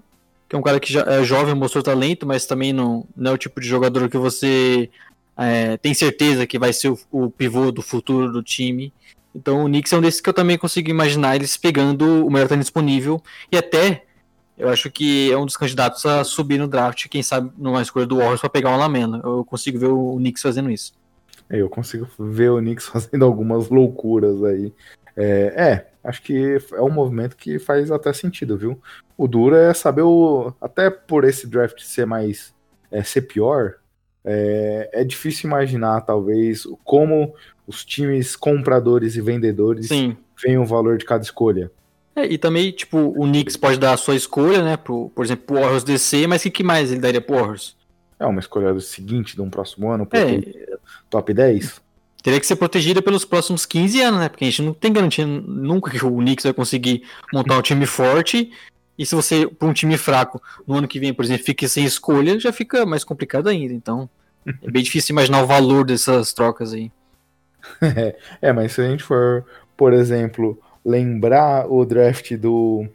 que 0.49 0.55
é 0.55 0.59
um 0.59 0.63
cara 0.63 0.79
que 0.79 0.93
já 0.93 1.01
é 1.03 1.25
jovem, 1.25 1.53
mostrou 1.53 1.83
talento, 1.83 2.25
mas 2.25 2.47
também 2.47 2.73
não, 2.73 3.05
não 3.17 3.33
é 3.33 3.35
o 3.35 3.39
tipo 3.39 3.61
de 3.61 3.67
jogador 3.67 4.09
que 4.09 4.17
você 4.17 4.89
é, 5.37 5.77
tem 5.79 5.93
certeza 5.95 6.47
que 6.47 6.61
vai 6.61 6.73
ser 6.73 6.91
o, 6.91 6.99
o, 7.11 7.31
pivô 7.31 7.73
do 7.73 7.83
futuro 7.83 8.31
do 8.31 8.41
time. 8.43 8.93
Então 9.35 9.65
o 9.65 9.67
Knicks 9.67 9.93
é 9.93 9.97
um 9.97 10.01
desses 10.01 10.21
que 10.21 10.29
eu 10.29 10.35
também 10.35 10.57
consigo 10.57 10.89
imaginar 10.89 11.35
eles 11.35 11.57
pegando 11.57 12.27
o 12.27 12.31
melhor 12.31 12.49
talento 12.49 12.63
disponível 12.63 13.23
e 13.51 13.57
até 13.57 14.05
eu 14.57 14.69
acho 14.69 14.91
que 14.91 15.33
é 15.33 15.37
um 15.37 15.45
dos 15.45 15.57
candidatos 15.57 16.07
a 16.07 16.23
subir 16.23 16.59
no 16.59 16.69
draft, 16.69 17.09
quem 17.09 17.23
sabe 17.23 17.51
numa 17.59 17.83
escolha 17.83 18.07
do 18.07 18.19
Warriors 18.19 18.41
para 18.41 18.51
pegar 18.51 18.71
um 18.71 18.77
Lamelo. 18.77 19.21
Eu 19.25 19.45
consigo 19.45 19.79
ver 19.79 19.89
o 19.89 20.17
Knicks 20.17 20.43
fazendo 20.43 20.71
isso. 20.71 20.93
É, 21.51 21.61
eu 21.61 21.69
consigo 21.69 22.09
ver 22.19 22.51
o 22.51 22.59
Knicks 22.59 22.87
fazendo 22.89 23.25
algumas 23.25 23.69
loucuras 23.69 24.43
aí. 24.45 24.73
É, 25.17 25.55
é, 25.57 25.91
acho 26.05 26.23
que 26.23 26.59
é 26.73 26.81
um 26.81 26.91
movimento 26.91 27.37
que 27.37 27.59
faz 27.59 27.91
até 27.91 28.13
sentido, 28.13 28.57
viu? 28.57 28.81
O 29.17 29.27
duro 29.27 29.57
é 29.57 29.75
saber 29.75 30.03
o. 30.03 30.53
Até 30.61 30.89
por 30.91 31.25
esse 31.25 31.47
draft 31.47 31.81
ser 31.81 32.07
mais. 32.07 32.55
É, 32.91 33.03
ser 33.03 33.23
pior, 33.23 33.75
é, 34.25 34.91
é 34.93 35.05
difícil 35.05 35.49
imaginar, 35.49 36.01
talvez, 36.01 36.67
como 36.83 37.35
os 37.67 37.85
times 37.85 38.35
compradores 38.37 39.17
e 39.17 39.21
vendedores 39.21 39.89
Sim. 39.89 40.17
veem 40.43 40.59
o 40.59 40.65
valor 40.65 40.97
de 40.97 41.05
cada 41.05 41.23
escolha. 41.23 41.71
É, 42.17 42.27
e 42.27 42.39
também, 42.39 42.71
tipo, 42.71 42.99
o 42.99 43.25
Knicks 43.25 43.57
pode 43.57 43.79
dar 43.79 43.93
a 43.93 43.97
sua 43.97 44.15
escolha, 44.15 44.63
né? 44.63 44.77
Pro, 44.77 45.11
por 45.15 45.25
exemplo, 45.25 45.47
pro 45.47 45.57
Warriors 45.57 45.83
DC, 45.83 46.27
mas 46.27 46.41
o 46.41 46.45
que, 46.45 46.51
que 46.51 46.63
mais 46.63 46.93
ele 46.93 47.01
daria 47.01 47.21
pro 47.21 47.37
Warriors? 47.37 47.77
É 48.19 48.27
uma 48.27 48.41
escolha 48.41 48.73
do 48.73 48.81
seguinte, 48.81 49.35
de 49.35 49.43
um 49.43 49.51
próximo 49.51 49.91
ano, 49.91 50.07
é. 50.13 50.77
top 51.11 51.35
10? 51.35 51.83
Teria 52.23 52.41
que 52.41 52.47
ser 52.47 52.57
protegida 52.57 53.03
pelos 53.03 53.25
próximos 53.25 53.67
15 53.67 54.01
anos, 54.01 54.21
né? 54.21 54.29
Porque 54.29 54.45
a 54.45 54.49
gente 54.49 54.63
não 54.63 54.73
tem 54.73 54.93
garantia 54.93 55.27
nunca 55.27 55.91
que 55.91 56.05
o 56.05 56.17
Knicks 56.19 56.45
vai 56.45 56.55
conseguir 56.55 57.03
montar 57.33 57.59
um 57.59 57.63
time 57.63 57.85
forte. 57.85 58.51
E 58.99 59.05
se 59.05 59.15
você, 59.15 59.47
para 59.47 59.69
um 59.69 59.73
time 59.73 59.97
fraco, 59.99 60.41
no 60.67 60.75
ano 60.75 60.89
que 60.89 61.01
vem, 61.01 61.13
por 61.13 61.25
exemplo, 61.25 61.45
fique 61.45 61.69
sem 61.69 61.85
escolha, 61.85 62.39
já 62.39 62.53
fica 62.53 62.87
mais 62.87 63.03
complicado 63.03 63.49
ainda. 63.49 63.75
Então, 63.75 64.09
é 64.47 64.71
bem 64.71 64.83
difícil 64.83 65.13
imaginar 65.13 65.43
o 65.43 65.47
valor 65.47 65.85
dessas 65.85 66.33
trocas 66.33 66.73
aí. 66.73 66.93
É, 67.81 68.17
é, 68.49 68.53
mas 68.53 68.73
se 68.73 68.81
a 68.81 68.89
gente 68.89 69.03
for, 69.03 69.45
por 69.77 69.93
exemplo, 69.93 70.59
lembrar 70.85 71.67
o 71.71 71.85
draft 71.85 72.35
do, 72.37 72.87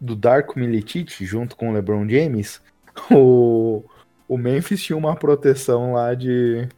do 0.00 0.14
Darko 0.14 0.58
Milicic 0.58 1.24
junto 1.24 1.56
com 1.56 1.70
o 1.70 1.72
LeBron 1.72 2.08
James, 2.08 2.60
o, 3.10 3.82
o 4.28 4.36
Memphis 4.36 4.82
tinha 4.82 4.96
uma 4.96 5.16
proteção 5.16 5.94
lá 5.94 6.14
de, 6.14 6.68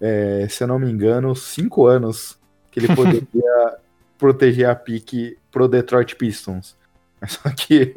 é, 0.00 0.46
se 0.48 0.62
eu 0.62 0.68
não 0.68 0.78
me 0.78 0.90
engano, 0.90 1.34
cinco 1.34 1.86
anos 1.86 2.38
que 2.70 2.78
ele 2.78 2.88
poderia 2.94 3.78
proteger 4.16 4.68
a 4.68 4.74
pique 4.74 5.36
pro 5.50 5.68
Detroit 5.68 6.14
Pistons. 6.14 6.76
Só 7.26 7.50
que 7.50 7.92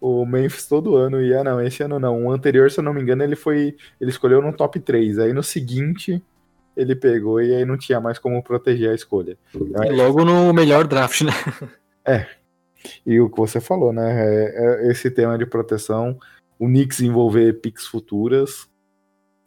o 0.00 0.24
Memphis 0.26 0.66
todo 0.66 0.96
ano 0.96 1.22
ia, 1.22 1.42
não, 1.42 1.60
esse 1.60 1.82
ano 1.82 1.98
não. 1.98 2.26
O 2.26 2.30
anterior, 2.30 2.70
se 2.70 2.78
eu 2.78 2.84
não 2.84 2.92
me 2.92 3.00
engano, 3.00 3.22
ele 3.22 3.36
foi. 3.36 3.76
Ele 4.00 4.10
escolheu 4.10 4.42
no 4.42 4.52
top 4.52 4.78
3. 4.78 5.18
Aí 5.18 5.32
no 5.32 5.42
seguinte, 5.42 6.22
ele 6.76 6.94
pegou 6.94 7.40
e 7.40 7.54
aí 7.54 7.64
não 7.64 7.78
tinha 7.78 8.00
mais 8.00 8.18
como 8.18 8.42
proteger 8.42 8.90
a 8.90 8.94
escolha. 8.94 9.38
E 9.54 9.90
logo 9.92 10.24
no 10.24 10.52
melhor 10.52 10.86
draft, 10.86 11.22
né? 11.22 11.32
É. 12.06 12.26
E 13.06 13.18
o 13.18 13.30
que 13.30 13.38
você 13.38 13.62
falou, 13.62 13.90
né? 13.90 14.12
É, 14.12 14.88
é 14.88 14.90
esse 14.90 15.10
tema 15.10 15.38
de 15.38 15.46
proteção, 15.46 16.18
o 16.58 16.66
Knicks 16.66 17.00
envolver 17.00 17.54
picks 17.54 17.86
futuras, 17.86 18.68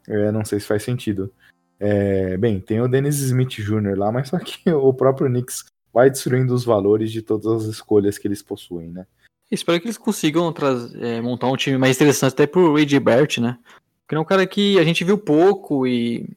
é, 0.08 0.32
não 0.32 0.44
sei 0.44 0.60
se 0.60 0.66
faz 0.66 0.82
sentido. 0.82 1.32
É, 1.80 2.36
bem, 2.38 2.60
tem 2.60 2.82
o 2.82 2.88
Dennis 2.88 3.20
Smith 3.20 3.52
Jr. 3.62 3.96
lá, 3.96 4.12
mas 4.12 4.30
só 4.30 4.40
que 4.40 4.68
o 4.74 4.92
próprio 4.92 5.28
Knicks 5.28 5.66
vai 5.98 6.12
destruindo 6.12 6.54
os 6.54 6.64
valores 6.64 7.12
de 7.12 7.24
todas 7.24 7.48
as 7.48 7.64
escolhas 7.64 8.20
que 8.20 8.28
eles 8.28 8.44
possuem, 8.44 8.92
né? 8.92 9.08
Espero 9.50 9.80
que 9.80 9.88
eles 9.88 9.98
consigam 9.98 10.54
é, 11.02 11.20
montar 11.22 11.48
um 11.48 11.56
time 11.56 11.76
mais 11.76 11.96
interessante 11.96 12.34
até 12.34 12.46
pro 12.46 12.76
AJ 12.76 13.00
Bert, 13.00 13.40
né? 13.40 13.58
Porque 14.06 14.14
é 14.14 14.20
um 14.20 14.24
cara 14.24 14.46
que 14.46 14.78
a 14.78 14.84
gente 14.84 15.04
viu 15.04 15.18
pouco 15.18 15.88
e 15.88 16.30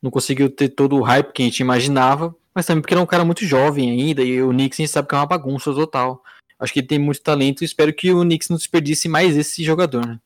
não 0.00 0.10
conseguiu 0.10 0.48
ter 0.48 0.70
todo 0.70 0.96
o 0.96 1.02
hype 1.02 1.34
que 1.34 1.42
a 1.42 1.44
gente 1.44 1.60
imaginava, 1.60 2.34
mas 2.54 2.64
também 2.64 2.80
porque 2.80 2.94
ele 2.94 3.00
é 3.02 3.04
um 3.04 3.06
cara 3.06 3.26
muito 3.26 3.44
jovem 3.44 3.90
ainda, 3.90 4.22
e 4.22 4.42
o 4.42 4.48
Knicks 4.48 4.80
a 4.80 4.82
gente 4.82 4.92
sabe 4.92 5.06
que 5.06 5.14
é 5.14 5.18
uma 5.18 5.26
bagunça 5.26 5.74
total. 5.74 6.22
Acho 6.58 6.72
que 6.72 6.80
ele 6.80 6.86
tem 6.86 6.98
muito 6.98 7.20
talento 7.20 7.60
e 7.60 7.66
espero 7.66 7.92
que 7.92 8.10
o 8.10 8.22
Knicks 8.22 8.48
não 8.48 8.56
desperdice 8.56 9.06
mais 9.06 9.36
esse 9.36 9.62
jogador, 9.62 10.06
né? 10.06 10.18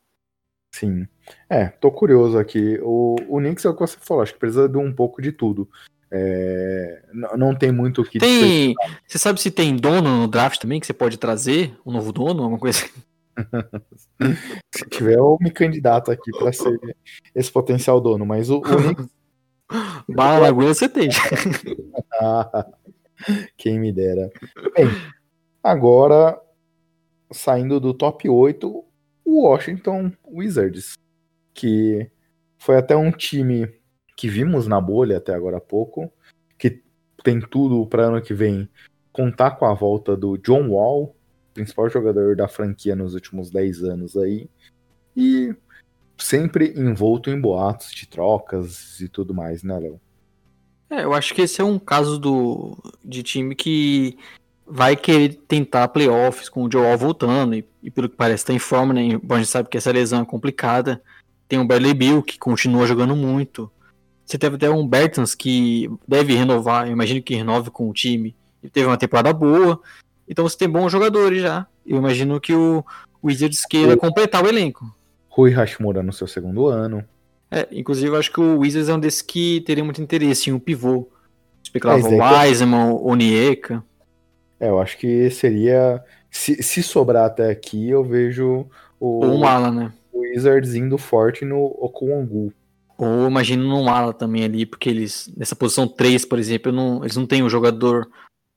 Sim. 0.73 1.09
É, 1.51 1.67
tô 1.67 1.91
curioso 1.91 2.39
aqui. 2.39 2.79
O, 2.81 3.17
o 3.29 3.39
Knicks 3.39 3.65
é 3.65 3.71
o 3.71 3.75
que 3.75 3.81
você 3.81 3.97
falou, 4.01 4.23
acho 4.23 4.35
que 4.35 4.39
precisa 4.39 4.69
de 4.69 4.79
um 4.79 4.93
pouco 4.93 5.21
de 5.21 5.33
tudo. 5.33 5.69
É, 6.11 7.03
não 7.37 7.55
tem 7.55 7.71
muito 7.71 8.01
o 8.01 8.05
que. 8.05 8.19
Tem. 8.19 8.75
Você 9.07 9.19
sabe 9.19 9.41
se 9.41 9.51
tem 9.51 9.77
dono 9.77 10.21
no 10.21 10.29
draft 10.29 10.59
também 10.59 10.81
que 10.81 10.87
você 10.87 10.95
pode 10.95 11.19
trazer? 11.19 11.77
Um 11.85 11.93
novo 11.93 12.13
dono, 12.13 12.43
alguma 12.43 12.59
coisa 12.59 12.89
se 14.75 14.85
tiver, 14.89 15.17
eu 15.17 15.37
me 15.41 15.51
candidato 15.51 16.11
aqui 16.11 16.31
para 16.33 16.53
ser 16.53 16.79
esse 17.35 17.51
potencial 17.51 18.01
dono, 18.01 18.27
mas 18.27 18.51
o, 18.51 18.59
o 18.59 18.63
Knicks 18.63 19.09
você 20.67 20.89
tem. 20.89 21.09
ah, 22.21 22.67
quem 23.57 23.79
me 23.79 23.93
dera. 23.93 24.31
Bem, 24.75 24.87
agora, 25.63 26.41
saindo 27.31 27.79
do 27.79 27.95
top 27.95 28.29
8, 28.29 28.85
o 29.25 29.43
Washington 29.43 30.13
Wizards, 30.27 30.95
que 31.53 32.11
foi 32.59 32.77
até 32.77 32.97
um 32.97 33.11
time 33.11 33.69
que 34.19 34.27
vimos 34.29 34.67
na 34.67 34.81
bolha 34.81 35.19
até 35.19 35.33
agora 35.33 35.59
há 35.59 35.61
pouco, 35.61 36.13
que 36.59 36.83
tem 37.23 37.41
tudo 37.41 37.87
para 37.87 38.07
ano 38.07 38.21
que 38.21 38.35
vem 38.35 38.69
contar 39.13 39.53
com 39.53 39.65
a 39.65 39.73
volta 39.73 40.17
do 40.17 40.37
John 40.39 40.71
Wall, 40.71 41.15
principal 41.55 41.89
jogador 41.89 42.35
da 42.35 42.49
franquia 42.49 42.97
nos 42.97 43.15
últimos 43.15 43.49
10 43.49 43.85
anos 43.85 44.17
aí, 44.17 44.51
e 45.17 45.55
sempre 46.19 46.75
envolto 46.77 47.31
em 47.31 47.41
boatos 47.41 47.93
de 47.93 48.09
trocas 48.09 48.99
e 49.01 49.09
tudo 49.09 49.33
mais, 49.33 49.63
né, 49.63 49.79
Léo? 49.79 50.01
É, 50.91 51.05
eu 51.05 51.15
acho 51.15 51.33
que 51.33 51.43
esse 51.43 51.61
é 51.61 51.65
um 51.65 51.79
caso 51.79 52.19
do, 52.19 52.77
de 53.05 53.23
time 53.23 53.55
que 53.55 54.19
vai 54.67 54.97
querer 54.97 55.35
tentar 55.47 55.87
playoffs 55.89 56.49
com 56.49 56.65
o 56.65 56.71
Joel 56.71 56.99
voltando 56.99 57.55
e, 57.55 57.65
e 57.81 57.89
pelo 57.89 58.09
que 58.09 58.17
parece 58.17 58.43
está 58.43 58.53
em 58.53 58.59
forma, 58.59 58.93
né? 58.93 59.17
Bom, 59.23 59.37
a 59.37 59.39
gente 59.39 59.49
sabe 59.49 59.69
que 59.69 59.77
essa 59.77 59.93
lesão 59.93 60.23
é 60.23 60.27
complicada. 60.27 61.01
Tem 61.47 61.61
o 61.61 61.65
Bradley 61.65 61.95
Bill 61.95 62.21
que 62.21 62.37
continua 62.37 62.85
jogando 62.85 63.15
muito. 63.15 63.71
Você 64.29 64.37
teve 64.37 64.57
até 64.57 64.69
um 64.69 64.87
Bertans 64.87 65.35
que 65.35 65.91
deve 66.07 66.35
renovar, 66.35 66.87
eu 66.87 66.93
imagino 66.93 67.23
que 67.23 67.35
renove 67.35 67.71
com 67.71 67.89
o 67.89 67.95
time. 67.95 68.37
Ele 68.63 68.71
teve 68.71 68.87
uma 68.87 68.99
temporada 68.99 69.33
boa. 69.33 69.81
Então 70.29 70.47
você 70.47 70.59
tem 70.59 70.69
bons 70.69 70.93
jogadores 70.93 71.41
já. 71.41 71.67
Eu 71.87 71.97
imagino 71.97 72.39
que 72.39 72.53
o 72.53 72.85
Wizards 73.25 73.65
queira 73.65 73.97
completar 73.97 74.45
o 74.45 74.47
elenco. 74.47 74.95
Rui 75.31 75.53
Hashimura 75.53 76.03
no 76.03 76.13
seu 76.13 76.27
segundo 76.27 76.67
ano. 76.67 77.03
É, 77.51 77.67
inclusive 77.73 78.09
eu 78.09 78.17
acho 78.17 78.31
que 78.31 78.39
o 78.39 78.59
Wizards 78.59 78.91
é 78.91 78.95
um 78.95 79.01
desses 79.01 79.23
que 79.23 79.63
teria 79.63 79.83
muito 79.83 80.03
interesse 80.03 80.51
em 80.51 80.53
um 80.53 80.59
pivô. 80.59 81.09
Especulava 81.63 82.07
o 82.07 82.19
Wiseman, 82.19 82.91
o 82.91 83.07
Onieka. 83.07 83.83
É, 84.61 84.69
eu 84.69 84.79
acho 84.79 84.99
que 84.99 85.31
seria. 85.31 86.05
Se, 86.31 86.63
se 86.63 86.83
sobrar 86.83 87.25
até 87.25 87.51
aqui, 87.51 87.89
eu 87.89 88.05
vejo 88.05 88.67
o. 89.01 89.25
Ou 89.25 89.39
um 89.39 89.47
ala, 89.47 89.71
né? 89.71 89.91
O 90.13 90.21
Wizards 90.21 90.75
indo 90.75 90.99
forte 90.99 91.47
no 91.47 91.65
Okongu. 91.79 92.53
Ou 92.99 93.29
imagino 93.29 93.67
no 93.67 93.89
ala 93.89 94.13
também 94.13 94.45
ali, 94.45 94.67
porque 94.67 94.91
eles. 94.91 95.33
Nessa 95.37 95.57
posição 95.57 95.89
3, 95.89 96.25
por 96.25 96.39
exemplo, 96.39 96.73
não, 96.73 97.03
eles 97.05 97.17
não 97.17 97.27
têm 97.27 97.43
um 97.43 97.49
jogador 97.49 98.11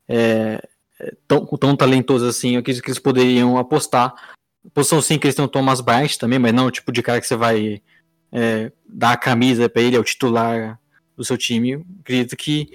é, 0.08 0.60
é 1.00 1.14
tão, 1.28 1.46
tão 1.46 1.76
talentoso 1.76 2.26
assim. 2.26 2.56
Eu 2.56 2.60
acredito 2.60 2.84
que 2.84 2.90
eles 2.90 3.00
poderiam 3.00 3.58
apostar 3.58 4.14
Posição 4.74 5.02
5 5.02 5.26
eles 5.26 5.36
têm 5.36 5.44
o 5.44 5.48
Thomas 5.48 5.82
Bryant 5.82 6.18
também, 6.18 6.38
mas 6.38 6.54
não 6.54 6.68
o 6.68 6.72
tipo 6.72 6.92
de 6.92 7.02
cara 7.02 7.20
que 7.20 7.28
você 7.28 7.36
vai 7.36 7.82
é, 8.32 8.72
dar 8.88 9.14
a 9.14 9.18
camisa 9.18 9.68
para 9.68 9.82
ele, 9.82 9.96
é 9.96 10.00
o 10.00 10.04
titular 10.04 10.80
do 11.18 11.26
seu 11.26 11.38
time. 11.38 11.72
Eu 11.72 11.86
acredito 12.02 12.38
que 12.38 12.72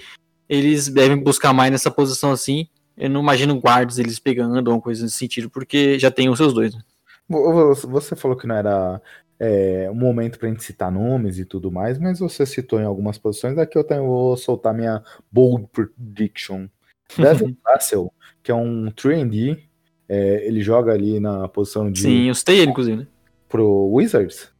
eles 0.49 0.89
devem 0.89 1.17
buscar 1.17 1.53
mais 1.53 1.71
nessa 1.71 1.91
posição 1.91 2.33
assim. 2.33 2.69
Eu 2.97 3.11
não 3.11 3.23
imagino 3.23 3.61
guardas 3.61 3.99
eles 3.99 4.19
pegando 4.19 4.73
ou 4.73 4.81
coisa 4.81 5.05
nesse 5.05 5.17
sentido, 5.17 5.49
porque 5.49 5.99
já 5.99 6.11
tem 6.11 6.29
os 6.29 6.39
seus 6.39 6.53
dois. 6.53 6.75
Né? 6.75 6.81
Você 7.29 8.17
falou 8.17 8.37
que 8.37 8.47
não 8.47 8.57
era 8.57 9.01
é, 9.39 9.89
um 9.91 9.95
momento 9.95 10.39
pra 10.39 10.49
gente 10.49 10.65
citar 10.65 10.91
nomes 10.91 11.39
e 11.39 11.45
tudo 11.45 11.71
mais, 11.71 11.99
mas 11.99 12.19
você 12.19 12.47
citou 12.47 12.81
em 12.81 12.85
algumas 12.85 13.19
posições. 13.19 13.59
Aqui 13.59 13.77
eu 13.77 13.85
tenho, 13.85 14.07
vou 14.07 14.37
soltar 14.37 14.75
minha 14.75 15.03
bold 15.31 15.69
prediction. 15.73 16.67
Devin 17.17 17.57
Russell, 17.67 18.13
que 18.43 18.51
é 18.51 18.55
um 18.55 18.91
3D, 18.91 19.59
é, 20.09 20.47
ele 20.47 20.61
joga 20.61 20.93
ali 20.93 21.21
na 21.21 21.49
posição 21.49 21.91
de. 21.91 22.03
Sim, 22.03 22.29
eu 22.29 22.35
citei 22.35 22.61
ele, 22.61 22.71
inclusive, 22.71 22.97
né? 22.97 23.07
Pro 23.49 23.91
Wizards? 23.93 24.51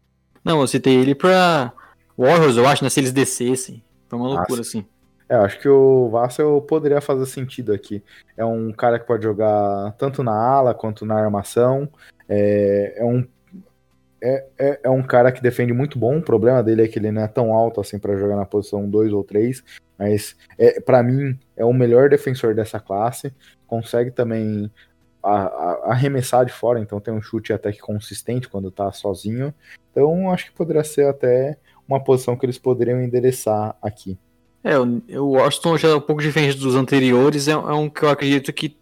Não, 0.45 0.61
eu 0.61 0.67
citei 0.67 0.95
ele 0.95 1.15
pra 1.15 1.73
Warriors, 2.17 2.57
eu 2.57 2.67
acho, 2.67 2.85
né? 2.85 2.91
Se 2.91 3.01
eles 3.01 3.13
descessem. 3.13 3.83
Foi 4.09 4.19
uma 4.19 4.29
loucura, 4.29 4.59
Nossa. 4.59 4.79
assim. 4.79 4.87
É, 5.29 5.35
acho 5.35 5.59
que 5.59 5.69
o 5.69 6.09
Vassel 6.09 6.61
poderia 6.63 7.01
fazer 7.01 7.27
sentido 7.27 7.73
aqui. 7.73 8.03
É 8.37 8.45
um 8.45 8.73
cara 8.73 8.99
que 8.99 9.07
pode 9.07 9.25
jogar 9.25 9.93
tanto 9.99 10.23
na 10.23 10.33
ala 10.33 10.73
quanto 10.73 11.05
na 11.05 11.17
armação. 11.17 11.89
É, 12.29 12.95
é 12.99 13.05
um 13.05 13.27
é, 14.23 14.47
é, 14.59 14.81
é, 14.85 14.91
um 14.91 15.03
cara 15.03 15.31
que 15.31 15.43
defende 15.43 15.73
muito 15.73 15.99
bom. 15.99 16.19
O 16.19 16.23
problema 16.23 16.63
dele 16.63 16.83
é 16.83 16.89
que 16.89 16.99
ele 16.99 17.11
não 17.11 17.23
é 17.23 17.29
tão 17.29 17.53
alto 17.53 17.81
assim 17.81 17.99
para 17.99 18.17
jogar 18.17 18.37
na 18.37 18.47
posição 18.47 18.89
2 18.89 19.13
ou 19.13 19.23
3. 19.23 19.63
Mas 19.99 20.37
é, 20.59 20.81
para 20.81 21.03
mim 21.03 21.39
é 21.57 21.65
o 21.65 21.73
melhor 21.73 22.09
defensor 22.09 22.55
dessa 22.55 22.81
classe. 22.81 23.33
Consegue 23.67 24.11
também 24.11 24.71
a, 25.23 25.47
a, 25.47 25.93
arremessar 25.93 26.45
de 26.45 26.53
fora, 26.53 26.81
então 26.81 27.01
tem 27.01 27.13
um 27.13 27.21
chute 27.21 27.53
até 27.53 27.73
que 27.73 27.79
consistente 27.79 28.49
quando 28.49 28.71
tá 28.71 28.91
sozinho. 28.93 29.53
Então 29.91 30.31
acho 30.31 30.47
que 30.47 30.53
poderia 30.53 30.85
ser 30.85 31.07
até 31.07 31.59
uma 31.89 32.03
posição 32.03 32.37
que 32.37 32.47
eles 32.47 32.59
poderiam 32.59 33.01
endereçar 33.01 33.77
aqui. 33.81 34.19
É, 34.63 34.77
o 34.79 35.31
Washington 35.31 35.79
já 35.79 35.89
é 35.89 35.95
um 35.95 36.01
pouco 36.01 36.21
diferente 36.21 36.59
dos 36.59 36.75
anteriores, 36.75 37.47
é, 37.47 37.53
é, 37.53 37.57
um 37.57 37.89
que 37.89 38.03
eu 38.03 38.11
acredito 38.11 38.53
que 38.53 38.77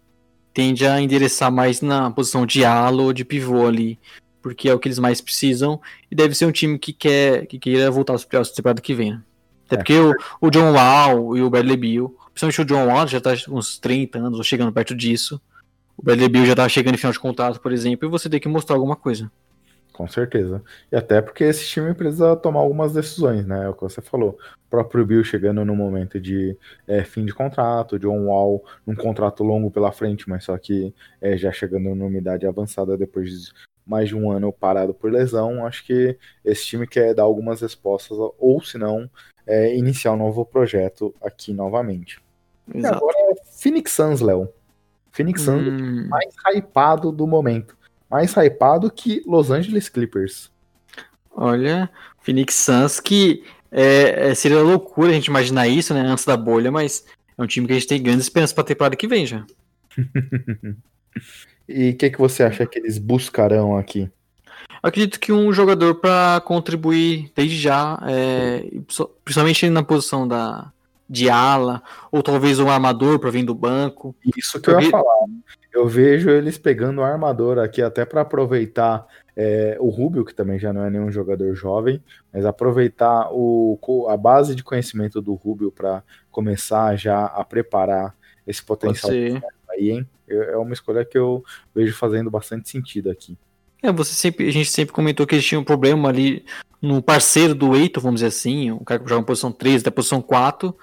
tende 0.51 0.85
a 0.85 0.99
endereçar 0.99 1.51
mais 1.51 1.79
na 1.81 2.09
posição 2.09 2.45
de 2.45 2.65
ala 2.65 3.03
ou 3.03 3.13
de 3.13 3.23
pivô 3.23 3.67
ali, 3.67 3.99
porque 4.45 4.69
é 4.69 4.73
o 4.75 4.77
que 4.77 4.87
eles 4.87 4.99
mais 4.99 5.21
precisam, 5.21 5.81
e 6.11 6.15
deve 6.15 6.35
ser 6.35 6.45
um 6.45 6.51
time 6.51 6.77
que 6.77 6.93
quer 6.93 7.47
que 7.47 7.57
queira 7.57 7.89
voltar 7.89 8.13
aos 8.13 8.23
playoffs 8.23 8.51
da 8.51 8.57
temporada 8.57 8.79
que 8.79 8.93
vem, 8.93 9.13
né? 9.13 9.23
Até 9.65 9.73
é. 9.73 9.77
porque 9.79 9.97
o, 9.97 10.13
o 10.39 10.51
John 10.51 10.71
Wall 10.71 11.35
e 11.35 11.41
o 11.41 11.49
Bradley 11.49 11.75
Bill, 11.75 12.15
principalmente 12.31 12.61
o 12.61 12.65
John 12.65 12.85
Wall 12.85 13.07
já 13.07 13.19
tá 13.19 13.31
uns 13.49 13.79
30 13.79 14.19
anos 14.19 14.37
ou 14.37 14.43
chegando 14.43 14.71
perto 14.71 14.93
disso, 14.93 15.41
o 15.97 16.03
Bradley 16.03 16.29
Bill 16.29 16.45
já 16.45 16.53
tá 16.53 16.69
chegando 16.69 16.93
em 16.93 16.97
final 16.99 17.11
de 17.11 17.19
contrato, 17.19 17.59
por 17.59 17.73
exemplo, 17.73 18.07
e 18.07 18.11
você 18.11 18.29
tem 18.29 18.39
que 18.39 18.47
mostrar 18.47 18.75
alguma 18.75 18.95
coisa. 18.95 19.31
Com 19.91 20.07
certeza. 20.07 20.61
E 20.91 20.95
até 20.95 21.23
porque 21.23 21.43
esse 21.43 21.65
time 21.65 21.91
precisa 21.95 22.35
tomar 22.35 22.59
algumas 22.59 22.93
decisões, 22.93 23.47
né? 23.47 23.65
É 23.65 23.69
o 23.69 23.73
que 23.73 23.81
você 23.81 23.99
falou. 23.99 24.37
O 24.67 24.69
próprio 24.69 25.03
Bill 25.07 25.23
chegando 25.23 25.65
no 25.65 25.75
momento 25.75 26.19
de 26.21 26.55
é, 26.87 27.03
fim 27.03 27.25
de 27.25 27.33
contrato, 27.33 27.97
John 27.97 28.27
Wall 28.27 28.63
num 28.85 28.93
contrato 28.93 29.43
longo 29.43 29.71
pela 29.71 29.91
frente, 29.91 30.29
mas 30.29 30.43
só 30.43 30.55
que 30.55 30.93
é, 31.19 31.35
já 31.35 31.51
chegando 31.51 31.95
numa 31.95 32.15
idade 32.15 32.45
avançada 32.45 32.95
depois 32.95 33.31
de 33.31 33.51
mais 33.85 34.09
de 34.09 34.15
um 34.15 34.31
ano 34.31 34.51
parado 34.51 34.93
por 34.93 35.11
lesão. 35.11 35.65
Acho 35.65 35.85
que 35.85 36.17
esse 36.43 36.65
time 36.65 36.87
quer 36.87 37.13
dar 37.13 37.23
algumas 37.23 37.61
respostas, 37.61 38.17
ou 38.39 38.61
se 38.63 38.77
não, 38.77 39.09
é, 39.45 39.75
iniciar 39.75 40.13
um 40.13 40.17
novo 40.17 40.45
projeto 40.45 41.13
aqui 41.21 41.53
novamente. 41.53 42.19
Exato. 42.73 42.95
E 42.95 42.97
agora 42.97 43.17
é 43.31 43.35
Phoenix 43.51 43.91
Suns, 43.91 44.21
Léo. 44.21 44.49
Phoenix 45.11 45.41
Suns 45.41 45.67
hum... 45.67 46.07
mais 46.09 46.33
hypado 46.53 47.11
do 47.11 47.25
momento 47.25 47.77
mais 48.09 48.33
hypado 48.35 48.91
que 48.91 49.21
Los 49.25 49.51
Angeles 49.51 49.89
Clippers. 49.89 50.51
Olha, 51.31 51.89
Phoenix 52.21 52.55
Suns 52.55 52.99
que 52.99 53.43
é, 53.71 54.29
é, 54.29 54.35
seria 54.35 54.61
loucura 54.61 55.09
a 55.09 55.13
gente 55.13 55.27
imaginar 55.27 55.67
isso, 55.67 55.93
né, 55.93 56.01
antes 56.01 56.23
da 56.23 56.37
bolha, 56.37 56.71
mas 56.71 57.05
é 57.37 57.43
um 57.43 57.47
time 57.47 57.67
que 57.67 57.73
a 57.73 57.75
gente 57.75 57.87
tem 57.87 58.01
grandes 58.01 58.25
esperanças 58.25 58.53
para 58.53 58.61
a 58.63 58.67
temporada 58.67 58.95
que 58.95 59.07
vem 59.07 59.25
já. 59.25 59.45
e 61.67 61.91
o 61.91 61.97
que, 61.97 62.09
que 62.09 62.19
você 62.19 62.43
acha 62.43 62.65
que 62.65 62.79
eles 62.79 62.97
buscarão 62.97 63.77
aqui? 63.77 64.09
acredito 64.87 65.19
que 65.19 65.31
um 65.31 65.51
jogador 65.51 65.95
para 65.95 66.39
contribuir 66.41 67.31
desde 67.35 67.57
já, 67.57 67.99
é, 68.07 68.63
principalmente 69.23 69.67
na 69.67 69.81
posição 69.81 70.27
da, 70.27 70.71
de 71.09 71.27
ala, 71.27 71.81
ou 72.11 72.21
talvez 72.21 72.59
um 72.59 72.69
armador 72.69 73.17
para 73.17 73.31
vir 73.31 73.43
do 73.43 73.55
banco. 73.55 74.15
Isso 74.37 74.61
que 74.61 74.69
eu 74.69 74.79
ia 74.79 74.91
falar. 74.91 75.25
Eu 75.73 75.87
vejo 75.87 76.29
eles 76.29 76.57
pegando 76.57 77.01
o 77.01 77.03
armador 77.03 77.57
aqui 77.57 77.81
até 77.81 78.05
para 78.05 78.21
aproveitar 78.21 79.05
é, 79.35 79.75
o 79.79 79.89
Rubio, 79.89 80.23
que 80.23 80.35
também 80.35 80.59
já 80.59 80.71
não 80.71 80.85
é 80.85 80.89
nenhum 80.89 81.11
jogador 81.11 81.53
jovem, 81.55 82.01
mas 82.31 82.45
aproveitar 82.45 83.29
o, 83.31 83.77
a 84.07 84.15
base 84.15 84.53
de 84.55 84.63
conhecimento 84.63 85.19
do 85.19 85.33
Rubio 85.33 85.71
para 85.71 86.03
começar 86.31 86.95
já 86.95 87.25
a 87.25 87.43
preparar 87.43 88.15
esse 88.47 88.63
potencial 88.63 89.11
aí, 89.69 89.91
hein? 89.91 90.07
É 90.27 90.57
uma 90.57 90.73
escolha 90.73 91.05
que 91.05 91.17
eu 91.17 91.43
vejo 91.73 91.95
fazendo 91.95 92.31
bastante 92.31 92.69
sentido 92.69 93.11
aqui. 93.11 93.37
É, 93.81 93.91
você 93.91 94.13
sempre, 94.13 94.47
a 94.47 94.51
gente 94.51 94.69
sempre 94.69 94.93
comentou 94.93 95.27
que 95.27 95.35
eles 95.35 95.45
tinham 95.45 95.61
um 95.61 95.65
problema 95.65 96.09
ali 96.09 96.43
no 96.81 97.01
parceiro 97.01 97.53
do 97.53 97.75
Eito, 97.75 98.01
vamos 98.01 98.21
dizer 98.21 98.27
assim, 98.27 98.71
um 98.71 98.83
cara 98.83 98.99
que 98.99 99.07
joga 99.07 99.21
em 99.21 99.25
posição 99.25 99.51
3 99.51 99.81
até 99.81 99.91
posição 99.91 100.21
4, 100.21 100.75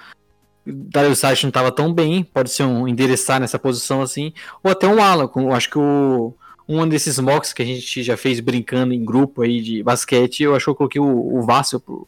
Dario 0.65 1.17
Saric 1.17 1.43
não 1.43 1.49
estava 1.49 1.73
tão 1.73 1.93
bem, 1.93 2.23
pode 2.23 2.51
ser 2.51 2.63
um 2.63 2.87
endereçar 2.87 3.41
nessa 3.41 3.59
posição 3.59 4.03
assim, 4.03 4.33
ou 4.63 4.71
até 4.71 4.87
um 4.87 5.03
ala, 5.03 5.29
acho 5.55 5.71
que 5.71 5.79
o 5.79 6.35
um 6.69 6.87
desses 6.89 7.19
mocks 7.19 7.53
que 7.53 7.63
a 7.63 7.65
gente 7.65 8.03
já 8.03 8.17
fez 8.17 8.41
brincando 8.41 8.95
em 8.95 9.05
grupo 9.05 9.43
aí 9.43 9.61
de 9.61 9.83
basquete, 9.83 10.45
eu 10.45 10.55
acho 10.55 10.67
que 10.67 10.71
eu 10.71 10.75
coloquei 10.75 11.01
o, 11.01 11.37
o 11.37 11.43
Vassel 11.43 11.81
pro, 11.81 12.07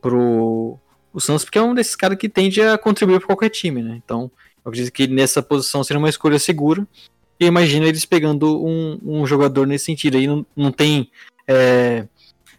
pro 0.00 0.78
o 1.12 1.20
Santos, 1.20 1.44
porque 1.44 1.58
é 1.58 1.62
um 1.62 1.74
desses 1.74 1.96
caras 1.96 2.16
que 2.16 2.28
tende 2.28 2.60
a 2.62 2.78
contribuir 2.78 3.18
para 3.18 3.26
qualquer 3.26 3.48
time, 3.50 3.82
né? 3.82 4.00
Então, 4.04 4.30
eu 4.68 4.70
acredito 4.70 4.92
que 4.92 5.06
nessa 5.06 5.42
posição 5.42 5.82
seria 5.82 5.98
uma 5.98 6.08
escolha 6.08 6.38
segura. 6.38 6.86
E 7.40 7.46
imagina 7.46 7.86
eles 7.86 8.04
pegando 8.04 8.64
um, 8.64 8.98
um 9.02 9.26
jogador 9.26 9.66
nesse 9.66 9.86
sentido. 9.86 10.16
Aí 10.16 10.26
não, 10.26 10.44
não 10.54 10.70
tem 10.70 11.10
é, 11.46 12.04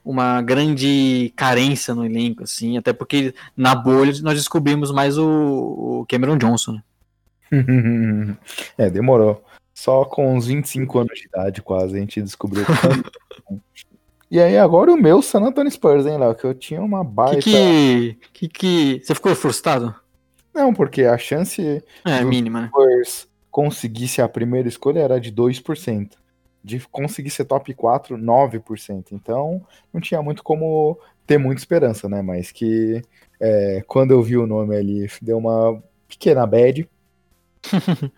uma 0.03 0.41
grande 0.41 1.31
carência 1.35 1.93
no 1.93 2.05
elenco, 2.05 2.43
assim, 2.43 2.77
até 2.77 2.93
porque 2.93 3.33
na 3.55 3.75
bolha 3.75 4.13
nós 4.21 4.35
descobrimos 4.35 4.91
mais 4.91 5.17
o, 5.17 6.01
o 6.01 6.05
Cameron 6.07 6.37
Johnson. 6.37 6.79
Né? 7.51 8.37
é, 8.77 8.89
demorou. 8.89 9.43
Só 9.73 10.03
com 10.03 10.35
uns 10.35 10.47
25 10.47 10.99
anos 10.99 11.19
de 11.19 11.27
idade, 11.27 11.61
quase, 11.61 11.95
a 11.95 11.99
gente 11.99 12.21
descobriu. 12.21 12.65
e 14.31 14.39
aí, 14.39 14.57
agora 14.57 14.91
o 14.91 14.97
meu 14.97 15.21
San 15.21 15.41
Antonio 15.41 15.71
Spurs, 15.71 16.05
hein, 16.05 16.17
Léo? 16.17 16.35
Que 16.35 16.45
eu 16.45 16.53
tinha 16.53 16.81
uma 16.81 17.03
baita. 17.03 17.41
Que 17.41 18.17
que, 18.33 18.47
que 18.47 18.47
que. 18.47 19.01
Você 19.03 19.15
ficou 19.15 19.35
frustrado? 19.35 19.95
Não, 20.59 20.73
porque 20.73 21.03
a 21.03 21.17
chance. 21.17 21.81
É 22.03 22.23
mínima, 22.23 22.61
né? 22.61 22.67
Spurs 22.67 23.29
conseguisse 23.49 24.21
a 24.21 24.27
primeira 24.29 24.67
escolha 24.67 24.99
era 24.99 25.19
de 25.19 25.31
2% 25.31 26.11
de 26.63 26.79
conseguir 26.91 27.29
ser 27.29 27.45
top 27.45 27.73
4, 27.73 28.17
9%. 28.17 29.05
Então, 29.11 29.65
não 29.93 30.01
tinha 30.01 30.21
muito 30.21 30.43
como 30.43 30.99
ter 31.25 31.37
muita 31.37 31.61
esperança, 31.61 32.09
né? 32.09 32.21
Mas 32.21 32.51
que 32.51 33.01
é, 33.39 33.83
quando 33.87 34.11
eu 34.11 34.21
vi 34.21 34.37
o 34.37 34.45
nome 34.45 34.75
ali, 34.75 35.07
deu 35.21 35.37
uma 35.37 35.81
pequena 36.07 36.45
bad. 36.45 36.87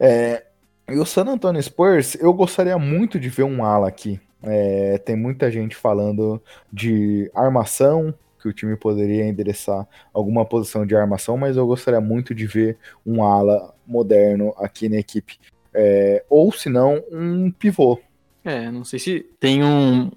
é, 0.00 0.44
e 0.88 0.98
o 0.98 1.06
San 1.06 1.26
Antonio 1.26 1.62
Spurs, 1.62 2.16
eu 2.16 2.32
gostaria 2.32 2.76
muito 2.78 3.20
de 3.20 3.28
ver 3.28 3.44
um 3.44 3.64
ala 3.64 3.88
aqui. 3.88 4.20
É, 4.42 4.98
tem 4.98 5.16
muita 5.16 5.50
gente 5.50 5.76
falando 5.76 6.42
de 6.72 7.30
armação, 7.34 8.14
que 8.38 8.48
o 8.48 8.52
time 8.52 8.76
poderia 8.76 9.26
endereçar 9.26 9.86
alguma 10.12 10.44
posição 10.44 10.86
de 10.86 10.94
armação, 10.96 11.36
mas 11.36 11.56
eu 11.56 11.66
gostaria 11.66 12.00
muito 12.00 12.34
de 12.34 12.46
ver 12.46 12.78
um 13.04 13.22
ala 13.22 13.74
moderno 13.86 14.54
aqui 14.56 14.88
na 14.88 14.96
equipe. 14.96 15.38
É, 15.74 16.24
ou 16.28 16.52
se 16.52 16.68
não, 16.68 17.02
um 17.10 17.50
pivô. 17.50 17.98
É, 18.44 18.70
não 18.70 18.84
sei 18.84 18.98
se 18.98 19.26
tem 19.38 19.62
um, 19.62 20.10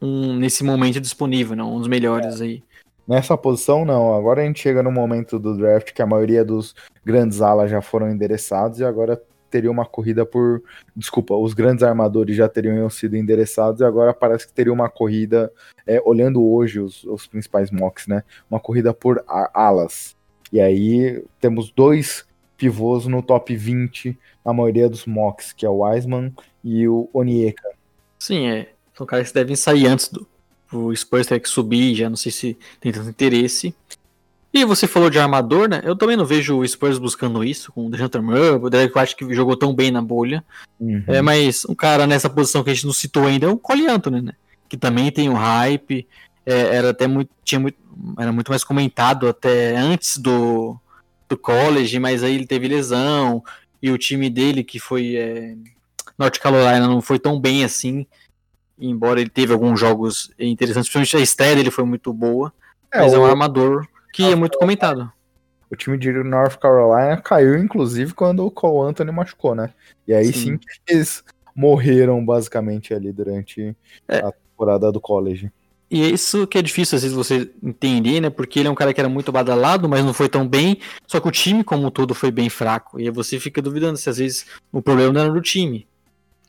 um 0.00 0.34
nesse 0.36 0.64
momento 0.64 1.00
disponível, 1.00 1.56
não, 1.56 1.74
um 1.74 1.78
dos 1.78 1.88
melhores 1.88 2.40
é. 2.40 2.44
aí. 2.44 2.62
Nessa 3.06 3.36
posição, 3.36 3.84
não. 3.84 4.14
Agora 4.14 4.42
a 4.42 4.44
gente 4.44 4.60
chega 4.60 4.82
no 4.82 4.90
momento 4.90 5.38
do 5.38 5.56
draft 5.56 5.92
que 5.92 6.02
a 6.02 6.06
maioria 6.06 6.44
dos 6.44 6.74
grandes 7.04 7.40
alas 7.40 7.70
já 7.70 7.80
foram 7.80 8.10
endereçados 8.10 8.80
e 8.80 8.84
agora 8.84 9.22
teria 9.50 9.70
uma 9.70 9.86
corrida 9.86 10.24
por. 10.24 10.62
Desculpa, 10.94 11.34
os 11.34 11.54
grandes 11.54 11.82
armadores 11.82 12.36
já 12.36 12.48
teriam 12.48 12.88
sido 12.90 13.16
endereçados 13.16 13.80
e 13.80 13.84
agora 13.84 14.12
parece 14.12 14.46
que 14.46 14.52
teria 14.52 14.72
uma 14.72 14.88
corrida, 14.88 15.52
é, 15.86 16.00
olhando 16.04 16.44
hoje 16.44 16.80
os, 16.80 17.04
os 17.04 17.26
principais 17.26 17.70
mocks, 17.70 18.06
né? 18.06 18.22
Uma 18.50 18.60
corrida 18.60 18.92
por 18.92 19.22
alas. 19.26 20.16
E 20.52 20.60
aí 20.60 21.24
temos 21.40 21.70
dois 21.70 22.26
pivôs 22.56 23.06
no 23.06 23.22
top 23.22 23.54
20 23.54 24.18
na 24.44 24.52
maioria 24.52 24.88
dos 24.88 25.04
mocks, 25.04 25.52
que 25.52 25.66
é 25.66 25.68
o 25.68 25.84
Wiseman 25.84 26.32
e 26.64 26.88
o 26.88 27.08
Onieka. 27.12 27.70
Sim, 28.18 28.48
é. 28.48 28.70
São 28.94 29.06
caras 29.06 29.28
que 29.28 29.34
devem 29.34 29.56
sair 29.56 29.86
antes 29.86 30.08
do 30.08 30.26
o 30.72 30.94
Spurs 30.94 31.26
ter 31.26 31.40
que 31.40 31.48
subir, 31.48 31.94
já 31.94 32.08
não 32.08 32.16
sei 32.16 32.32
se 32.32 32.58
tem 32.80 32.92
tanto 32.92 33.08
interesse. 33.08 33.74
E 34.56 34.64
você 34.64 34.86
falou 34.86 35.10
de 35.10 35.18
armador, 35.18 35.68
né? 35.68 35.82
Eu 35.84 35.94
também 35.94 36.16
não 36.16 36.24
vejo 36.24 36.56
o 36.56 36.66
Spurs 36.66 36.98
buscando 36.98 37.44
isso, 37.44 37.70
com 37.70 37.86
o 37.86 37.90
DeJounte 37.90 38.18
Murray, 38.18 38.50
o 38.52 38.70
Derek 38.70 38.98
White 38.98 39.14
que 39.14 39.34
jogou 39.34 39.54
tão 39.54 39.74
bem 39.74 39.90
na 39.90 40.00
bolha. 40.00 40.42
Uhum. 40.80 41.04
É, 41.06 41.20
mas 41.20 41.66
um 41.66 41.74
cara 41.74 42.06
nessa 42.06 42.30
posição 42.30 42.64
que 42.64 42.70
a 42.70 42.74
gente 42.74 42.86
não 42.86 42.92
citou 42.94 43.26
ainda 43.26 43.46
é 43.46 43.50
o 43.50 43.58
Cole 43.58 43.86
Anthony, 43.86 44.22
né? 44.22 44.32
Que 44.66 44.78
também 44.78 45.12
tem 45.12 45.28
um 45.28 45.34
hype, 45.34 46.08
é, 46.46 46.74
era 46.74 46.88
até 46.88 47.06
muito, 47.06 47.28
tinha 47.44 47.60
muito, 47.60 47.76
era 48.18 48.32
muito 48.32 48.50
mais 48.50 48.64
comentado 48.64 49.28
até 49.28 49.76
antes 49.76 50.16
do, 50.16 50.80
do 51.28 51.36
college, 51.36 51.98
mas 51.98 52.24
aí 52.24 52.34
ele 52.34 52.46
teve 52.46 52.66
lesão, 52.66 53.44
e 53.82 53.90
o 53.90 53.98
time 53.98 54.30
dele, 54.30 54.64
que 54.64 54.78
foi. 54.78 55.16
É, 55.16 55.54
North 56.18 56.38
Carolina 56.38 56.88
não 56.88 57.02
foi 57.02 57.18
tão 57.18 57.38
bem 57.38 57.62
assim, 57.62 58.06
embora 58.78 59.20
ele 59.20 59.28
teve 59.28 59.52
alguns 59.52 59.78
jogos 59.78 60.30
interessantes, 60.38 60.90
principalmente 60.90 61.16
a 61.18 61.20
estreia 61.20 61.56
dele 61.56 61.70
foi 61.70 61.84
muito 61.84 62.10
boa, 62.10 62.50
é, 62.90 63.00
mas 63.02 63.12
o... 63.12 63.16
é 63.16 63.18
um 63.18 63.26
armador 63.26 63.86
que 64.16 64.24
é 64.24 64.34
muito 64.34 64.56
comentado. 64.56 65.12
O 65.70 65.76
time 65.76 65.98
de 65.98 66.10
North 66.10 66.56
Carolina 66.56 67.20
caiu, 67.20 67.58
inclusive, 67.58 68.14
quando 68.14 68.46
o 68.46 68.50
Cole 68.50 68.88
Anthony 68.88 69.12
machucou, 69.12 69.54
né? 69.54 69.74
E 70.08 70.14
aí 70.14 70.32
sim, 70.32 70.32
sim 70.32 70.60
eles 70.88 71.22
morreram 71.54 72.24
basicamente 72.24 72.94
ali 72.94 73.12
durante 73.12 73.76
é. 74.08 74.18
a 74.18 74.32
temporada 74.32 74.90
do 74.90 75.00
college. 75.00 75.52
E 75.90 76.02
é 76.02 76.08
isso 76.08 76.46
que 76.46 76.56
é 76.56 76.62
difícil 76.62 76.96
às 76.96 77.02
vezes 77.02 77.16
você 77.16 77.50
entender, 77.62 78.20
né? 78.20 78.30
Porque 78.30 78.58
ele 78.58 78.68
é 78.68 78.70
um 78.70 78.74
cara 78.74 78.94
que 78.94 79.00
era 79.00 79.08
muito 79.08 79.30
badalado, 79.30 79.88
mas 79.88 80.04
não 80.04 80.14
foi 80.14 80.28
tão 80.28 80.48
bem. 80.48 80.78
Só 81.06 81.20
que 81.20 81.28
o 81.28 81.32
time 81.32 81.62
como 81.62 81.86
um 81.86 81.90
todo 81.90 82.14
foi 82.14 82.30
bem 82.30 82.48
fraco. 82.48 82.98
E 82.98 83.04
aí 83.04 83.10
você 83.10 83.38
fica 83.38 83.60
duvidando 83.60 83.98
se 83.98 84.08
às 84.08 84.16
vezes 84.16 84.46
o 84.72 84.80
problema 84.80 85.12
não 85.12 85.20
era 85.20 85.32
do 85.32 85.42
time. 85.42 85.86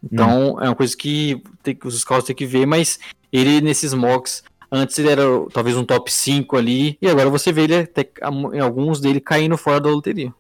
Então 0.02 0.56
hum. 0.56 0.62
é 0.62 0.70
uma 0.70 0.76
coisa 0.76 0.96
que, 0.96 1.42
tem, 1.62 1.78
os 1.84 2.00
scouts 2.00 2.26
têm 2.26 2.36
que 2.36 2.46
ver, 2.46 2.66
mas 2.66 3.00
ele 3.32 3.62
nesses 3.62 3.94
mocks, 3.94 4.44
antes 4.72 4.98
ele 5.00 5.10
era 5.10 5.24
talvez 5.54 5.76
um 5.78 5.86
top 5.86 6.12
5 6.12 6.56
ali, 6.56 6.98
e 7.02 7.08
agora 7.08 7.30
você 7.30 7.52
vê 7.52 7.64
ele 7.64 7.76
até, 7.76 8.10
em 8.54 8.60
alguns 8.60 9.00
dele 9.00 9.20
caindo 9.20 9.58
fora 9.58 9.80
da 9.80 9.90
loteria. 9.90 10.34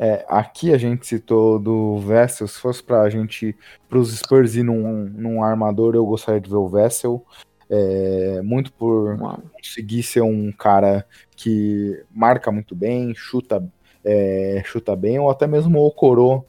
É, 0.00 0.24
aqui 0.28 0.72
a 0.72 0.78
gente 0.78 1.06
citou 1.06 1.58
do 1.58 1.98
Vessel, 1.98 2.46
se 2.46 2.60
fosse 2.60 2.82
pra 2.82 3.10
gente, 3.10 3.56
pros 3.88 4.16
Spurs 4.16 4.54
ir 4.54 4.62
num, 4.62 5.04
num 5.04 5.42
armador, 5.42 5.94
eu 5.94 6.06
gostaria 6.06 6.40
de 6.40 6.48
ver 6.48 6.56
o 6.56 6.68
Vessel. 6.68 7.24
É, 7.70 8.40
muito 8.42 8.72
por 8.72 9.18
conseguir 9.52 10.02
ser 10.02 10.22
um 10.22 10.50
cara 10.52 11.04
que 11.36 12.02
marca 12.10 12.50
muito 12.50 12.74
bem, 12.74 13.12
chuta, 13.14 13.62
é, 14.04 14.62
chuta 14.64 14.96
bem, 14.96 15.18
ou 15.18 15.28
até 15.28 15.46
mesmo 15.46 15.78
o 15.80 15.90
Coro, 15.90 16.46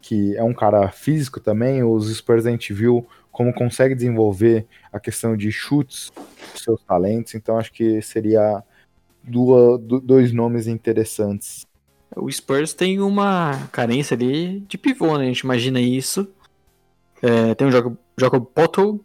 que 0.00 0.34
é 0.36 0.42
um 0.42 0.54
cara 0.54 0.88
físico 0.90 1.40
também. 1.40 1.82
Os 1.82 2.14
Spurs 2.14 2.46
a 2.46 2.50
gente 2.50 2.72
viu 2.72 3.06
como 3.32 3.52
consegue 3.52 3.94
desenvolver 3.94 4.66
a 4.92 5.00
questão 5.00 5.36
de 5.36 5.50
chutes, 5.50 6.12
seus 6.54 6.82
talentos, 6.84 7.34
então 7.34 7.58
acho 7.58 7.72
que 7.72 8.00
seria 8.02 8.62
duas, 9.24 9.80
dois 9.80 10.32
nomes 10.32 10.66
interessantes. 10.66 11.66
O 12.14 12.30
Spurs 12.30 12.74
tem 12.74 13.00
uma 13.00 13.68
carência 13.72 14.14
ali 14.14 14.60
de 14.60 14.76
pivô, 14.76 15.16
né? 15.16 15.24
A 15.24 15.28
gente 15.28 15.40
imagina 15.40 15.80
isso. 15.80 16.28
É, 17.22 17.54
tem 17.54 17.66
um 17.66 17.70
jogo, 17.70 17.96
jogo 18.18 18.40
Pottle, 18.42 19.00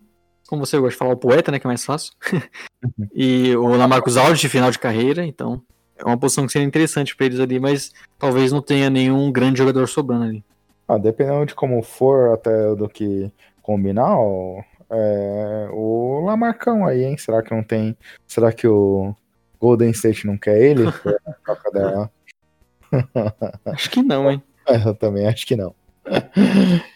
como 0.47 0.65
você 0.65 0.77
gosta 0.77 0.91
de 0.91 0.97
falar, 0.97 1.13
o 1.13 1.17
poeta, 1.17 1.51
né, 1.51 1.59
que 1.59 1.65
é 1.67 1.69
mais 1.69 1.85
fácil. 1.85 2.13
Uhum. 2.33 3.07
e 3.15 3.55
o 3.55 3.67
Lamarcus 3.69 4.17
Aldridge 4.17 4.41
de 4.41 4.49
final 4.49 4.71
de 4.71 4.79
carreira, 4.79 5.25
então 5.25 5.61
é 5.97 6.03
uma 6.03 6.17
posição 6.17 6.45
que 6.45 6.51
seria 6.51 6.67
interessante 6.67 7.15
para 7.15 7.25
eles 7.25 7.39
ali, 7.39 7.59
mas 7.59 7.93
talvez 8.19 8.51
não 8.51 8.61
tenha 8.61 8.89
nenhum 8.89 9.31
grande 9.31 9.57
jogador 9.59 9.87
sobrando 9.87 10.25
ali. 10.25 10.43
Ah, 10.87 10.97
dependendo 10.97 11.45
de 11.45 11.55
como 11.55 11.81
for, 11.81 12.33
até 12.33 12.75
do 12.75 12.87
que 12.87 13.31
combinar, 13.67 14.17
ó, 14.17 14.63
é, 14.89 15.67
o 15.73 16.21
Lamarcão 16.21 16.87
aí, 16.87 17.03
hein? 17.03 17.17
Será 17.17 17.43
que 17.43 17.53
não 17.53 17.61
tem? 17.61 17.97
Será 18.25 18.53
que 18.53 18.65
o 18.65 19.13
Golden 19.59 19.91
State 19.91 20.25
não 20.25 20.37
quer 20.37 20.57
ele? 20.57 20.83
troca 21.43 21.69
dela. 21.71 22.09
acho 23.65 23.91
que 23.91 24.01
não, 24.01 24.31
hein? 24.31 24.41
É, 24.65 24.87
eu 24.87 24.95
também 24.95 25.27
acho 25.27 25.45
que 25.45 25.57
não. 25.57 25.75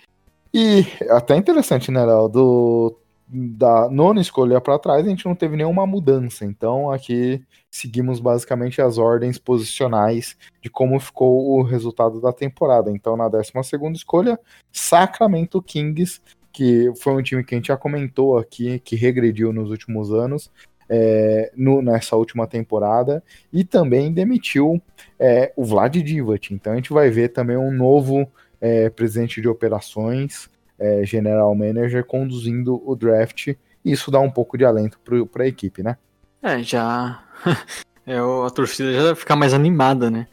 E 0.53 0.85
até 1.09 1.37
interessante, 1.37 1.89
né, 1.91 2.03
Léo? 2.03 2.27
Do 2.27 2.97
da 3.33 3.89
nona 3.89 4.19
escolha 4.19 4.59
para 4.59 4.77
trás, 4.77 5.05
a 5.05 5.09
gente 5.09 5.25
não 5.25 5.33
teve 5.33 5.55
nenhuma 5.55 5.87
mudança. 5.87 6.43
Então, 6.43 6.91
aqui 6.91 7.41
seguimos 7.69 8.19
basicamente 8.19 8.81
as 8.81 8.97
ordens 8.97 9.37
posicionais 9.37 10.35
de 10.61 10.69
como 10.69 10.99
ficou 10.99 11.51
o 11.51 11.63
resultado 11.63 12.19
da 12.19 12.33
temporada. 12.33 12.91
Então, 12.91 13.15
na 13.15 13.29
12 13.29 13.53
escolha, 13.93 14.37
Sacramento 14.69 15.61
Kings, 15.61 16.19
que 16.51 16.91
foi 17.01 17.13
um 17.13 17.21
time 17.21 17.43
que 17.43 17.55
a 17.55 17.57
gente 17.57 17.67
já 17.67 17.77
comentou 17.77 18.37
aqui, 18.37 18.79
que 18.79 18.95
regrediu 18.95 19.53
nos 19.53 19.69
últimos 19.69 20.11
anos. 20.13 20.51
É, 20.93 21.53
no, 21.55 21.81
nessa 21.81 22.17
última 22.17 22.45
temporada 22.45 23.23
e 23.53 23.63
também 23.63 24.11
demitiu 24.11 24.81
é, 25.17 25.53
o 25.55 25.63
Vlad 25.63 25.95
Divac. 25.95 26.53
Então 26.53 26.73
a 26.73 26.75
gente 26.75 26.91
vai 26.91 27.09
ver 27.09 27.29
também 27.29 27.55
um 27.55 27.71
novo 27.71 28.29
é, 28.59 28.89
presidente 28.89 29.39
de 29.39 29.47
operações 29.47 30.49
é, 30.77 31.05
general 31.05 31.55
manager 31.55 32.03
conduzindo 32.03 32.81
o 32.85 32.93
draft. 32.93 33.47
E 33.47 33.57
isso 33.91 34.11
dá 34.11 34.19
um 34.19 34.29
pouco 34.29 34.57
de 34.57 34.65
alento 34.65 34.99
para 35.31 35.43
a 35.43 35.47
equipe, 35.47 35.81
né? 35.81 35.95
É, 36.41 36.61
já. 36.61 37.23
é, 38.05 38.17
a 38.17 38.49
torcida 38.49 38.91
já 38.91 39.15
fica 39.15 39.35
mais 39.35 39.53
animada, 39.53 40.11
né? 40.11 40.27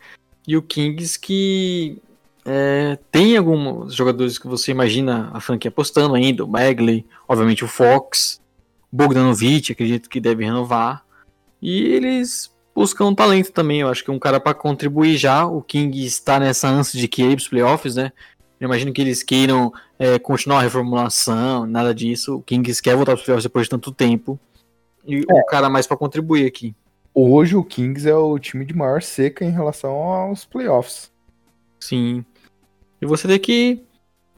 E 0.47 0.57
o 0.57 0.63
Kings 0.63 1.21
que 1.21 2.01
é, 2.51 2.99
tem 3.13 3.37
alguns 3.37 3.95
jogadores 3.95 4.39
que 4.39 4.47
você 4.47 4.71
imagina 4.71 5.31
a 5.35 5.41
franquia 5.41 5.69
apostando 5.69 6.15
ainda, 6.15 6.43
o 6.43 6.47
Bagley, 6.47 7.05
obviamente 7.29 7.63
o 7.63 7.69
Fox, 7.69 8.41
Bogdanovic, 8.91 9.71
acredito 9.71 10.09
que 10.09 10.19
deve 10.19 10.47
renovar. 10.47 11.05
E 11.61 11.83
eles 11.93 12.51
buscam 12.75 13.13
talento 13.13 13.53
também, 13.53 13.81
eu 13.81 13.89
acho 13.89 14.03
que 14.03 14.11
é 14.11 14.15
um 14.15 14.19
cara 14.19 14.41
para 14.41 14.55
contribuir 14.55 15.19
já. 15.19 15.45
O 15.45 15.61
King 15.61 16.03
está 16.03 16.41
nessa 16.41 16.69
ânsia 16.69 16.99
de 16.99 17.07
que 17.07 17.23
ir 17.23 17.37
os 17.37 17.49
playoffs, 17.49 17.97
né? 17.97 18.13
Eu 18.59 18.65
imagino 18.65 18.95
que 18.95 19.03
eles 19.03 19.23
queiram 19.23 19.71
é, 19.99 20.19
continuar 20.19 20.61
a 20.61 20.63
reformulação, 20.63 21.67
nada 21.67 21.95
disso. 21.95 22.37
O 22.37 22.43
Kings 22.43 22.83
quer 22.83 22.97
voltar 22.97 23.13
para 23.13 23.21
os 23.21 23.25
playoffs 23.25 23.45
depois 23.45 23.67
de 23.67 23.71
tanto 23.71 23.93
tempo. 23.93 24.41
E 25.07 25.19
é. 25.19 25.35
o 25.35 25.45
cara 25.45 25.69
mais 25.69 25.87
para 25.87 25.99
contribuir 25.99 26.47
aqui. 26.47 26.75
Hoje 27.15 27.55
o 27.55 27.63
Kings 27.63 28.09
é 28.09 28.15
o 28.15 28.39
time 28.39 28.65
de 28.65 28.75
maior 28.75 29.03
seca 29.03 29.45
em 29.45 29.51
relação 29.51 29.93
aos 29.93 30.47
playoffs. 30.47 31.13
Sim. 31.81 32.25
E 33.01 33.07
você 33.07 33.29
tem 33.29 33.39
que 33.39 33.83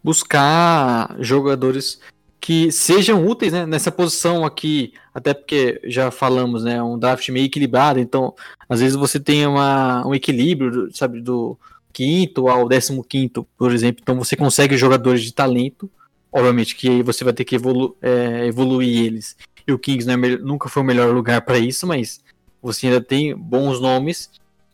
buscar 0.02 1.16
jogadores 1.18 2.00
que 2.40 2.72
sejam 2.72 3.26
úteis 3.26 3.52
né, 3.52 3.66
nessa 3.66 3.92
posição 3.92 4.44
aqui, 4.44 4.94
até 5.12 5.34
porque 5.34 5.80
já 5.84 6.11
falamos, 6.11 6.64
né, 6.64 6.82
um 6.82 6.98
draft 6.98 7.28
meio 7.28 7.46
equilibrado, 7.46 8.00
então 8.00 8.34
às 8.66 8.80
vezes 8.80 8.96
você 8.96 9.20
tem 9.20 9.46
uma, 9.46 10.06
um 10.06 10.14
equilíbrio, 10.14 10.88
sabe, 10.90 11.20
do, 11.20 11.58
quinto 11.92 12.48
ao 12.48 12.68
décimo 12.68 13.04
quinto, 13.04 13.46
por 13.56 13.72
exemplo. 13.72 14.00
Então 14.02 14.16
você 14.16 14.36
consegue 14.36 14.76
jogadores 14.76 15.22
de 15.22 15.32
talento, 15.32 15.90
obviamente 16.32 16.74
que 16.76 16.88
aí 16.88 17.02
você 17.02 17.24
vai 17.24 17.32
ter 17.32 17.44
que 17.44 17.56
evolu 17.56 17.96
é, 18.00 18.46
evoluir 18.46 19.04
eles. 19.04 19.36
E 19.66 19.72
o 19.72 19.78
Kings 19.78 20.11
é 20.11 20.16
nunca 20.16 20.68
foi 20.68 20.82
o 20.82 20.86
melhor 20.86 21.14
lugar 21.14 21.42
para 21.42 21.58
isso, 21.58 21.86
mas 21.86 22.20
você 22.62 22.86
ainda 22.86 23.00
tem 23.00 23.36
bons 23.36 23.80
nomes. 23.80 24.30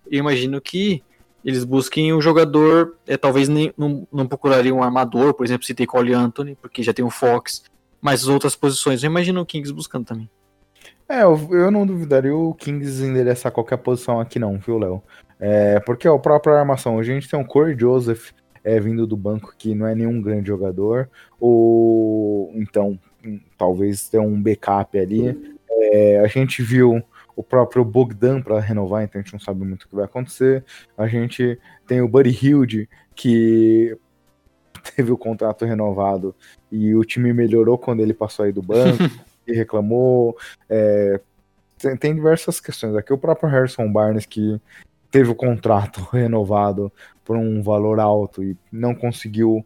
Eu 0.08 0.20
imagino 0.20 0.60
que 0.60 1.02
eles 1.46 1.62
busquem 1.62 2.12
um 2.12 2.20
jogador, 2.20 2.96
é, 3.06 3.16
talvez 3.16 3.48
nem, 3.48 3.72
não, 3.78 4.04
não 4.12 4.26
procurariam 4.26 4.78
um 4.78 4.82
armador, 4.82 5.32
por 5.32 5.46
exemplo, 5.46 5.64
se 5.64 5.74
tem 5.74 5.86
Cole 5.86 6.12
Anthony, 6.12 6.58
porque 6.60 6.82
já 6.82 6.92
tem 6.92 7.04
o 7.04 7.10
Fox, 7.10 7.62
mas 8.00 8.22
as 8.22 8.28
outras 8.28 8.56
posições. 8.56 9.00
Eu 9.04 9.10
imagino 9.10 9.40
o 9.40 9.46
Kings 9.46 9.72
buscando 9.72 10.04
também. 10.04 10.28
É, 11.08 11.22
eu, 11.22 11.38
eu 11.52 11.70
não 11.70 11.86
duvidaria 11.86 12.34
o 12.34 12.52
Kings 12.52 13.00
endereçar 13.04 13.52
qualquer 13.52 13.76
posição 13.76 14.18
aqui 14.18 14.40
não, 14.40 14.58
viu, 14.58 14.76
Léo? 14.76 15.00
É, 15.38 15.78
porque 15.78 16.08
a 16.08 16.18
própria 16.18 16.58
armação, 16.58 16.96
hoje 16.96 17.12
a 17.12 17.14
gente 17.14 17.30
tem 17.30 17.38
um 17.38 17.44
Corey 17.44 17.78
Joseph 17.78 18.32
é, 18.64 18.80
vindo 18.80 19.06
do 19.06 19.16
banco 19.16 19.54
que 19.56 19.72
não 19.72 19.86
é 19.86 19.94
nenhum 19.94 20.20
grande 20.20 20.48
jogador, 20.48 21.08
ou 21.38 22.50
então 22.56 22.98
talvez 23.56 24.08
ter 24.08 24.18
um 24.18 24.42
backup 24.42 24.98
ali. 24.98 25.56
É, 25.70 26.18
a 26.24 26.26
gente 26.26 26.60
viu 26.60 27.00
o 27.36 27.42
próprio 27.42 27.84
Bogdan 27.84 28.40
para 28.40 28.58
renovar, 28.58 29.04
então 29.04 29.20
a 29.20 29.22
gente 29.22 29.34
não 29.34 29.40
sabe 29.40 29.62
muito 29.62 29.84
o 29.84 29.88
que 29.88 29.94
vai 29.94 30.06
acontecer. 30.06 30.64
A 30.96 31.06
gente 31.06 31.60
tem 31.86 32.00
o 32.00 32.08
Buddy 32.08 32.30
Hilde, 32.30 32.88
que 33.14 33.96
teve 34.96 35.12
o 35.12 35.18
contrato 35.18 35.66
renovado 35.66 36.34
e 36.72 36.94
o 36.94 37.04
time 37.04 37.32
melhorou 37.34 37.76
quando 37.76 38.00
ele 38.00 38.14
passou 38.14 38.46
aí 38.46 38.52
do 38.52 38.62
banco 38.62 39.04
e 39.46 39.52
reclamou. 39.52 40.34
É, 40.68 41.20
tem, 41.78 41.96
tem, 41.96 42.14
diversas 42.14 42.58
questões 42.58 42.96
aqui. 42.96 43.12
O 43.12 43.18
próprio 43.18 43.50
Harrison 43.50 43.92
Barnes, 43.92 44.24
que 44.24 44.58
teve 45.10 45.30
o 45.30 45.34
contrato 45.34 46.00
renovado 46.10 46.90
por 47.22 47.36
um 47.36 47.62
valor 47.62 48.00
alto 48.00 48.42
e 48.42 48.56
não 48.72 48.94
conseguiu 48.94 49.64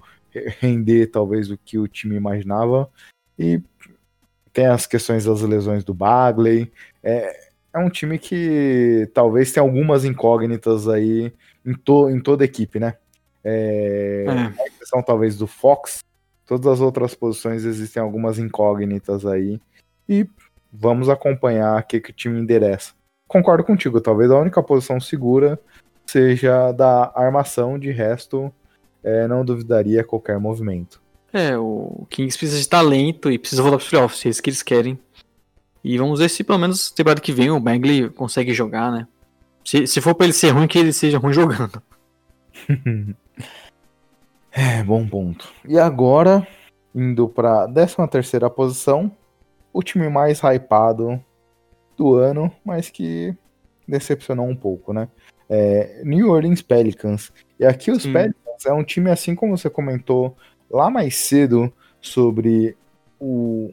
render 0.60 1.06
talvez 1.08 1.50
o 1.50 1.58
que 1.58 1.78
o 1.78 1.86
time 1.86 2.16
imaginava. 2.16 2.90
E 3.38 3.62
tem 4.52 4.66
as 4.66 4.86
questões 4.86 5.24
das 5.24 5.40
lesões 5.42 5.84
do 5.84 5.94
Bagley. 5.94 6.72
É, 7.02 7.49
é 7.74 7.78
um 7.78 7.90
time 7.90 8.18
que 8.18 9.10
talvez 9.14 9.52
tenha 9.52 9.64
algumas 9.64 10.04
incógnitas 10.04 10.88
aí 10.88 11.32
em, 11.64 11.74
to, 11.74 12.10
em 12.10 12.20
toda 12.20 12.44
a 12.44 12.46
equipe, 12.46 12.78
né? 12.78 12.94
É, 13.42 14.24
é. 14.26 14.64
A 14.66 14.78
questão 14.78 15.02
talvez 15.02 15.36
do 15.36 15.46
Fox, 15.46 16.00
todas 16.46 16.66
as 16.66 16.80
outras 16.80 17.14
posições 17.14 17.64
existem 17.64 18.02
algumas 18.02 18.38
incógnitas 18.38 19.24
aí. 19.24 19.60
E 20.08 20.26
vamos 20.72 21.08
acompanhar 21.08 21.80
o 21.80 21.86
que, 21.86 22.00
que 22.00 22.10
o 22.10 22.14
time 22.14 22.40
endereça 22.40 22.92
concordo 23.30 23.62
contigo, 23.62 24.00
talvez 24.00 24.28
a 24.28 24.38
única 24.38 24.60
posição 24.60 24.98
segura 24.98 25.56
seja 26.04 26.72
da 26.72 27.12
armação, 27.14 27.78
de 27.78 27.92
resto, 27.92 28.52
é, 29.04 29.28
não 29.28 29.44
duvidaria 29.44 30.02
qualquer 30.02 30.40
movimento. 30.40 31.00
É, 31.32 31.56
o 31.56 32.04
Kings 32.10 32.36
precisa 32.36 32.60
de 32.60 32.68
talento 32.68 33.30
e 33.30 33.38
precisa 33.38 33.62
voltar 33.62 33.76
para 33.76 33.84
os 33.84 33.88
playoffs, 33.88 34.26
é 34.26 34.28
isso 34.30 34.42
que 34.42 34.50
eles 34.50 34.64
querem. 34.64 34.98
E 35.82 35.96
vamos 35.96 36.20
ver 36.20 36.28
se 36.28 36.44
pelo 36.44 36.58
menos 36.58 36.90
temporada 36.90 37.20
que 37.20 37.32
vem 37.32 37.50
o 37.50 37.60
Bagley 37.60 38.10
consegue 38.10 38.52
jogar, 38.52 38.92
né? 38.92 39.06
Se, 39.64 39.86
se 39.86 40.00
for 40.00 40.14
para 40.14 40.26
ele 40.26 40.32
ser 40.32 40.50
ruim, 40.50 40.66
que 40.66 40.78
ele 40.78 40.92
seja 40.92 41.18
ruim 41.18 41.32
jogando. 41.32 41.82
é, 44.52 44.82
bom 44.82 45.06
ponto. 45.06 45.52
E 45.66 45.78
agora 45.78 46.46
indo 46.94 47.28
para 47.28 47.68
13 47.68 47.96
terceira 48.10 48.50
posição, 48.50 49.10
o 49.72 49.82
time 49.82 50.08
mais 50.08 50.40
hypado 50.40 51.22
do 51.96 52.14
ano, 52.14 52.52
mas 52.64 52.90
que 52.90 53.34
decepcionou 53.86 54.46
um 54.46 54.56
pouco, 54.56 54.92
né? 54.92 55.08
É, 55.48 56.02
New 56.04 56.30
Orleans 56.30 56.62
Pelicans. 56.62 57.32
E 57.58 57.64
aqui 57.64 57.90
os 57.90 58.02
Sim. 58.02 58.12
Pelicans 58.12 58.66
é 58.66 58.72
um 58.72 58.84
time 58.84 59.10
assim 59.10 59.34
como 59.34 59.56
você 59.56 59.68
comentou 59.68 60.36
lá 60.70 60.90
mais 60.90 61.16
cedo 61.16 61.72
sobre 62.00 62.76
o, 63.18 63.72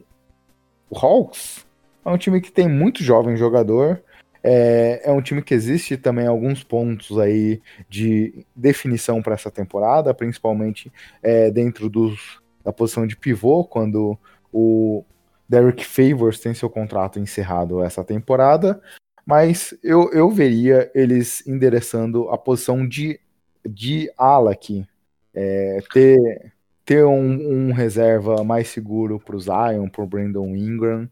o 0.89 0.97
Hawks. 0.97 1.65
É 2.07 2.09
um 2.09 2.17
time 2.17 2.39
que 2.39 2.49
tem 2.49 2.69
muito 2.69 3.03
jovem 3.03 3.35
jogador. 3.35 4.01
É, 4.41 5.01
é 5.03 5.11
um 5.11 5.21
time 5.21 5.41
que 5.41 5.53
existe 5.53 5.97
também 5.97 6.25
alguns 6.25 6.63
pontos 6.63 7.19
aí 7.19 7.61
de 7.89 8.45
definição 8.55 9.21
para 9.21 9.33
essa 9.33 9.51
temporada, 9.51 10.13
principalmente 10.13 10.89
é, 11.21 11.51
dentro 11.51 11.89
dos, 11.89 12.41
da 12.63 12.71
posição 12.71 13.05
de 13.05 13.17
pivô, 13.17 13.65
quando 13.65 14.17
o 14.53 15.03
Derek 15.49 15.83
Favors 15.83 16.39
tem 16.39 16.53
seu 16.53 16.69
contrato 16.69 17.19
encerrado 17.19 17.83
essa 17.83 18.05
temporada, 18.05 18.81
mas 19.25 19.77
eu, 19.83 20.09
eu 20.13 20.29
veria 20.29 20.89
eles 20.95 21.45
endereçando 21.45 22.29
a 22.29 22.37
posição 22.37 22.87
de, 22.87 23.19
de 23.67 24.09
ala 24.17 24.53
aqui. 24.53 24.87
É, 25.33 25.79
ter 25.91 26.53
ter 26.87 27.03
um, 27.03 27.67
um, 27.67 27.73
reserva 27.73 28.45
mais 28.45 28.69
seguro 28.69 29.19
para 29.19 29.35
o 29.35 29.39
Zion, 29.41 29.89
para 29.89 30.01
o 30.01 30.07
Brandon 30.07 30.55
Ingram, 30.55 31.09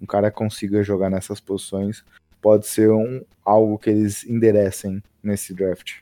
um 0.00 0.06
cara 0.06 0.30
consiga 0.30 0.82
jogar 0.82 1.10
nessas 1.10 1.40
posições, 1.40 2.04
pode 2.40 2.66
ser 2.66 2.90
um, 2.90 3.22
algo 3.44 3.78
que 3.78 3.90
eles 3.90 4.24
enderecem 4.24 5.02
nesse 5.22 5.52
draft. 5.52 5.96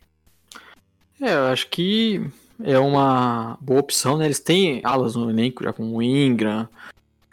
É, 1.20 1.34
eu 1.34 1.47
acho 1.47 1.68
que 1.68 2.22
é 2.62 2.78
uma 2.78 3.59
boa 3.61 3.80
opção, 3.80 4.18
né? 4.18 4.26
Eles 4.26 4.40
têm 4.40 4.80
alas 4.84 5.14
no 5.14 5.30
elenco, 5.30 5.64
já 5.64 5.72
com 5.72 5.94
o 5.94 6.03
Ingram, 6.03 6.68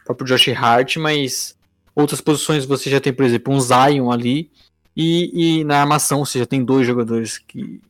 o 0.02 0.06
próprio 0.06 0.28
Josh 0.28 0.50
Hart, 0.50 0.98
mas 0.98 1.58
outras 1.96 2.22
posições 2.22 2.66
você 2.66 2.90
já 2.90 3.00
tem, 3.00 3.14
por 3.14 3.26
exemplo, 3.26 3.54
um 3.54 3.60
Zion 3.60 4.12
ali, 4.12 4.50
e, 4.96 5.60
e 5.60 5.64
na 5.64 5.82
armação 5.82 6.26
você 6.26 6.40
já 6.40 6.46
tem 6.46 6.64
dois 6.64 6.86
jogadores 6.86 7.38
que 7.38 7.82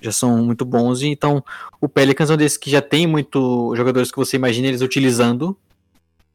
já 0.00 0.12
são 0.12 0.38
muito 0.38 0.64
bons, 0.64 1.02
então 1.02 1.44
o 1.80 1.88
Pelicans 1.88 2.30
é 2.30 2.34
um 2.34 2.36
desses 2.36 2.56
que 2.56 2.70
já 2.70 2.80
tem 2.80 3.06
muito 3.06 3.74
jogadores 3.76 4.10
que 4.10 4.16
você 4.16 4.36
imagina 4.36 4.68
eles 4.68 4.80
utilizando, 4.80 5.56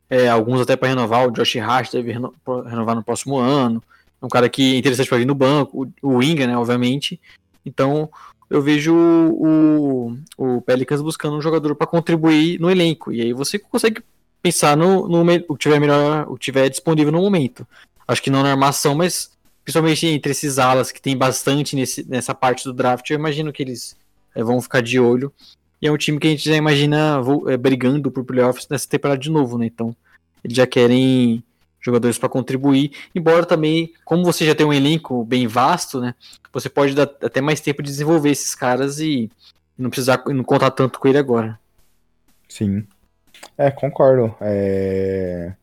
é, 0.10 0.28
alguns 0.28 0.62
até 0.62 0.76
para 0.76 0.89
renovar, 0.89 1.28
o 1.28 1.32
Josh 1.32 1.58
Hart 1.58 1.91
deve 1.91 2.12
reno 2.12 2.34
renovar 2.66 2.95
no 2.95 3.03
próximo 3.03 3.38
ano, 3.38 3.84
é 4.22 4.26
um 4.26 4.30
cara 4.30 4.49
que 4.49 4.76
é 4.76 4.78
interessante 4.78 5.10
para 5.10 5.18
vir 5.18 5.26
no 5.26 5.36
banco, 5.36 5.88
o, 6.01 6.16
o 6.16 6.24
Inga, 6.24 6.47
né, 6.47 6.58
obviamente, 6.58 7.20
então 7.66 8.10
eu 8.49 8.62
vejo 8.62 8.95
o, 8.95 10.18
o 10.38 10.62
Pelicans 10.62 11.01
buscando 11.01 11.36
um 11.36 11.41
jogador 11.41 11.76
para 11.76 11.88
contribuir 11.88 12.60
no 12.60 12.70
elenco, 12.70 13.12
e 13.12 13.22
aí 13.22 13.34
você 13.34 13.58
consegue 13.58 14.01
pensar 14.41 14.78
no, 14.78 15.08
no 15.08 15.22
o 15.47 15.56
que 15.56 15.64
tiver 15.64 15.80
melhor, 15.80 16.28
o 16.30 16.36
que 16.36 16.45
tiver 16.45 16.70
disponível 16.70 17.12
no 17.12 17.20
momento. 17.20 17.68
Acho 18.08 18.22
que 18.22 18.30
não 18.30 18.43
na 18.43 18.51
armação, 18.51 18.93
mas 18.93 19.32
principalmente 19.64 20.06
entre 20.06 20.32
esses 20.32 20.60
alas 20.60 20.91
que 20.91 21.01
tem 21.01 21.18
bastante 21.18 21.76
nesse, 21.76 22.08
nessa 22.08 22.36
parte 22.36 22.64
do 22.64 22.72
draft, 22.72 23.10
eu 23.10 23.16
imagino 23.16 23.51
que 23.51 23.64
eles 23.64 23.97
é, 24.36 24.43
vão 24.43 24.62
ficar 24.62 24.82
de 24.82 24.99
olho. 24.99 25.34
E 25.86 25.88
é 25.88 25.91
um 25.91 25.97
time 25.97 26.17
que 26.17 26.25
a 26.25 26.31
gente 26.31 26.49
já 26.49 26.55
imagina 26.55 27.21
é, 27.47 27.55
brigando 27.55 28.09
por 28.09 28.25
playoffs 28.25 28.67
nessa 28.67 28.89
temporada 28.89 29.19
de 29.19 29.29
novo, 29.29 29.55
né? 29.55 29.67
Então, 29.67 29.95
eles 30.43 30.57
já 30.57 30.65
querem 30.65 31.43
jogadores 31.79 32.17
para 32.17 32.27
contribuir, 32.27 32.91
embora 33.13 33.45
também, 33.45 33.93
como 34.03 34.25
você 34.25 34.47
já 34.47 34.55
tem 34.55 34.65
um 34.65 34.73
elenco 34.73 35.23
bem 35.23 35.45
vasto, 35.45 36.01
né? 36.01 36.15
Você 36.51 36.69
pode 36.69 36.95
dar 36.95 37.03
até 37.03 37.39
mais 37.39 37.61
tempo 37.61 37.83
de 37.83 37.91
desenvolver 37.91 38.31
esses 38.31 38.55
caras 38.55 38.99
e 38.99 39.29
não 39.77 39.91
precisar 39.91 40.23
não 40.25 40.43
contar 40.43 40.71
tanto 40.71 40.99
com 40.99 41.07
ele 41.07 41.19
agora. 41.19 41.59
Sim. 42.49 42.88
É, 43.55 43.69
concordo. 43.69 44.36
É... 44.41 45.53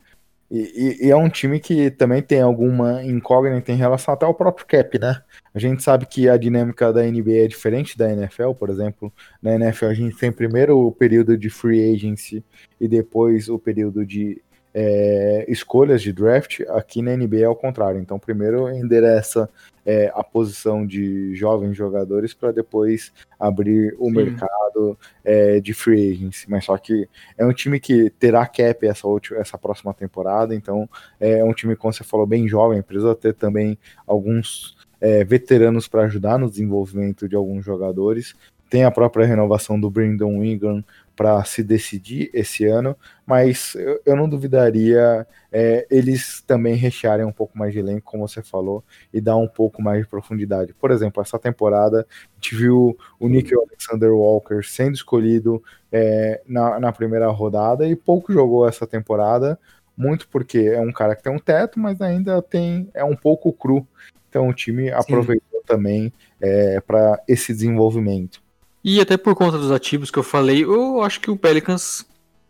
E, 0.54 0.98
e, 1.00 1.06
e, 1.06 1.10
é 1.10 1.16
um 1.16 1.30
time 1.30 1.58
que 1.58 1.90
também 1.90 2.20
tem 2.20 2.42
alguma 2.42 3.02
incógnita 3.02 3.72
em 3.72 3.76
relação 3.76 4.12
até 4.12 4.26
ao 4.26 4.34
próprio 4.34 4.66
cap, 4.66 4.98
né? 4.98 5.22
A 5.54 5.58
gente 5.58 5.82
sabe 5.82 6.04
que 6.04 6.28
a 6.28 6.36
dinâmica 6.36 6.92
da 6.92 7.02
NBA 7.02 7.44
é 7.44 7.48
diferente 7.48 7.96
da 7.96 8.12
NFL, 8.12 8.52
por 8.52 8.68
exemplo. 8.68 9.10
Na 9.40 9.54
NFL 9.54 9.86
a 9.86 9.94
gente 9.94 10.14
tem 10.14 10.30
primeiro 10.30 10.78
o 10.78 10.92
período 10.92 11.38
de 11.38 11.48
free 11.48 11.94
agency 11.94 12.44
e 12.78 12.86
depois 12.86 13.48
o 13.48 13.58
período 13.58 14.04
de 14.04 14.42
é, 14.74 15.44
escolhas 15.48 16.00
de 16.02 16.12
draft, 16.12 16.60
aqui 16.68 17.02
na 17.02 17.16
NBA 17.16 17.40
é 17.40 17.48
o 17.48 17.54
contrário. 17.54 18.00
Então, 18.00 18.18
primeiro 18.18 18.70
endereça 18.70 19.48
é, 19.84 20.10
a 20.14 20.22
posição 20.22 20.86
de 20.86 21.34
jovens 21.34 21.76
jogadores 21.76 22.32
para 22.32 22.52
depois 22.52 23.12
abrir 23.38 23.94
o 23.98 24.06
Sim. 24.06 24.12
mercado 24.12 24.98
é, 25.24 25.60
de 25.60 25.74
free 25.74 26.12
agency. 26.12 26.50
Mas 26.50 26.64
só 26.64 26.76
que 26.78 27.08
é 27.36 27.44
um 27.44 27.52
time 27.52 27.78
que 27.78 28.10
terá 28.10 28.46
cap 28.46 28.86
essa, 28.86 29.06
última, 29.06 29.38
essa 29.40 29.58
próxima 29.58 29.92
temporada, 29.92 30.54
então 30.54 30.88
é 31.20 31.44
um 31.44 31.52
time, 31.52 31.76
como 31.76 31.92
você 31.92 32.04
falou, 32.04 32.26
bem 32.26 32.48
jovem, 32.48 32.82
precisa 32.82 33.14
ter 33.14 33.34
também 33.34 33.76
alguns 34.06 34.76
é, 35.00 35.24
veteranos 35.24 35.88
para 35.88 36.04
ajudar 36.04 36.38
no 36.38 36.48
desenvolvimento 36.48 37.28
de 37.28 37.36
alguns 37.36 37.64
jogadores. 37.64 38.34
Tem 38.70 38.84
a 38.84 38.90
própria 38.90 39.26
renovação 39.26 39.78
do 39.78 39.90
Brandon 39.90 40.42
Ingram 40.42 40.82
para 41.14 41.44
se 41.44 41.62
decidir 41.62 42.30
esse 42.32 42.64
ano, 42.64 42.96
mas 43.26 43.74
eu, 44.04 44.16
não 44.16 44.28
duvidaria 44.28 45.26
é, 45.50 45.86
eles 45.90 46.40
também 46.40 46.74
rechearem 46.74 47.24
um 47.24 47.32
pouco 47.32 47.56
mais 47.56 47.72
de 47.72 47.78
elenco, 47.78 48.10
como 48.10 48.26
você 48.26 48.42
falou, 48.42 48.82
e 49.12 49.20
dar 49.20 49.36
um 49.36 49.46
pouco 49.46 49.82
mais 49.82 50.02
de 50.02 50.08
profundidade. 50.08 50.72
Por 50.74 50.90
exemplo, 50.90 51.22
essa 51.22 51.38
temporada 51.38 52.06
a 52.10 52.34
gente 52.34 52.54
viu 52.54 52.96
o 53.20 53.28
Nick 53.28 53.54
Alexander 53.54 54.12
Walker 54.12 54.62
sendo 54.62 54.94
escolhido 54.94 55.62
é, 55.90 56.40
na, 56.46 56.80
na 56.80 56.92
primeira 56.92 57.28
rodada 57.28 57.86
e 57.86 57.94
pouco 57.94 58.32
jogou 58.32 58.66
essa 58.66 58.86
temporada, 58.86 59.58
muito 59.96 60.26
porque 60.28 60.58
é 60.58 60.80
um 60.80 60.92
cara 60.92 61.14
que 61.14 61.22
tem 61.22 61.32
um 61.32 61.38
teto, 61.38 61.78
mas 61.78 62.00
ainda 62.00 62.40
tem 62.40 62.88
é 62.94 63.04
um 63.04 63.16
pouco 63.16 63.52
cru. 63.52 63.86
Então 64.28 64.48
o 64.48 64.54
time 64.54 64.90
aproveitou 64.90 65.60
Sim. 65.60 65.66
também 65.66 66.12
é, 66.40 66.80
para 66.80 67.22
esse 67.28 67.52
desenvolvimento. 67.52 68.41
E 68.84 69.00
até 69.00 69.16
por 69.16 69.34
conta 69.34 69.58
dos 69.58 69.70
ativos 69.70 70.10
que 70.10 70.18
eu 70.18 70.22
falei, 70.22 70.64
eu 70.64 71.02
acho 71.02 71.20
que 71.20 71.30
o 71.30 71.36
Pelicans, 71.36 72.04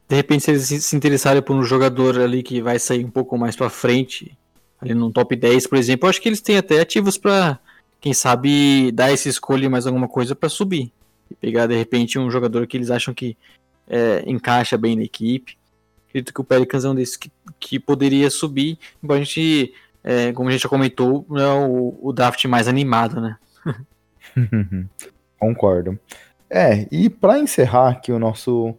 de 0.09 0.17
repente, 0.17 0.45
se 0.45 0.51
eles 0.51 0.85
se 0.85 0.97
interessarem 0.97 1.43
por 1.43 1.55
um 1.55 1.63
jogador 1.63 2.19
ali 2.19 2.43
que 2.43 2.63
vai 2.63 2.79
sair 2.79 3.05
um 3.05 3.11
pouco 3.11 3.37
mais 3.37 3.55
para 3.55 3.69
frente, 3.69 4.37
ali 4.81 4.95
no 4.95 5.13
top 5.13 5.37
10, 5.37 5.67
por 5.67 5.77
exemplo, 5.77 6.07
eu 6.07 6.11
acho 6.11 6.21
que 6.21 6.29
eles 6.29 6.41
têm 6.41 6.57
até 6.57 6.81
ativos 6.81 7.19
para, 7.19 7.59
quem 8.01 8.15
sabe, 8.15 8.91
dar 8.93 9.13
essa 9.13 9.29
escolha 9.29 9.69
mais 9.69 9.87
alguma 9.87 10.09
coisa 10.09 10.35
para 10.35 10.49
subir. 10.49 10.91
E 11.31 11.35
pegar, 11.35 11.67
de 11.67 11.77
repente, 11.77 12.19
um 12.19 12.31
jogador 12.31 12.67
que 12.67 12.77
eles 12.77 12.91
acham 12.91 13.13
que 13.13 13.37
é, 13.87 14.23
encaixa 14.27 14.79
bem 14.79 14.97
na 14.97 15.03
equipe. 15.03 15.59
Acredito 16.09 16.33
que 16.33 16.41
o 16.41 16.45
Pelicans 16.45 16.85
é 16.85 16.89
um 16.89 16.95
desses 16.95 17.17
que, 17.17 17.31
que 17.61 17.79
poderia 17.79 18.31
subir, 18.31 18.79
embora 19.03 19.21
a 19.21 19.25
gente, 19.25 19.75
é, 20.03 20.33
como 20.33 20.49
a 20.49 20.53
gente 20.53 20.63
já 20.63 20.69
comentou, 20.69 21.27
é 21.31 21.47
o, 21.47 21.99
o 22.03 22.13
draft 22.13 22.43
mais 22.47 22.69
animado, 22.69 23.21
né? 23.21 23.37
Concordo. 25.43 25.99
É, 26.49 26.87
e 26.89 27.11
para 27.11 27.37
encerrar 27.37 27.89
aqui 27.89 28.13
o 28.13 28.19
nosso 28.19 28.77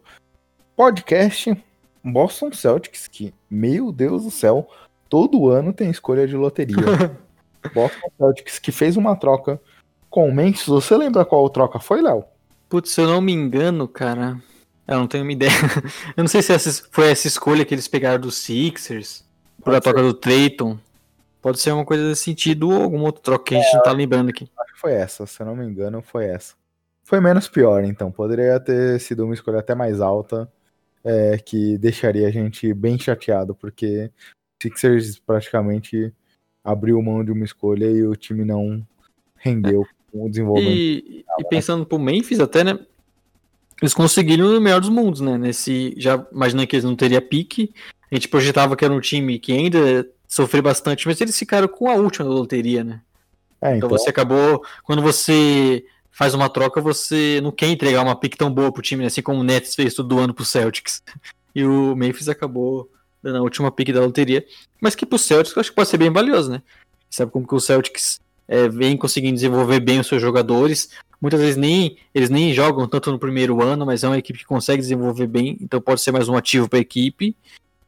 podcast, 0.74 1.54
Boston 2.02 2.50
Celtics, 2.54 3.06
que, 3.06 3.34
meu 3.50 3.92
Deus 3.92 4.24
do 4.24 4.30
céu, 4.30 4.66
todo 5.06 5.50
ano 5.50 5.74
tem 5.74 5.90
escolha 5.90 6.26
de 6.26 6.34
loteria. 6.34 6.74
Boston 7.74 8.08
Celtics, 8.16 8.58
que 8.58 8.72
fez 8.72 8.96
uma 8.96 9.14
troca 9.14 9.60
com 10.08 10.26
o 10.26 10.34
Memphis. 10.34 10.64
Você 10.64 10.96
lembra 10.96 11.22
qual 11.26 11.50
troca 11.50 11.78
foi, 11.78 12.00
Léo? 12.00 12.24
Putz, 12.66 12.92
se 12.92 13.02
eu 13.02 13.08
não 13.08 13.20
me 13.20 13.34
engano, 13.34 13.86
cara, 13.86 14.40
eu 14.88 14.98
não 14.98 15.06
tenho 15.06 15.22
uma 15.22 15.32
ideia. 15.32 15.52
eu 16.16 16.22
não 16.22 16.28
sei 16.28 16.40
se 16.40 16.50
essa, 16.50 16.88
foi 16.90 17.10
essa 17.10 17.28
escolha 17.28 17.62
que 17.66 17.74
eles 17.74 17.88
pegaram 17.88 18.22
dos 18.22 18.38
Sixers, 18.38 19.22
por 19.62 19.74
a 19.74 19.82
troca 19.82 20.00
do 20.00 20.14
Trayton. 20.14 20.78
Pode 21.44 21.60
ser 21.60 21.72
uma 21.72 21.84
coisa 21.84 22.08
desse 22.08 22.22
sentido 22.22 22.70
ou 22.70 22.82
alguma 22.84 23.04
outra 23.04 23.22
troca 23.22 23.44
que 23.44 23.54
a 23.54 23.58
gente 23.58 23.68
é, 23.68 23.76
não 23.76 23.82
tá 23.82 23.92
lembrando 23.92 24.30
aqui. 24.30 24.48
Acho 24.58 24.72
que 24.72 24.80
foi 24.80 24.94
essa, 24.94 25.26
se 25.26 25.42
eu 25.42 25.44
não 25.44 25.54
me 25.54 25.66
engano, 25.66 26.00
foi 26.00 26.24
essa. 26.24 26.54
Foi 27.02 27.20
menos 27.20 27.48
pior, 27.48 27.84
então. 27.84 28.10
Poderia 28.10 28.58
ter 28.58 28.98
sido 28.98 29.26
uma 29.26 29.34
escolha 29.34 29.58
até 29.58 29.74
mais 29.74 30.00
alta, 30.00 30.50
é, 31.04 31.36
que 31.36 31.76
deixaria 31.76 32.26
a 32.26 32.30
gente 32.30 32.72
bem 32.72 32.98
chateado, 32.98 33.54
porque 33.54 34.10
Sixers 34.62 35.18
praticamente 35.18 36.14
abriu 36.64 37.02
mão 37.02 37.22
de 37.22 37.30
uma 37.30 37.44
escolha 37.44 37.90
e 37.90 38.02
o 38.06 38.16
time 38.16 38.42
não 38.42 38.82
rendeu 39.36 39.82
é. 39.82 40.16
o 40.16 40.30
desenvolvimento. 40.30 40.74
E, 40.74 41.26
e 41.40 41.44
pensando 41.44 41.84
pro 41.84 41.98
Memphis 41.98 42.40
até, 42.40 42.64
né? 42.64 42.78
Eles 43.82 43.92
conseguiram 43.92 44.46
o 44.46 44.60
melhor 44.62 44.80
dos 44.80 44.88
mundos, 44.88 45.20
né? 45.20 45.36
Nesse, 45.36 45.94
já 45.98 46.26
imaginando 46.32 46.66
que 46.66 46.76
eles 46.76 46.84
não 46.86 46.96
teriam 46.96 47.20
pique. 47.20 47.70
A 48.10 48.14
gente 48.14 48.28
projetava 48.28 48.74
que 48.74 48.84
era 48.84 48.94
um 48.94 49.00
time 49.00 49.38
que 49.38 49.52
ainda 49.52 50.08
sofreu 50.34 50.62
bastante, 50.62 51.06
mas 51.06 51.20
eles 51.20 51.38
ficaram 51.38 51.68
com 51.68 51.88
a 51.88 51.94
última 51.94 52.24
da 52.28 52.34
loteria, 52.34 52.82
né? 52.82 53.00
É, 53.62 53.76
então... 53.76 53.86
então... 53.86 53.88
você 53.90 54.10
acabou. 54.10 54.64
Quando 54.82 55.00
você 55.00 55.84
faz 56.10 56.34
uma 56.34 56.48
troca, 56.48 56.80
você 56.80 57.40
não 57.40 57.52
quer 57.52 57.68
entregar 57.68 58.02
uma 58.02 58.16
pick 58.16 58.36
tão 58.36 58.52
boa 58.52 58.72
pro 58.72 58.82
time, 58.82 59.02
né? 59.02 59.06
assim 59.06 59.22
como 59.22 59.40
o 59.40 59.44
Nets 59.44 59.76
fez 59.76 59.94
todo 59.94 60.18
ano 60.18 60.34
pro 60.34 60.44
Celtics. 60.44 61.02
E 61.56 61.64
o 61.64 61.94
Memphis 61.94 62.28
acabou 62.28 62.90
dando 63.22 63.38
a 63.38 63.40
última 63.40 63.70
pick 63.70 63.92
da 63.92 64.00
loteria. 64.00 64.44
Mas 64.80 64.96
que 64.96 65.06
pro 65.06 65.16
Celtics 65.16 65.54
eu 65.54 65.60
acho 65.60 65.70
que 65.70 65.76
pode 65.76 65.88
ser 65.88 65.98
bem 65.98 66.10
valioso, 66.10 66.50
né? 66.50 66.60
Sabe 67.08 67.30
como 67.30 67.46
que 67.46 67.54
o 67.54 67.60
Celtics 67.60 68.20
é, 68.48 68.68
vem 68.68 68.96
conseguindo 68.96 69.36
desenvolver 69.36 69.78
bem 69.78 70.00
os 70.00 70.08
seus 70.08 70.20
jogadores. 70.20 70.90
Muitas 71.20 71.40
vezes 71.40 71.56
nem 71.56 71.96
eles 72.12 72.28
nem 72.28 72.52
jogam 72.52 72.88
tanto 72.88 73.12
no 73.12 73.20
primeiro 73.20 73.62
ano, 73.62 73.86
mas 73.86 74.02
é 74.02 74.08
uma 74.08 74.18
equipe 74.18 74.40
que 74.40 74.44
consegue 74.44 74.82
desenvolver 74.82 75.28
bem, 75.28 75.56
então 75.60 75.80
pode 75.80 76.00
ser 76.00 76.10
mais 76.10 76.28
um 76.28 76.34
ativo 76.34 76.68
para 76.68 76.80
a 76.80 76.82
equipe. 76.82 77.36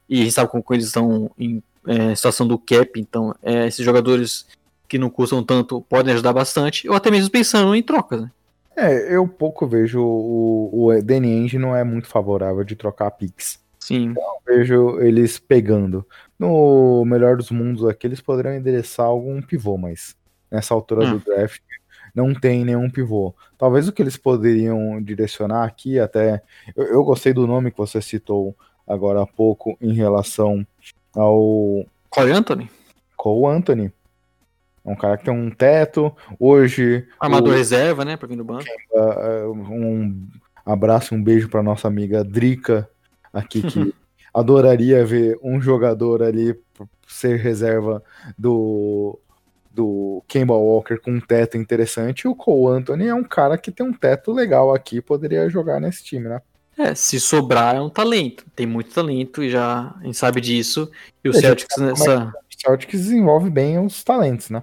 E 0.07 0.21
a 0.21 0.23
gente 0.23 0.31
sabe 0.31 0.49
como 0.49 0.63
eles 0.71 0.85
estão 0.85 1.29
em 1.37 1.61
é, 1.87 2.13
situação 2.15 2.47
do 2.47 2.57
cap, 2.57 2.99
então 2.99 3.33
é, 3.41 3.67
esses 3.67 3.83
jogadores 3.83 4.47
que 4.87 4.97
não 4.97 5.09
custam 5.09 5.43
tanto 5.43 5.81
podem 5.81 6.13
ajudar 6.13 6.33
bastante, 6.33 6.87
ou 6.87 6.95
até 6.95 7.09
mesmo 7.11 7.29
pensando 7.29 7.75
em 7.75 7.83
trocas. 7.83 8.21
Né? 8.21 8.31
É, 8.75 9.15
eu 9.15 9.27
pouco 9.27 9.65
vejo 9.65 10.01
o, 10.01 10.87
o 10.87 11.01
Danny 11.01 11.33
Ainge 11.33 11.57
não 11.57 11.75
é 11.75 11.83
muito 11.83 12.07
favorável 12.07 12.63
de 12.63 12.75
trocar 12.75 13.11
picks. 13.11 13.59
Sim. 13.79 14.09
Então, 14.11 14.23
vejo 14.45 14.99
eles 14.99 15.39
pegando. 15.39 16.05
No 16.37 17.03
melhor 17.05 17.37
dos 17.37 17.49
mundos 17.49 17.85
aqui, 17.85 18.05
eles 18.05 18.21
poderiam 18.21 18.55
endereçar 18.55 19.05
algum 19.05 19.41
pivô, 19.41 19.77
mas 19.77 20.15
nessa 20.51 20.73
altura 20.73 21.05
hum. 21.05 21.17
do 21.17 21.25
draft 21.25 21.61
não 22.13 22.33
tem 22.33 22.65
nenhum 22.65 22.89
pivô. 22.89 23.33
Talvez 23.57 23.87
o 23.87 23.91
que 23.91 24.01
eles 24.01 24.17
poderiam 24.17 25.01
direcionar 25.01 25.63
aqui, 25.63 25.99
até. 25.99 26.41
Eu, 26.75 26.85
eu 26.85 27.03
gostei 27.03 27.33
do 27.33 27.47
nome 27.47 27.71
que 27.71 27.77
você 27.77 28.01
citou 28.01 28.55
agora 28.87 29.21
há 29.21 29.27
pouco 29.27 29.77
em 29.81 29.93
relação 29.93 30.65
ao. 31.17 31.85
Cole 32.09 32.31
Anthony? 32.31 32.69
Cole 33.15 33.55
Anthony. 33.55 33.91
É 34.85 34.89
um 34.89 34.95
cara 34.95 35.17
que 35.17 35.25
tem 35.25 35.33
um 35.33 35.49
teto. 35.49 36.15
Hoje. 36.39 37.07
Armador 37.19 37.53
o... 37.53 37.57
reserva, 37.57 38.05
né? 38.05 38.15
Pra 38.15 38.27
vir 38.27 38.37
no 38.37 38.43
banco. 38.43 38.65
Um 39.69 40.27
abraço, 40.65 41.13
um 41.13 41.23
beijo 41.23 41.49
pra 41.49 41.63
nossa 41.63 41.87
amiga 41.87 42.23
Drica 42.23 42.89
aqui, 43.33 43.61
que 43.61 43.93
adoraria 44.33 45.05
ver 45.05 45.37
um 45.41 45.59
jogador 45.59 46.23
ali 46.23 46.57
ser 47.07 47.37
reserva 47.37 48.03
do 48.37 49.19
do 49.71 50.23
Kemba 50.27 50.55
Walker 50.55 50.97
com 50.97 51.11
um 51.11 51.19
teto 51.19 51.55
interessante, 51.55 52.21
e 52.21 52.27
o 52.27 52.33
Cole 52.33 52.79
Anthony 52.79 53.07
é 53.07 53.13
um 53.13 53.23
cara 53.23 53.59
que 53.59 53.71
tem 53.71 53.85
um 53.85 53.93
teto 53.93 54.31
legal 54.31 54.73
aqui, 54.73 54.99
poderia 54.99 55.47
jogar 55.51 55.79
nesse 55.79 56.03
time, 56.03 56.27
né? 56.27 56.41
É, 56.77 56.93
se 56.93 57.19
sobrar 57.19 57.75
é 57.75 57.81
um 57.81 57.89
talento, 57.89 58.45
tem 58.55 58.67
muito 58.67 58.91
talento 58.91 59.43
e 59.43 59.49
já 59.49 59.95
a 59.99 60.03
gente 60.03 60.15
sabe 60.15 60.39
disso. 60.39 60.91
E 61.23 61.29
o 61.29 61.35
é, 61.35 61.41
Celtics 61.41 61.75
nessa. 61.77 62.11
É 62.11 62.17
o 62.27 62.59
Celtics 62.59 62.99
desenvolve 63.01 63.49
bem 63.49 63.83
os 63.83 64.03
talentos, 64.03 64.49
né? 64.49 64.61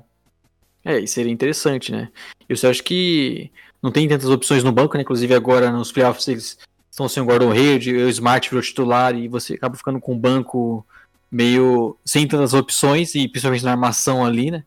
É, 0.84 1.00
e 1.00 1.08
seria 1.08 1.32
interessante, 1.32 1.90
né? 1.90 2.10
E 2.48 2.52
o 2.52 2.56
Celtics 2.56 2.86
que 2.86 3.50
não 3.82 3.90
tem 3.90 4.08
tantas 4.08 4.30
opções 4.30 4.62
no 4.62 4.70
banco, 4.70 4.96
né? 4.96 5.02
Inclusive 5.02 5.34
agora 5.34 5.72
nos 5.72 5.90
playoffs 5.90 6.28
eles 6.28 6.58
estão 6.88 7.08
sem 7.08 7.20
o 7.20 7.26
Gordon 7.26 7.50
Hayward, 7.50 7.92
o 7.92 8.08
Smart 8.08 8.48
virou 8.48 8.62
titular 8.62 9.16
e 9.16 9.26
você 9.26 9.54
acaba 9.54 9.76
ficando 9.76 10.00
com 10.00 10.14
um 10.14 10.18
banco 10.18 10.86
meio 11.28 11.96
sem 12.04 12.28
tantas 12.28 12.54
opções 12.54 13.16
e 13.16 13.26
principalmente 13.26 13.64
na 13.64 13.72
armação 13.72 14.24
ali, 14.24 14.52
né? 14.52 14.62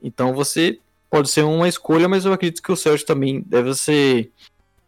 Então 0.00 0.32
você 0.32 0.78
pode 1.10 1.28
ser 1.28 1.42
uma 1.42 1.68
escolha, 1.68 2.08
mas 2.08 2.24
eu 2.24 2.32
acredito 2.32 2.62
que 2.62 2.70
o 2.70 2.76
Celtics 2.76 3.04
também 3.04 3.42
deve 3.44 3.74
ser 3.74 4.30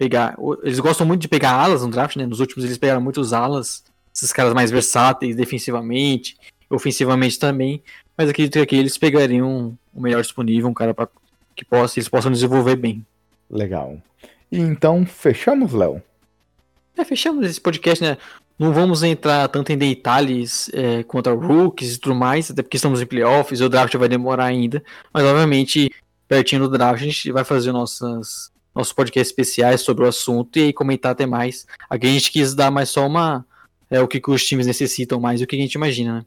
pegar. 0.03 0.37
Eles 0.65 0.81
gostam 0.81 1.07
muito 1.07 1.21
de 1.21 1.29
pegar 1.29 1.53
alas 1.53 1.83
no 1.83 1.91
draft, 1.91 2.17
né? 2.17 2.27
Nos 2.27 2.41
últimos 2.41 2.65
eles 2.65 2.77
pegaram 2.77 3.01
muitos 3.01 3.33
alas, 3.33 3.85
esses 4.13 4.33
caras 4.33 4.53
mais 4.53 4.69
versáteis 4.69 5.37
defensivamente, 5.37 6.37
ofensivamente 6.69 7.39
também. 7.39 7.81
Mas 8.19 8.29
acredito 8.29 8.55
que 8.55 8.59
aqui 8.59 8.77
eles 8.77 8.99
pegariam 8.99 9.79
o 9.95 10.01
melhor 10.01 10.21
disponível, 10.21 10.69
um 10.69 10.75
cara 10.75 10.93
para 10.93 11.09
que 11.55 11.65
possa, 11.65 12.01
eles 12.01 12.09
possam 12.09 12.33
desenvolver 12.33 12.75
bem. 12.75 13.07
Legal. 13.49 13.97
E 14.51 14.59
então 14.59 15.07
fechamos, 15.07 15.73
Léo? 15.73 16.03
É, 16.97 17.05
fechamos 17.05 17.47
esse 17.47 17.61
podcast, 17.61 18.03
né? 18.03 18.19
Não 18.59 18.73
vamos 18.73 19.05
entrar 19.05 19.47
tanto 19.49 19.71
em 19.71 19.79
detalhes 19.79 20.69
é, 20.75 21.05
quanto 21.05 21.31
ao 21.31 21.39
rookies 21.39 21.95
e 21.95 21.99
tudo 21.99 22.17
mais, 22.17 22.51
até 22.51 22.61
porque 22.63 22.77
estamos 22.77 23.01
em 23.01 23.07
playoffs 23.07 23.61
e 23.61 23.65
o 23.65 23.69
draft 23.69 23.95
vai 23.97 24.09
demorar 24.09 24.47
ainda. 24.47 24.83
Mas, 25.13 25.25
obviamente, 25.25 25.91
pertinho 26.27 26.63
do 26.63 26.77
draft, 26.77 27.03
a 27.03 27.05
gente 27.05 27.31
vai 27.31 27.45
fazer 27.45 27.73
nossas, 27.73 28.53
nossos 28.75 28.93
podcasts 28.93 29.31
especiais 29.31 29.81
sobre 29.81 30.05
o 30.05 30.09
assunto 30.09 30.59
e 30.59 30.73
comentar 30.73 31.13
até 31.13 31.27
mais. 31.27 31.67
Aqui 31.89 32.07
a 32.07 32.11
gente 32.11 32.31
quis 32.31 32.55
dar 32.55 32.71
mais 32.71 32.91
só 32.91 33.07
uma. 33.07 33.47
É, 33.91 34.01
o 34.01 34.09
que, 34.09 34.21
que 34.21 34.31
os 34.31 34.45
times 34.45 34.67
necessitam 34.67 35.21
mais 35.21 35.41
e 35.41 35.45
o 35.45 35.47
que 35.47 35.55
a 35.55 35.59
gente 35.59 35.75
imagina, 35.75 36.15
né? 36.15 36.25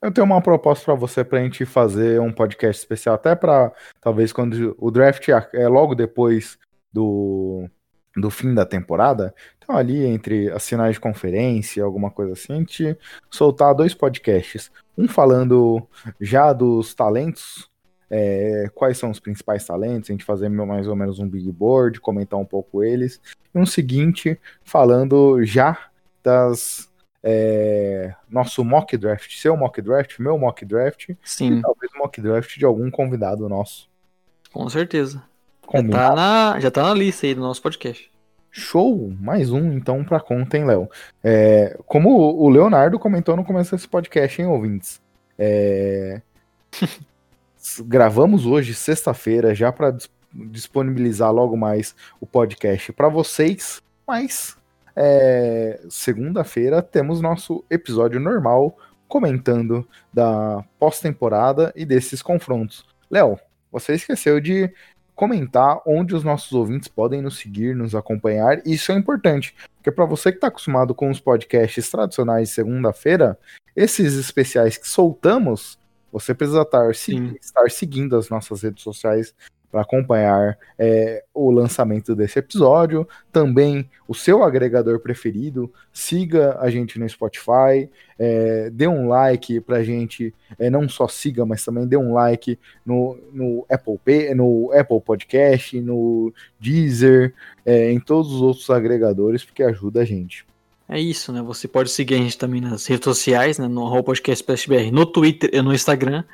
Eu 0.00 0.12
tenho 0.12 0.24
uma 0.24 0.40
proposta 0.40 0.84
para 0.84 0.94
você 0.94 1.24
para 1.24 1.40
a 1.40 1.42
gente 1.42 1.64
fazer 1.64 2.20
um 2.20 2.32
podcast 2.32 2.80
especial, 2.80 3.16
até 3.16 3.34
para 3.34 3.72
talvez 4.00 4.32
quando 4.32 4.76
o 4.78 4.90
draft 4.90 5.28
é 5.52 5.68
logo 5.68 5.94
depois 5.94 6.56
do 6.92 7.68
do 8.16 8.30
fim 8.30 8.52
da 8.54 8.66
temporada. 8.66 9.34
Então, 9.58 9.76
ali 9.76 10.04
entre 10.04 10.50
as 10.50 10.68
finais 10.68 10.94
de 10.94 11.00
conferência, 11.00 11.84
alguma 11.84 12.10
coisa 12.10 12.32
assim, 12.32 12.52
a 12.52 12.56
gente 12.56 12.98
soltar 13.30 13.74
dois 13.74 13.94
podcasts. 13.94 14.70
Um 14.96 15.06
falando 15.06 15.86
já 16.20 16.52
dos 16.52 16.94
talentos, 16.94 17.67
é, 18.10 18.70
quais 18.74 18.96
são 18.96 19.10
os 19.10 19.20
principais 19.20 19.64
talentos, 19.64 20.08
a 20.08 20.12
gente 20.12 20.24
fazer 20.24 20.48
mais 20.48 20.88
ou 20.88 20.96
menos 20.96 21.18
um 21.18 21.28
big 21.28 21.50
board, 21.52 22.00
comentar 22.00 22.38
um 22.38 22.44
pouco 22.44 22.82
eles. 22.82 23.20
E 23.54 23.58
um 23.58 23.66
seguinte 23.66 24.38
falando 24.62 25.44
já 25.44 25.78
das. 26.22 26.88
É, 27.20 28.14
nosso 28.30 28.64
mock 28.64 28.96
draft, 28.96 29.36
seu 29.36 29.56
mock 29.56 29.82
draft, 29.82 30.20
meu 30.20 30.38
mock 30.38 30.64
draft, 30.64 31.10
Sim. 31.24 31.58
e 31.58 31.62
talvez 31.62 31.90
mock 31.96 32.20
draft 32.20 32.56
de 32.56 32.64
algum 32.64 32.90
convidado 32.90 33.48
nosso. 33.48 33.88
Com 34.52 34.68
certeza. 34.68 35.22
Já 35.70 35.82
tá, 35.82 36.14
na, 36.14 36.60
já 36.60 36.70
tá 36.70 36.82
na 36.84 36.94
lista 36.94 37.26
aí 37.26 37.34
do 37.34 37.40
nosso 37.40 37.60
podcast. 37.60 38.10
Show! 38.50 39.12
Mais 39.20 39.50
um, 39.50 39.72
então, 39.72 40.02
pra 40.04 40.20
conta, 40.20 40.56
hein, 40.56 40.64
Léo? 40.64 40.88
É, 41.22 41.76
como 41.86 42.10
o 42.10 42.48
Leonardo 42.48 42.98
comentou 42.98 43.36
no 43.36 43.44
começo 43.44 43.74
desse 43.74 43.86
podcast, 43.86 44.40
hein, 44.40 44.48
ouvintes? 44.48 45.02
É... 45.38 46.22
Gravamos 47.80 48.46
hoje, 48.46 48.74
sexta-feira, 48.74 49.54
já 49.54 49.72
para 49.72 49.96
disponibilizar 50.32 51.32
logo 51.32 51.56
mais 51.56 51.94
o 52.20 52.26
podcast 52.26 52.92
para 52.92 53.08
vocês, 53.08 53.82
mas 54.06 54.56
é... 54.94 55.80
segunda-feira 55.88 56.82
temos 56.82 57.20
nosso 57.20 57.64
episódio 57.70 58.20
normal 58.20 58.76
comentando 59.08 59.88
da 60.12 60.64
pós-temporada 60.78 61.72
e 61.74 61.84
desses 61.84 62.20
confrontos. 62.20 62.84
Léo, 63.10 63.38
você 63.72 63.94
esqueceu 63.94 64.40
de 64.40 64.70
comentar 65.14 65.80
onde 65.84 66.14
os 66.14 66.22
nossos 66.22 66.52
ouvintes 66.52 66.86
podem 66.86 67.20
nos 67.20 67.38
seguir, 67.38 67.74
nos 67.74 67.94
acompanhar. 67.94 68.62
Isso 68.64 68.92
é 68.92 68.94
importante, 68.94 69.52
porque 69.74 69.90
para 69.90 70.04
você 70.04 70.30
que 70.30 70.36
está 70.36 70.46
acostumado 70.46 70.94
com 70.94 71.10
os 71.10 71.18
podcasts 71.18 71.90
tradicionais 71.90 72.50
de 72.50 72.54
segunda-feira, 72.54 73.36
esses 73.74 74.14
especiais 74.14 74.76
que 74.76 74.86
soltamos, 74.86 75.76
você 76.12 76.34
precisa 76.34 76.62
estar, 76.62 76.90
estar 76.90 77.70
seguindo 77.70 78.16
as 78.16 78.28
nossas 78.28 78.62
redes 78.62 78.82
sociais 78.82 79.34
para 79.70 79.82
acompanhar 79.82 80.58
é, 80.78 81.24
o 81.34 81.50
lançamento 81.50 82.14
desse 82.14 82.38
episódio. 82.38 83.06
Também 83.30 83.88
o 84.06 84.14
seu 84.14 84.42
agregador 84.42 85.00
preferido. 85.00 85.72
Siga 85.92 86.58
a 86.58 86.70
gente 86.70 86.98
no 86.98 87.08
Spotify. 87.08 87.90
É, 88.18 88.70
dê 88.70 88.88
um 88.88 89.08
like 89.08 89.60
para 89.60 89.76
a 89.76 89.84
gente. 89.84 90.34
É, 90.58 90.70
não 90.70 90.88
só 90.88 91.06
siga, 91.06 91.44
mas 91.44 91.64
também 91.64 91.86
dê 91.86 91.96
um 91.96 92.14
like 92.14 92.58
no, 92.84 93.18
no, 93.32 93.66
Apple, 93.70 94.34
no 94.34 94.72
Apple 94.72 95.00
Podcast, 95.00 95.78
no 95.80 96.32
Deezer, 96.58 97.34
é, 97.64 97.92
em 97.92 98.00
todos 98.00 98.32
os 98.32 98.42
outros 98.42 98.70
agregadores, 98.70 99.44
porque 99.44 99.62
ajuda 99.62 100.00
a 100.00 100.04
gente. 100.04 100.46
É 100.88 100.98
isso, 100.98 101.32
né? 101.32 101.42
Você 101.42 101.68
pode 101.68 101.90
seguir 101.90 102.14
a 102.14 102.18
gente 102.18 102.38
também 102.38 102.60
nas 102.60 102.86
redes 102.86 103.04
sociais, 103.04 103.58
né? 103.58 103.68
No 103.68 104.02
Podcast 104.02 104.42
PSBR, 104.42 104.90
no 104.90 105.04
Twitter 105.04 105.50
e 105.52 105.60
no 105.60 105.74
Instagram. 105.74 106.24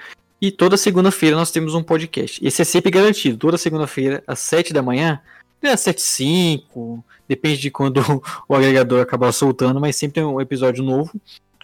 E 0.40 0.50
toda 0.50 0.76
segunda-feira 0.76 1.34
nós 1.36 1.50
temos 1.50 1.74
um 1.74 1.82
podcast. 1.82 2.44
Esse 2.46 2.62
é 2.62 2.64
sempre 2.64 2.90
garantido. 2.90 3.36
Toda 3.36 3.58
segunda-feira, 3.58 4.22
às 4.26 4.38
7 4.40 4.72
da 4.72 4.82
manhã, 4.82 5.20
é 5.62 5.70
às 5.70 5.80
7 5.80 6.00
5 6.00 7.04
depende 7.28 7.58
de 7.58 7.70
quando 7.70 8.00
o 8.48 8.54
agregador 8.54 9.00
acabar 9.00 9.32
soltando, 9.32 9.80
mas 9.80 9.96
sempre 9.96 10.16
tem 10.16 10.24
um 10.24 10.40
episódio 10.40 10.84
novo. 10.84 11.10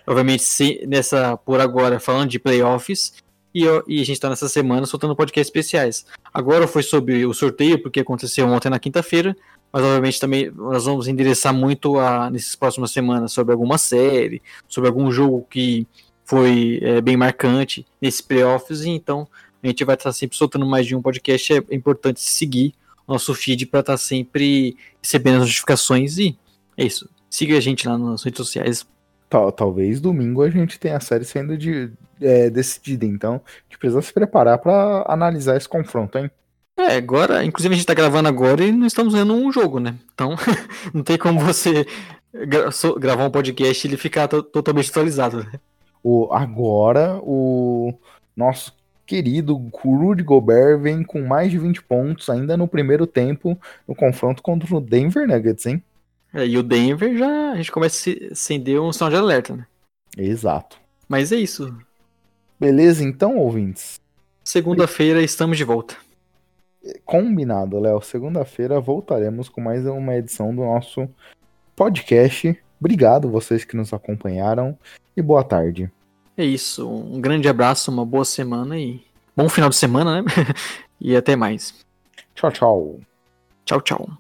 Obviamente, 0.07 0.43
se, 0.43 0.85
nessa 0.89 1.37
por 1.37 1.61
agora, 1.61 2.01
falando 2.01 2.31
de 2.31 2.39
playoffs. 2.39 3.15
E, 3.55 3.65
e 3.65 4.01
a 4.01 4.05
gente 4.05 4.13
está 4.13 4.29
nessa 4.29 4.49
semana 4.49 4.87
soltando 4.87 5.15
podcasts 5.15 5.49
especiais. 5.49 6.07
Agora 6.33 6.67
foi 6.67 6.83
sobre 6.83 7.27
o 7.27 7.35
sorteio, 7.35 7.81
porque 7.81 8.01
aconteceu 8.01 8.47
ontem 8.49 8.71
na 8.71 8.79
quinta-feira. 8.79 9.37
Mas 9.73 9.83
obviamente 9.83 10.21
também 10.21 10.51
nós 10.51 10.85
vamos 10.85 11.07
endereçar 11.07 11.55
muito 11.55 11.99
a, 11.99 12.31
nessas 12.31 12.57
próximas 12.57 12.91
semanas 12.91 13.33
sobre 13.33 13.53
alguma 13.53 13.79
série, 13.79 14.43
sobre 14.69 14.89
algum 14.89 15.11
jogo 15.11 15.47
que 15.49 15.87
foi 16.25 16.81
é, 16.83 17.01
bem 17.01 17.17
marcante 17.17 17.87
nesses 18.01 18.21
playoffs, 18.21 18.85
então 18.85 19.27
a 19.63 19.67
gente 19.67 19.85
vai 19.85 19.95
estar 19.95 20.13
sempre 20.13 20.37
soltando 20.37 20.65
mais 20.67 20.87
de 20.87 20.97
um 20.97 21.03
podcast. 21.03 21.53
É 21.53 21.75
importante 21.75 22.21
seguir 22.21 22.75
o 23.07 23.13
nosso 23.13 23.35
feed 23.35 23.67
para 23.67 23.81
estar 23.81 23.97
sempre 23.97 24.77
recebendo 25.03 25.37
as 25.37 25.43
notificações 25.43 26.19
e 26.19 26.37
é 26.77 26.85
isso. 26.85 27.09
Siga 27.29 27.57
a 27.57 27.61
gente 27.61 27.87
lá 27.87 27.99
nas 27.99 28.23
redes 28.23 28.39
sociais. 28.39 28.87
Tal, 29.29 29.53
talvez 29.53 30.01
domingo 30.01 30.43
a 30.43 30.51
gente 30.51 30.79
tenha 30.79 30.97
a 30.97 31.01
série 31.01 31.25
sendo 31.25 31.57
de, 31.57 31.91
é, 32.21 32.51
decidida, 32.51 33.07
então 33.07 33.35
a 33.35 33.63
gente 33.69 33.79
precisa 33.79 34.03
se 34.03 34.13
preparar 34.13 34.59
para 34.59 35.05
analisar 35.07 35.57
esse 35.57 35.69
confronto, 35.69 36.19
hein? 36.19 36.31
É, 36.89 36.97
agora, 36.97 37.45
inclusive 37.45 37.75
a 37.75 37.77
gente 37.77 37.87
tá 37.87 37.95
gravando 37.95 38.29
agora 38.29 38.65
e 38.65 38.73
não 38.73 38.87
estamos 38.87 39.13
vendo 39.13 39.35
um 39.35 39.53
jogo, 39.53 39.79
né? 39.79 39.97
Então, 40.15 40.35
não 40.95 41.03
tem 41.03 41.19
como 41.19 41.41
você 41.41 41.87
gra 42.33 42.71
gravar 42.99 43.27
um 43.27 43.31
podcast 43.31 43.87
e 43.87 43.91
ele 43.91 43.97
ficar 43.97 44.29
totalmente 44.29 44.91
atualizado, 44.91 45.39
né? 45.39 45.53
O, 46.03 46.33
agora, 46.33 47.19
o 47.23 47.93
nosso 48.35 48.73
querido 49.07 49.57
Rudy 49.75 50.23
Gobert 50.23 50.79
vem 50.81 51.03
com 51.03 51.21
mais 51.23 51.51
de 51.51 51.59
20 51.59 51.83
pontos 51.83 52.31
ainda 52.31 52.57
no 52.57 52.69
primeiro 52.69 53.07
tempo 53.07 53.59
no 53.87 53.95
confronto 53.95 54.43
contra 54.43 54.75
o 54.75 54.81
Denver 54.81 55.27
Nuggets, 55.27 55.67
hein? 55.67 55.83
É, 56.33 56.47
e 56.47 56.57
o 56.57 56.63
Denver 56.63 57.19
já 57.19 57.53
a 57.53 57.57
gente 57.57 57.73
começa 57.73 58.09
a 58.09 58.33
acender 58.33 58.81
um 58.81 58.93
sinal 58.93 59.11
de 59.11 59.17
alerta, 59.17 59.57
né? 59.57 59.67
Exato. 60.17 60.79
Mas 61.09 61.33
é 61.33 61.37
isso. 61.37 61.77
Beleza, 62.59 63.03
então, 63.03 63.37
ouvintes? 63.37 64.01
Segunda-feira 64.45 65.23
estamos 65.23 65.57
de 65.57 65.65
volta. 65.65 65.97
Combinado, 67.05 67.79
Léo. 67.79 68.01
Segunda-feira 68.01 68.81
voltaremos 68.81 69.49
com 69.49 69.61
mais 69.61 69.85
uma 69.87 70.17
edição 70.17 70.55
do 70.55 70.63
nosso 70.63 71.09
podcast. 71.77 72.59
Obrigado 72.81 73.31
vocês 73.31 73.65
que 73.65 73.77
nos 73.77 73.93
acompanharam 73.93 74.77
e 75.17 75.21
boa 75.21 75.45
tarde. 75.45 75.91
É 76.37 76.45
isso. 76.45 76.89
Um 76.89 77.21
grande 77.21 77.49
abraço, 77.49 77.91
uma 77.91 78.07
boa 78.07 78.25
semana 78.25 78.79
e 78.79 79.03
bom 79.37 79.49
final 79.49 79.69
de 79.69 79.77
semana, 79.77 80.23
né? 80.23 80.29
e 80.99 81.15
até 81.15 81.37
mais. 81.37 81.75
Tchau, 82.35 82.51
tchau. 82.51 83.01
Tchau, 83.67 83.81
tchau. 83.81 84.11